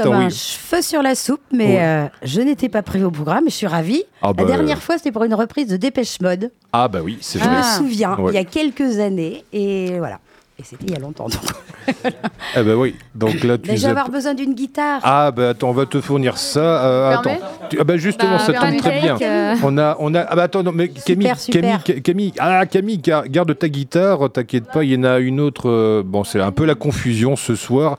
[0.00, 0.30] Comme un oui.
[0.32, 1.82] cheveu sur la soupe, mais Ouais.
[1.84, 4.04] euh, je n'étais pas prévu au programme et je suis ravie.
[4.22, 6.50] Ah bah, la dernière fois, c'était pour une reprise de Dépêche Mode.
[6.72, 8.32] Ah bah oui, c'est Je me souviens, Ouais.
[8.32, 9.44] il y a quelques années.
[9.52, 10.18] Et voilà.
[10.62, 11.26] Et c'était il y a longtemps.
[11.28, 11.42] donc.
[12.56, 15.00] Eh ben oui, donc là tu Mais je vais avoir besoin d'une guitare.
[15.02, 16.60] Ah bah attends, on va te fournir ça.
[16.84, 17.36] euh, attends,
[17.70, 19.16] Tu- ah bah justement, Bah, ça tombe très bien.
[19.20, 19.54] Euh.
[19.64, 20.20] On a, on a.
[20.20, 21.82] Ah bah attends, non, mais Camille, super.
[21.82, 25.40] Camille, Camille, ah Camille, gar- garde ta guitare, t'inquiète pas, il y en a une
[25.40, 25.68] autre.
[25.68, 27.96] euh, bon, c'est un peu la confusion ce soir.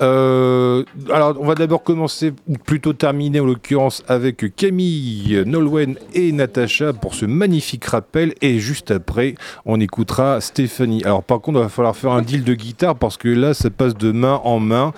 [0.00, 6.32] Euh, alors, on va d'abord commencer, ou plutôt terminer en l'occurrence avec Camille, Nolwenn et
[6.32, 9.34] Natacha pour ce magnifique rappel, et juste après,
[9.66, 11.02] on écoutera Stéphanie.
[11.04, 13.70] Alors par contre, il va falloir faire un deal de guitare parce que là, ça
[13.70, 14.92] passe de main en main.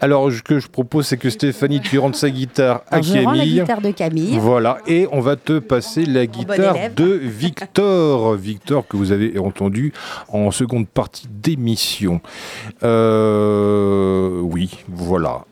[0.00, 3.24] Alors, ce que je propose, c'est que Stéphanie, tu rendes sa guitare à je la
[3.24, 3.60] Camille.
[3.60, 4.38] guitare de Camille.
[4.38, 8.34] Voilà, et on va te passer la guitare de Victor.
[8.34, 9.92] Victor, que vous avez entendu
[10.28, 12.20] en seconde partie d'émission.
[12.82, 15.44] Euh, oui, voilà.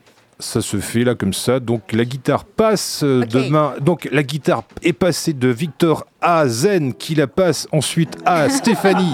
[0.42, 1.60] Ça se fait là comme ça.
[1.60, 3.74] Donc la guitare passe euh, de main.
[3.80, 9.12] Donc la guitare est passée de Victor à Zen, qui la passe ensuite à Stéphanie.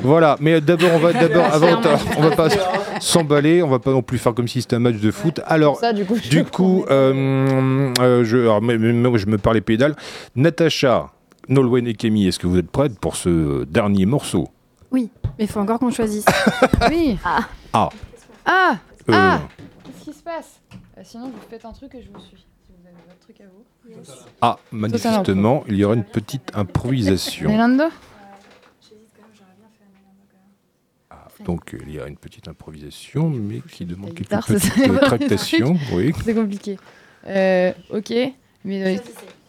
[0.00, 0.36] voilà.
[0.40, 1.78] Mais d'abord, on va d'abord avant,
[2.16, 2.48] on va pas
[3.00, 3.62] s'emballer.
[3.62, 5.40] On va pas non plus faire comme si c'était un match de foot.
[5.44, 9.26] Alors, Ça, du coup, je du coup, euh, euh, je, alors, mais- mais- moi, je
[9.26, 9.94] me parle les pédales.
[10.36, 11.10] Natacha,
[11.48, 14.48] Nolwenn et Camille, est-ce que vous êtes prêtes pour ce dernier morceau?
[14.90, 16.24] Oui, mais il faut encore qu'on choisisse.
[16.88, 17.18] Oui.
[17.24, 17.40] Ah.
[17.74, 17.88] Ah,
[18.46, 18.76] Ah
[19.08, 19.12] Euh.
[19.14, 19.40] Ah
[19.84, 20.60] Qu'est-ce qui se passe
[20.98, 22.36] Euh, Sinon, vous faites un truc et je vous suis.
[22.64, 23.64] Si vous avez votre truc à vous.
[24.40, 27.50] ah, manifestement, il y aura une petite improvisation.
[27.50, 27.84] Nelando
[31.44, 35.76] Donc, euh, il y a une petite improvisation, mais qui demande quelques petites tractations.
[35.92, 36.12] Oui.
[36.24, 36.78] C'est compliqué.
[37.26, 38.12] Euh, ok.
[38.64, 39.00] Mais, euh,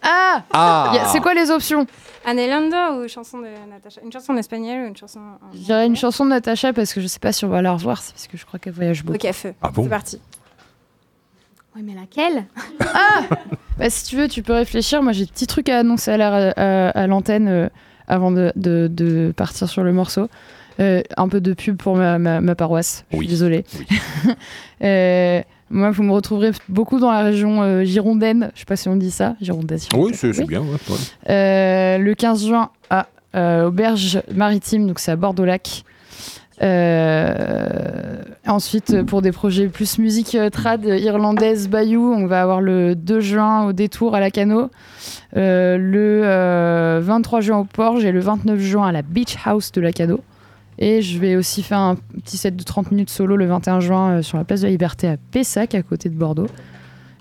[0.03, 1.85] Ah, Ah C'est quoi les options
[2.25, 5.53] Anelando ou chanson de Natacha Une chanson en espagnol ou une chanson en...
[5.53, 7.71] Je dirais une chanson de Natacha parce que je sais pas si on va la
[7.73, 9.17] revoir, c'est parce que je crois qu'elle voyage beaucoup.
[9.17, 9.53] Ok, feu.
[9.61, 10.21] Ah bon C'est parti.
[11.75, 12.45] Oui, mais laquelle?
[13.79, 15.01] Bah, si tu veux, tu peux réfléchir.
[15.01, 17.69] Moi, j'ai des petits trucs à annoncer à la- à- à l'antenne euh,
[18.07, 20.29] avant de, de- de partir sur le morceau.
[20.79, 23.03] Euh, un peu de pub pour ma, ma- ma paroisse.
[23.09, 23.27] Je suis Oui.
[23.27, 23.65] désolée.
[24.83, 25.41] Euh,
[25.73, 28.51] moi, vous me retrouverez beaucoup dans la région euh, girondine.
[28.53, 29.35] Je sais pas si on dit ça.
[29.41, 29.89] Girondesse.
[29.95, 30.45] Oui, c'est Oui.
[30.45, 30.61] bien.
[30.61, 30.95] ouais, ouais.
[31.29, 35.83] Euh, le 15 juin à euh, Auberge Maritime, donc c'est à Bordeaux-Lac.
[36.61, 42.95] Euh, ensuite, pour des projets plus musique euh, trad irlandaise, Bayou, on va avoir le
[42.95, 44.69] 2 juin au détour à la Cano,
[45.35, 49.71] euh, le euh, 23 juin au Porge et le 29 juin à la Beach House
[49.71, 50.19] de la Cano.
[50.79, 54.11] Et je vais aussi faire un petit set de 30 minutes solo le 21 juin
[54.11, 56.47] euh, sur la place de la Liberté à Pessac, à côté de Bordeaux.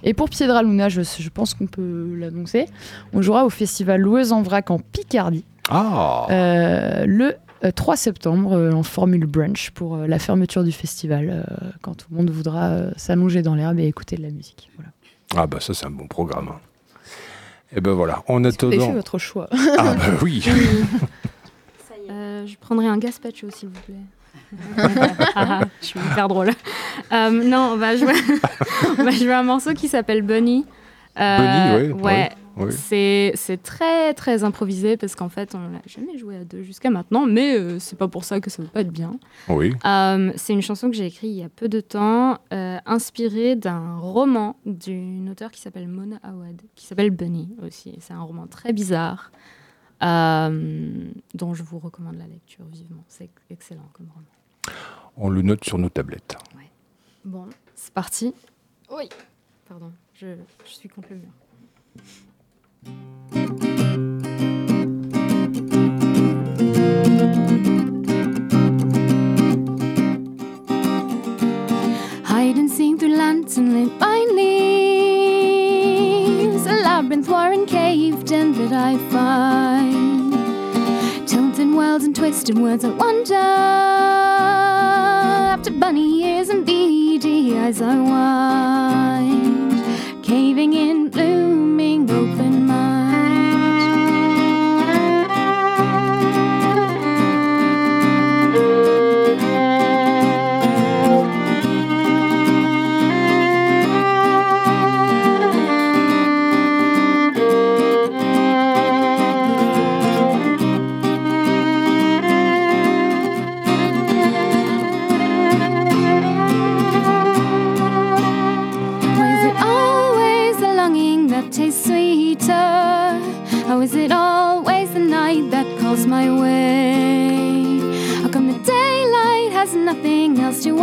[0.05, 2.66] Et pour Piedra Luna, je, je pense qu'on peut l'annoncer,
[3.12, 5.45] on jouera au festival Loueuse en Vrac en Picardie.
[5.70, 10.73] Ah Euh, le euh, 3 septembre euh, en formule brunch pour euh, la fermeture du
[10.73, 14.31] festival, euh, quand tout le monde voudra euh, s'allonger dans l'herbe et écouter de la
[14.31, 14.69] musique.
[14.77, 14.91] Voilà.
[15.37, 16.51] Ah bah ça, c'est un bon programme.
[17.74, 18.93] Et ben voilà, en Vous avez fait attendant...
[18.93, 19.49] votre choix?
[19.79, 20.45] Ah bah oui
[22.13, 23.95] Euh, je prendrai un gazpacho, s'il vous plaît.
[25.81, 26.51] je suis hyper drôle.
[27.13, 28.15] Euh, non, on va, jouer...
[28.99, 30.67] on va jouer un morceau qui s'appelle Bunny.
[31.19, 32.03] Euh, Bunny, ouais, ouais.
[32.57, 33.33] ouais, ouais.
[33.35, 37.27] C'est, très très improvisé parce qu'en fait on l'a jamais joué à deux jusqu'à maintenant,
[37.27, 39.13] mais euh, c'est pas pour ça que ça va pas être bien.
[39.49, 39.75] Oui.
[39.85, 43.57] Euh, c'est une chanson que j'ai écrite il y a peu de temps, euh, inspirée
[43.57, 47.95] d'un roman d'une auteure qui s'appelle Mona Awad, qui s'appelle Bunny aussi.
[48.01, 49.33] C'est un roman très bizarre,
[50.03, 53.05] dont je vous recommande la lecture vivement.
[53.09, 54.27] C'est excellent comme roman.
[55.16, 56.37] On le note sur nos tablettes.
[57.24, 58.35] Bon, c'est parti.
[58.91, 59.09] Oui.
[59.69, 61.31] Pardon, je, je suis contre le mur.
[72.24, 74.27] Hide and seek through lantern lit by
[77.03, 77.29] leaves.
[77.29, 80.32] A labyrinth warren caved in that I find.
[81.29, 83.35] Tilted worlds and twisted words I wonder.
[85.55, 87.97] After bunny ears and beady eyes I
[89.21, 89.82] wind.
[90.24, 92.41] Caving in, blooming, open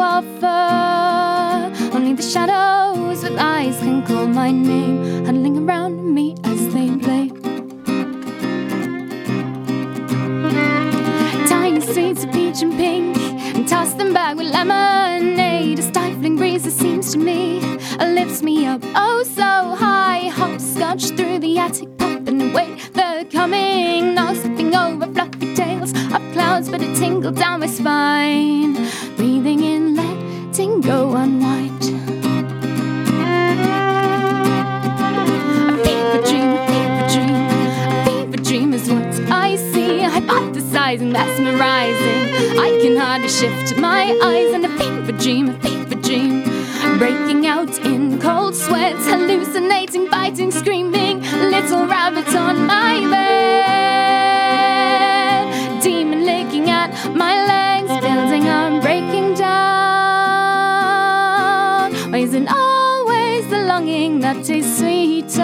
[0.01, 1.71] offer?
[1.95, 7.31] Only the shadows with eyes can call my name, huddling around me as they play.
[11.47, 13.17] Tiny sweets of peach and pink,
[13.55, 15.79] and toss them back with lemonade.
[15.79, 17.59] A stifling breeze, it seems to me,
[17.99, 20.29] lifts me up oh so high.
[20.29, 21.89] Hopscotch through the attic,
[22.40, 24.16] pumping away the coming.
[24.16, 28.74] No slipping over fluffy tails of clouds, but a tingle down my spine.
[29.16, 31.84] Breathing in, letting go, unwind.
[35.69, 37.35] A fever dream, a fever dream,
[37.92, 40.00] a fever dream is what I see.
[40.00, 42.58] Hypothesizing, mesmerizing.
[42.58, 44.53] I can hardly shift my eyes.
[44.53, 46.43] And a fever dream, a fever dream.
[46.98, 50.98] Breaking out in cold sweats, hallucinating, biting, screaming.
[51.69, 53.83] Little rabbit on my bed.
[55.83, 59.53] Demon licking at my legs, building on breaking down.
[62.11, 65.43] Why is it always the longing that tastes sweeter?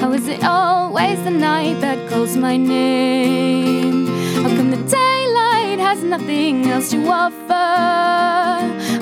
[0.00, 4.06] How is it always the night that calls my name?
[4.44, 7.50] How come the daylight has nothing else to offer?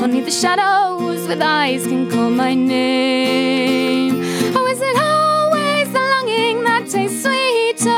[0.02, 4.22] Only the shadows with eyes can call my name.
[4.54, 4.77] How is
[6.88, 7.90] tastes sweeter?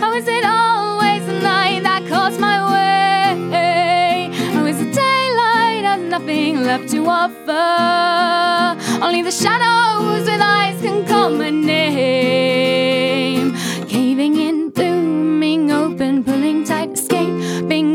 [0.00, 4.30] How is it always the night that calls my way?
[4.52, 8.78] How is the daylight has nothing left to offer?
[9.02, 11.82] Only the shadows with eyes can call my name.
[13.88, 17.91] Caving in, booming open, pulling tight, escaping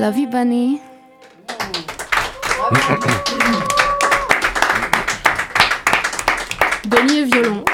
[0.00, 0.80] love you, Bunny.
[6.86, 7.64] Benny au violon.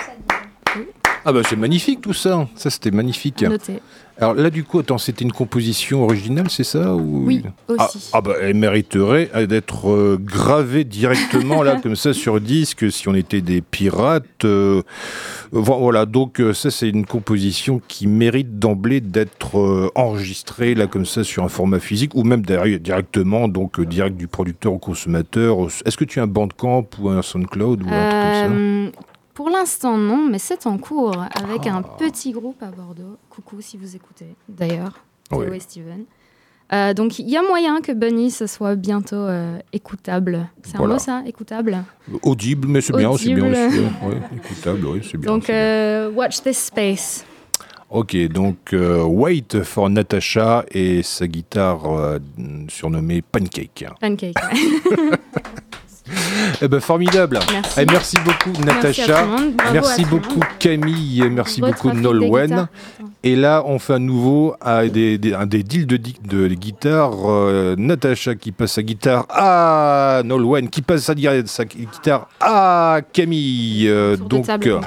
[1.29, 2.49] Ah bah c'est magnifique tout ça.
[2.55, 3.43] Ça c'était magnifique.
[3.43, 3.81] Noté.
[4.19, 7.27] Alors là du coup, attends, c'était une composition originale, c'est ça ou...
[7.27, 7.43] Oui,
[7.77, 8.09] Ah, aussi.
[8.15, 13.15] ah bah elle mériterait d'être euh, gravée directement là comme ça sur disque si on
[13.15, 14.45] était des pirates.
[14.47, 14.81] euh,
[15.53, 21.05] vo- voilà, donc euh, ça c'est une composition qui mérite d'emblée d'être enregistrée là comme
[21.05, 25.59] ça sur un format physique ou même directement donc direct du producteur au consommateur.
[25.85, 28.99] Est-ce que tu as un Bandcamp ou un SoundCloud ou un truc comme ça?
[29.37, 33.19] Pour l'instant, non, mais c'est en cours avec un petit groupe à Bordeaux.
[33.31, 34.99] Coucou si vous écoutez, d'ailleurs.
[35.31, 35.57] Théo Ouais.
[35.57, 36.05] et Steven.
[36.73, 40.49] Euh, donc, il y a moyen que Bunny, ce soit bientôt euh, écoutable.
[40.65, 40.95] C'est Voilà.
[40.95, 41.85] un mot, ça Écoutable?
[42.23, 43.53] Audible, mais c'est bien, c'est bien Audible.
[43.69, 43.79] aussi.
[43.85, 44.09] hein.
[44.09, 45.31] Ouais, écoutable, oui, c'est bien.
[45.31, 47.25] Donc, euh, watch this space.
[47.91, 52.19] Ok, donc Wait for Natasha et sa guitare
[52.69, 53.85] surnommée Pancake.
[54.01, 54.35] Pancake.
[54.35, 55.11] ouais.
[56.63, 57.39] Eh ben formidable.
[57.53, 57.81] Merci.
[57.81, 59.27] Eh, merci beaucoup Natacha.
[59.73, 60.41] Merci beaucoup.
[60.59, 61.23] Camille.
[61.23, 62.47] et Merci beaucoup Nolwenn.
[62.49, 62.69] guitares.
[63.23, 65.97] Et là, on fait à nouveau à des, des, un des deals de,
[66.55, 67.13] guitare.
[67.29, 73.01] euh, Natacha qui passe sa guitare à Nolwenn, qui passe sa, gui- sa guitare à
[73.13, 73.89] Camille.
[73.89, 74.81] euh, donc, euh,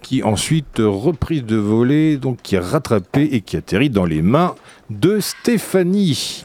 [0.00, 4.54] qui ensuite reprise de volée, donc qui est rattrapée et qui atterrit dans les mains
[4.90, 6.44] de Stéphanie.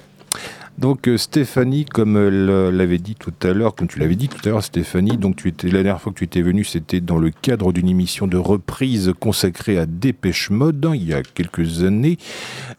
[0.77, 4.37] Donc euh, Stéphanie, comme euh, l'avait dit tout à l'heure, comme tu l'avais dit tout
[4.45, 7.17] à l'heure, Stéphanie, donc tu étais la dernière fois que tu étais venue, c'était dans
[7.17, 11.83] le cadre d'une émission de reprise consacrée à Dépêche Mode hein, il y a quelques
[11.83, 12.17] années.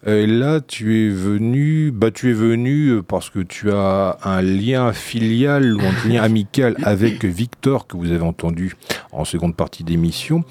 [0.07, 4.93] Euh, Et là, tu es venu, bah tu es parce que tu as un lien
[4.93, 8.75] filial ou un lien amical avec Victor que vous avez entendu
[9.11, 10.45] en seconde partie d'émission.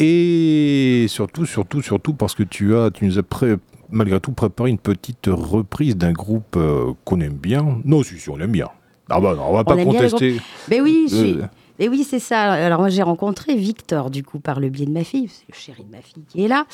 [0.00, 3.56] Et surtout, surtout, surtout parce que tu as, tu nous as pré-
[3.92, 7.78] malgré tout préparé une petite reprise d'un groupe euh, qu'on aime bien.
[7.84, 8.68] Non, si, si, on aime bien.
[9.08, 10.40] Ah bah non, on va pas On contester.
[10.68, 11.42] Mais oui, j'ai- Euh,
[11.78, 12.52] mais oui, c'est ça.
[12.52, 15.54] Alors moi, j'ai rencontré Victor, du coup, par le biais de ma fille, c'est le
[15.54, 16.64] chéri de ma fille qui est là.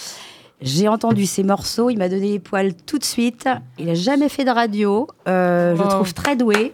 [0.62, 3.46] J'ai entendu ses morceaux, il m'a donné les poils tout de suite.
[3.78, 5.06] Il n'a jamais fait de radio.
[5.28, 6.72] Euh, Je le trouve très doué.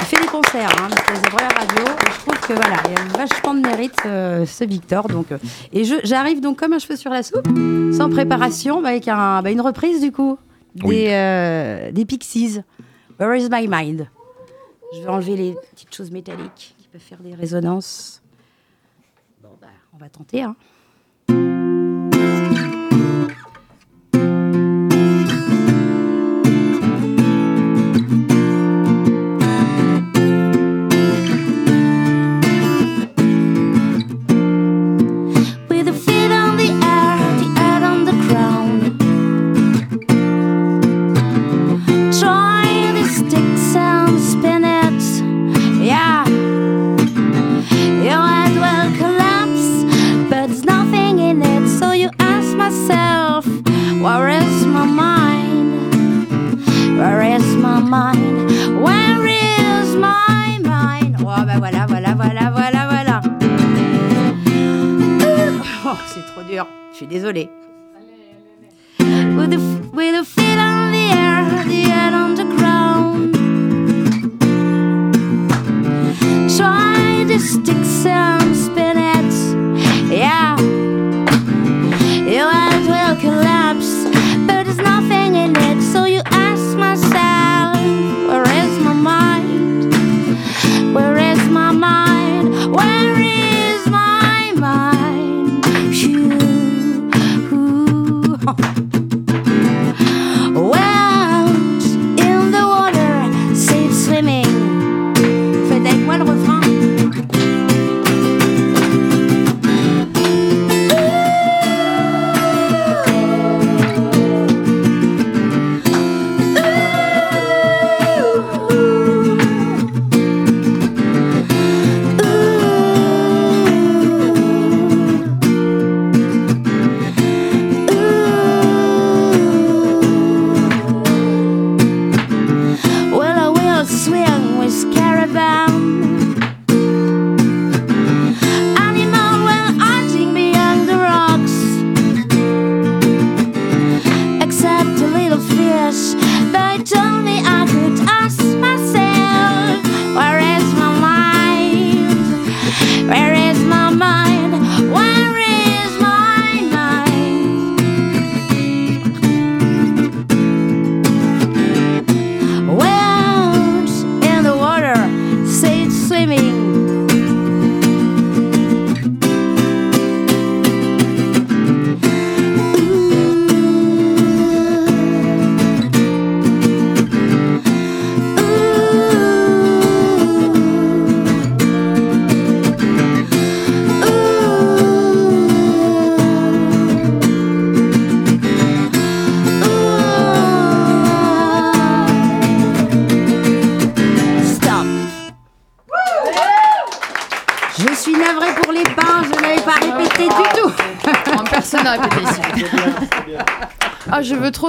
[0.00, 1.86] Il fait des concerts, hein, des vraies radios.
[1.86, 5.08] Et je trouve que voilà, il a vachement de mérite, euh, ce Victor.
[5.08, 5.38] Donc, euh,
[5.72, 7.46] et je- j'arrive donc comme un cheveu sur la soupe,
[7.96, 10.36] sans préparation, bah, avec un, bah, une reprise du coup
[10.74, 11.04] des, Oui.
[11.08, 12.60] euh, des Pixies.
[13.18, 14.08] Where is my mind?
[14.94, 18.22] Je vais enlever les petites choses métalliques qui peuvent faire des résonances.
[19.42, 20.42] Bon, bah, on va tenter.
[20.42, 20.54] Hein.
[65.94, 66.66] Oh, c'est trop dur.
[66.90, 67.48] Je suis désolée.
[68.98, 69.58] With a,
[69.92, 73.34] with a feet on the air, the head on the ground.
[76.56, 78.43] Try to stick some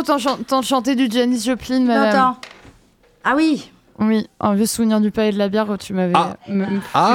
[0.03, 2.11] trop t'en- t'en chanter du Janis Joplin, madame.
[2.11, 2.41] T'entends
[3.23, 6.13] Ah oui Oui, un vieux souvenir du palais de la bière où tu m'avais.
[6.15, 6.37] Ah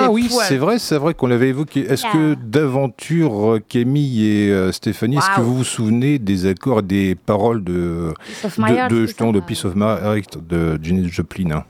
[0.03, 1.81] fait oui, c'est vrai, c'est vrai qu'on l'avait évoqué.
[1.81, 6.83] Est-ce que d'aventure, Camille et euh, Stéphanie, est-ce que vous vous souvenez des accords et
[6.83, 9.75] des paroles de, Piece of my de, heart, de, c'est justement, ça de Piece of
[9.75, 11.65] My Heart de Janis Joplin hein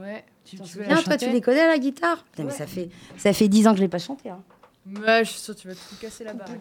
[0.00, 2.88] Ouais, tu, tu veux toi, tu les connais à la guitare Putain, mais ça fait,
[3.16, 4.30] ça fait 10 ans que je l'ai pas chanté.
[4.30, 4.38] Hein.
[4.86, 6.60] Je suis sûre que tu vas tout casser la baraque.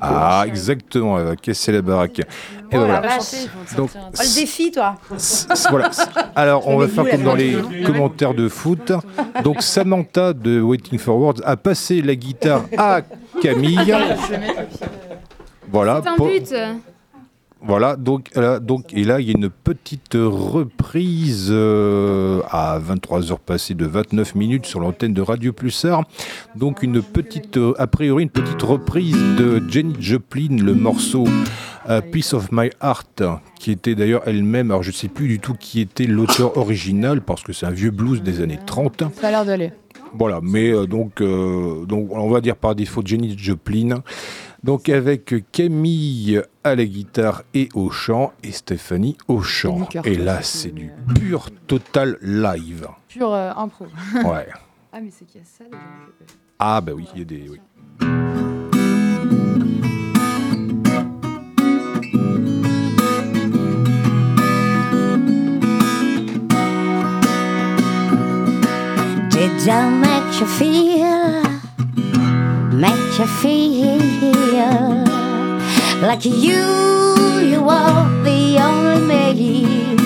[0.00, 2.20] Ah, exactement, elle va casser la baraque.
[2.20, 2.24] Et
[2.72, 3.02] Oh, voilà.
[3.76, 4.94] Donc, Oh, le défi, toi
[5.70, 5.90] voilà.
[6.36, 8.92] Alors, on va faire comme dans les commentaires de foot.
[9.42, 13.00] Donc, Samantha de Waiting for Words a passé la guitare à
[13.42, 13.92] Camille.
[15.68, 16.00] Voilà.
[16.04, 16.54] C'est un pour- but.
[17.62, 23.38] Voilà, donc, euh, donc, et là, il y a une petite reprise euh, à 23h
[23.38, 26.04] passées de 29 minutes sur l'antenne de Radio Pulsar.
[26.54, 31.24] Donc, une petite, euh, a priori, une petite reprise de Jenny Joplin, le morceau
[31.88, 33.22] euh, Piece of My Heart,
[33.58, 37.22] qui était d'ailleurs elle-même, alors je ne sais plus du tout qui était l'auteur original,
[37.22, 39.04] parce que c'est un vieux blues des années 30.
[39.18, 39.72] Ça a l'air d'aller.
[40.12, 44.02] Voilà, mais donc, donc, on va dire par défaut Jenny Joplin.
[44.66, 49.88] Donc avec Camille à la guitare et au chant et Stéphanie au chant.
[50.04, 52.88] Et là, c'est du pur total live.
[53.06, 53.86] Pure euh, impro.
[54.24, 54.48] Ouais.
[54.92, 55.64] ah, mais c'est qu'il y a ça.
[56.58, 57.48] Ah bah oui, il y a des...
[57.48, 57.60] Oui.
[69.30, 71.45] Did I make you feel,
[72.76, 73.98] make you feel
[76.02, 76.62] like you,
[77.40, 79.96] you are the only me?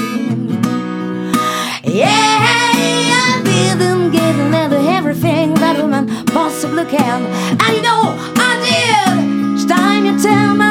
[1.82, 7.26] Yeah, I didn't get never everything that a woman possibly can.
[7.60, 9.54] I know I did.
[9.54, 10.69] It's time you tell myself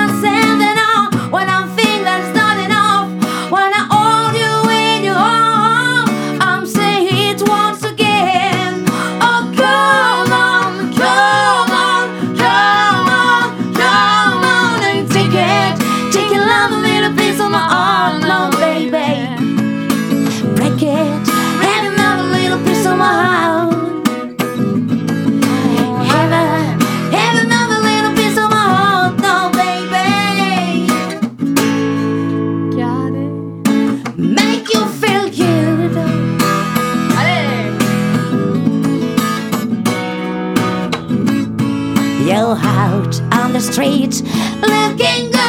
[43.61, 44.21] street,
[44.61, 45.39] looking good.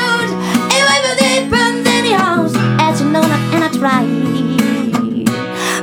[1.01, 4.05] The deep and in the house, as you know not and I try.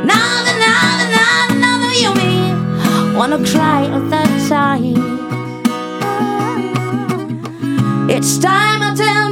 [0.05, 4.95] Now, now, now, now, you mean wanna cry all the time.
[8.09, 9.26] It's time I tell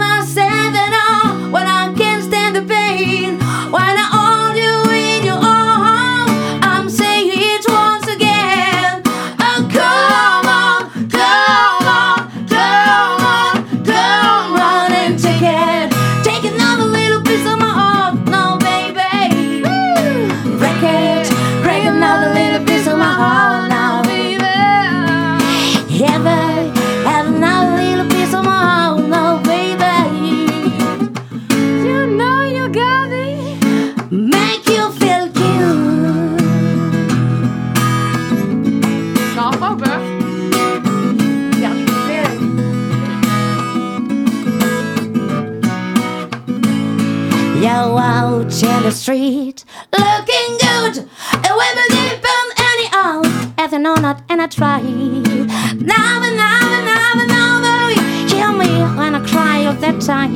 [48.86, 49.66] the street,
[49.98, 50.98] looking good.
[51.44, 53.22] And women deep and anyhow,
[53.58, 54.80] as I know not and I try.
[54.80, 57.88] Now and now and now and now,
[58.30, 60.36] hear me when I cry all the time.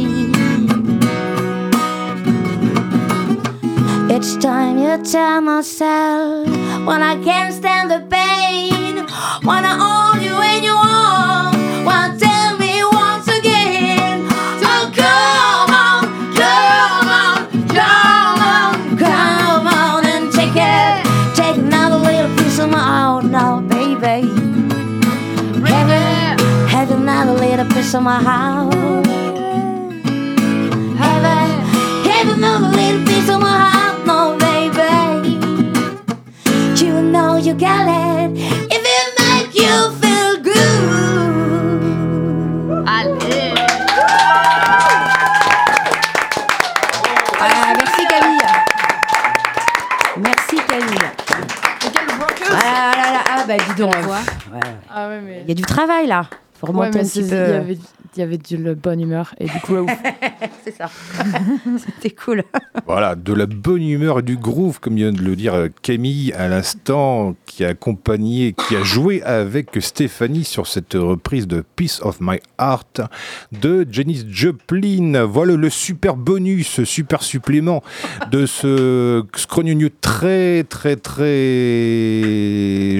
[4.10, 6.48] Each time you tell myself
[6.88, 8.96] when I can't stand the pain,
[9.44, 12.19] when I hold you in your arms,
[32.32, 35.38] another little piece of my heart, no, baby.
[36.84, 38.32] You know you got it
[38.72, 40.84] if it make you feel good.
[42.88, 43.54] Allez
[47.42, 48.54] Ah, merci Camille.
[50.18, 51.10] Merci Camille.
[52.52, 53.94] Ah, là, là, ah bah dis donc.
[53.96, 54.60] ouais.
[54.94, 55.42] Ah ouais, mais.
[55.44, 56.26] Il y a du travail là.
[56.60, 57.36] Faut Ouais, remonter mais un petit c'est- peu.
[57.48, 57.78] il y avait,
[58.16, 59.90] il y avait de la bonne humeur et du ouf.
[60.64, 60.90] C'est ça.
[61.78, 62.44] C'était cool.
[62.86, 66.34] Voilà, de la bonne humeur et du groove, comme vient de le dire euh, Camille
[66.34, 72.02] à l'instant, qui a accompagné, qui a joué avec Stéphanie sur cette reprise de Piece
[72.02, 73.02] of My Heart
[73.52, 75.26] de Janis Joplin.
[75.26, 77.84] Voilà le super bonus, super supplément
[78.32, 81.26] de ce scrogneux très, très, très.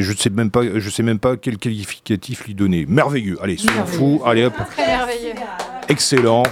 [0.02, 2.86] Je ne sais même pas, je sais même pas quel qualificatif lui donner.
[2.88, 3.38] Merveilleux.
[3.42, 4.22] Allez, soyons fous.
[4.26, 4.54] Allez hop.
[5.10, 5.34] Merveilleux.
[5.88, 6.44] Excellent.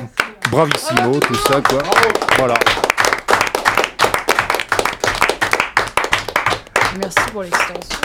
[0.50, 1.84] Bravissimo, tout ça, quoi.
[2.38, 2.56] Voilà.
[7.00, 8.00] Merci pour l'extension.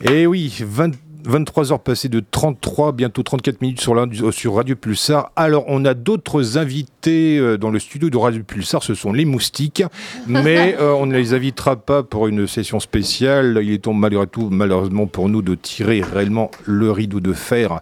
[0.00, 0.90] Et oui, 20
[1.24, 5.30] 23 heures passées de 33, bientôt 34 minutes sur, la- sur Radio Pulsar.
[5.36, 9.24] Alors, on a d'autres invités euh, dans le studio de Radio Pulsar, ce sont les
[9.24, 9.82] moustiques,
[10.26, 13.60] mais euh, on ne les invitera pas pour une session spéciale.
[13.62, 17.80] Il est temps malgré tout, malheureusement pour nous, de tirer réellement le rideau de fer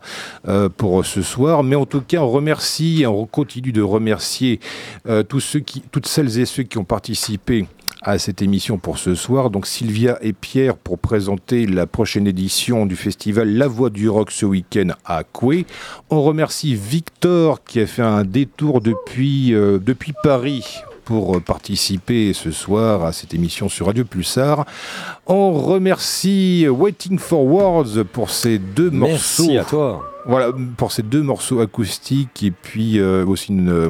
[0.49, 1.63] euh, pour ce soir.
[1.63, 4.61] Mais en tout cas, on remercie, on continue de remercier
[5.09, 7.67] euh, tous ceux qui, toutes celles et ceux qui ont participé
[8.03, 9.51] à cette émission pour ce soir.
[9.51, 14.31] Donc Sylvia et Pierre pour présenter la prochaine édition du festival La Voix du Rock
[14.31, 15.67] ce week-end à Coué.
[16.11, 20.65] On remercie Victor qui a fait un détour depuis, euh, depuis Paris
[21.09, 24.67] pour participer ce soir à cette émission sur Radio Pulsar.
[25.27, 29.59] On remercie Waiting for Words pour ces deux Merci morceaux.
[29.59, 30.15] à toi.
[30.27, 33.89] Voilà, pour ces deux morceaux acoustiques et puis euh, aussi une, euh,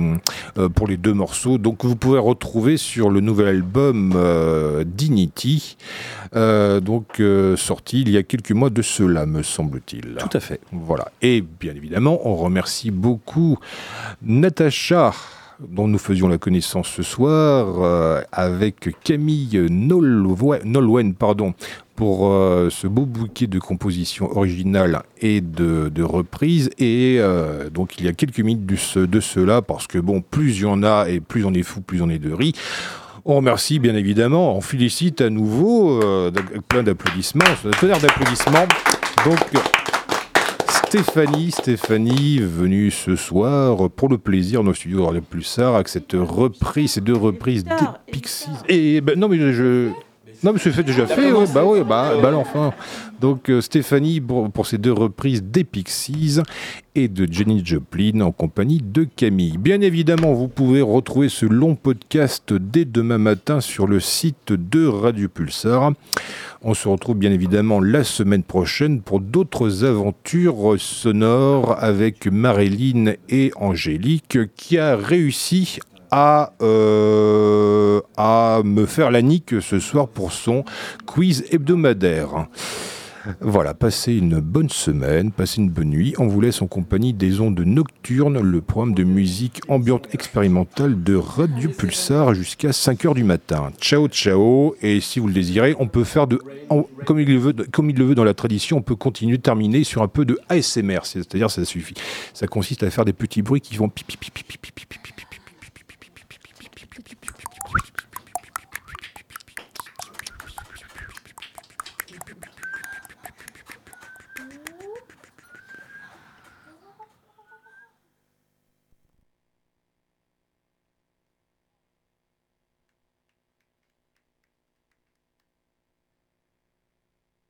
[0.58, 1.58] euh, pour les deux morceaux.
[1.58, 5.76] Donc vous pouvez retrouver sur le nouvel album euh, Dignity,
[6.32, 7.20] donc
[7.56, 10.14] sorti il y a quelques mois de cela, me semble-t-il.
[10.20, 10.60] Tout à fait.
[10.70, 11.10] Voilà.
[11.20, 13.58] Et bien évidemment, on remercie beaucoup
[14.22, 15.12] Natacha
[15.60, 21.54] dont nous faisions la connaissance ce soir euh, avec Camille Nolwe- Nolwenn pardon,
[21.96, 26.70] pour euh, ce beau bouquet de compositions originales et de, reprises.
[26.78, 30.20] Et euh, donc il y a quelques minutes de, ce- de cela, parce que bon,
[30.22, 32.52] plus il y en a et plus on est fou, plus on est de riz.
[33.24, 36.00] On remercie bien évidemment, on félicite à nouveau,
[36.68, 38.66] plein d'applaudissements, un tonnerre d'applaudissements.
[39.26, 39.38] Donc
[40.88, 45.86] Stéphanie, Stéphanie, venue ce soir pour le plaisir dans le studio de Radio Pulsar avec
[45.86, 47.74] cette reprise, ces deux reprises des
[48.10, 48.48] Pixies.
[48.70, 49.90] Et ben, non mais je,
[50.42, 52.72] Non, mais c'est fait déjà fait, ouais, bah oui, bah, bah alors, enfin.
[53.20, 56.40] Donc euh, Stéphanie pour, pour ces deux reprises des Pixies
[56.94, 59.58] et de Jenny Joplin en compagnie de Camille.
[59.58, 64.86] Bien évidemment, vous pouvez retrouver ce long podcast dès demain matin sur le site de
[64.86, 65.92] Radio Pulsar.
[66.62, 73.50] On se retrouve bien évidemment la semaine prochaine pour d'autres aventures sonores avec Marilyn et
[73.56, 78.00] Angélique qui a réussi à, euh,
[78.64, 80.64] me faire la nique ce soir pour son
[81.06, 82.46] quiz hebdomadaire.
[83.40, 86.14] Voilà, passez une bonne semaine, passez une bonne nuit.
[86.18, 91.14] On vous laisse en compagnie des ondes nocturnes, le programme de musique ambiante expérimentale de
[91.14, 93.70] Radio Pulsar jusqu'à 5h du matin.
[93.80, 94.74] Ciao, ciao.
[94.80, 96.40] Et si vous le désirez, on peut faire de,
[97.04, 99.84] comme, il le veut, comme il le veut dans la tradition, on peut continuer, terminer
[99.84, 101.00] sur un peu de ASMR.
[101.02, 101.94] C'est-à-dire, ça suffit.
[102.32, 105.27] Ça consiste à faire des petits bruits qui vont pipi, pipi, pipi, pipi.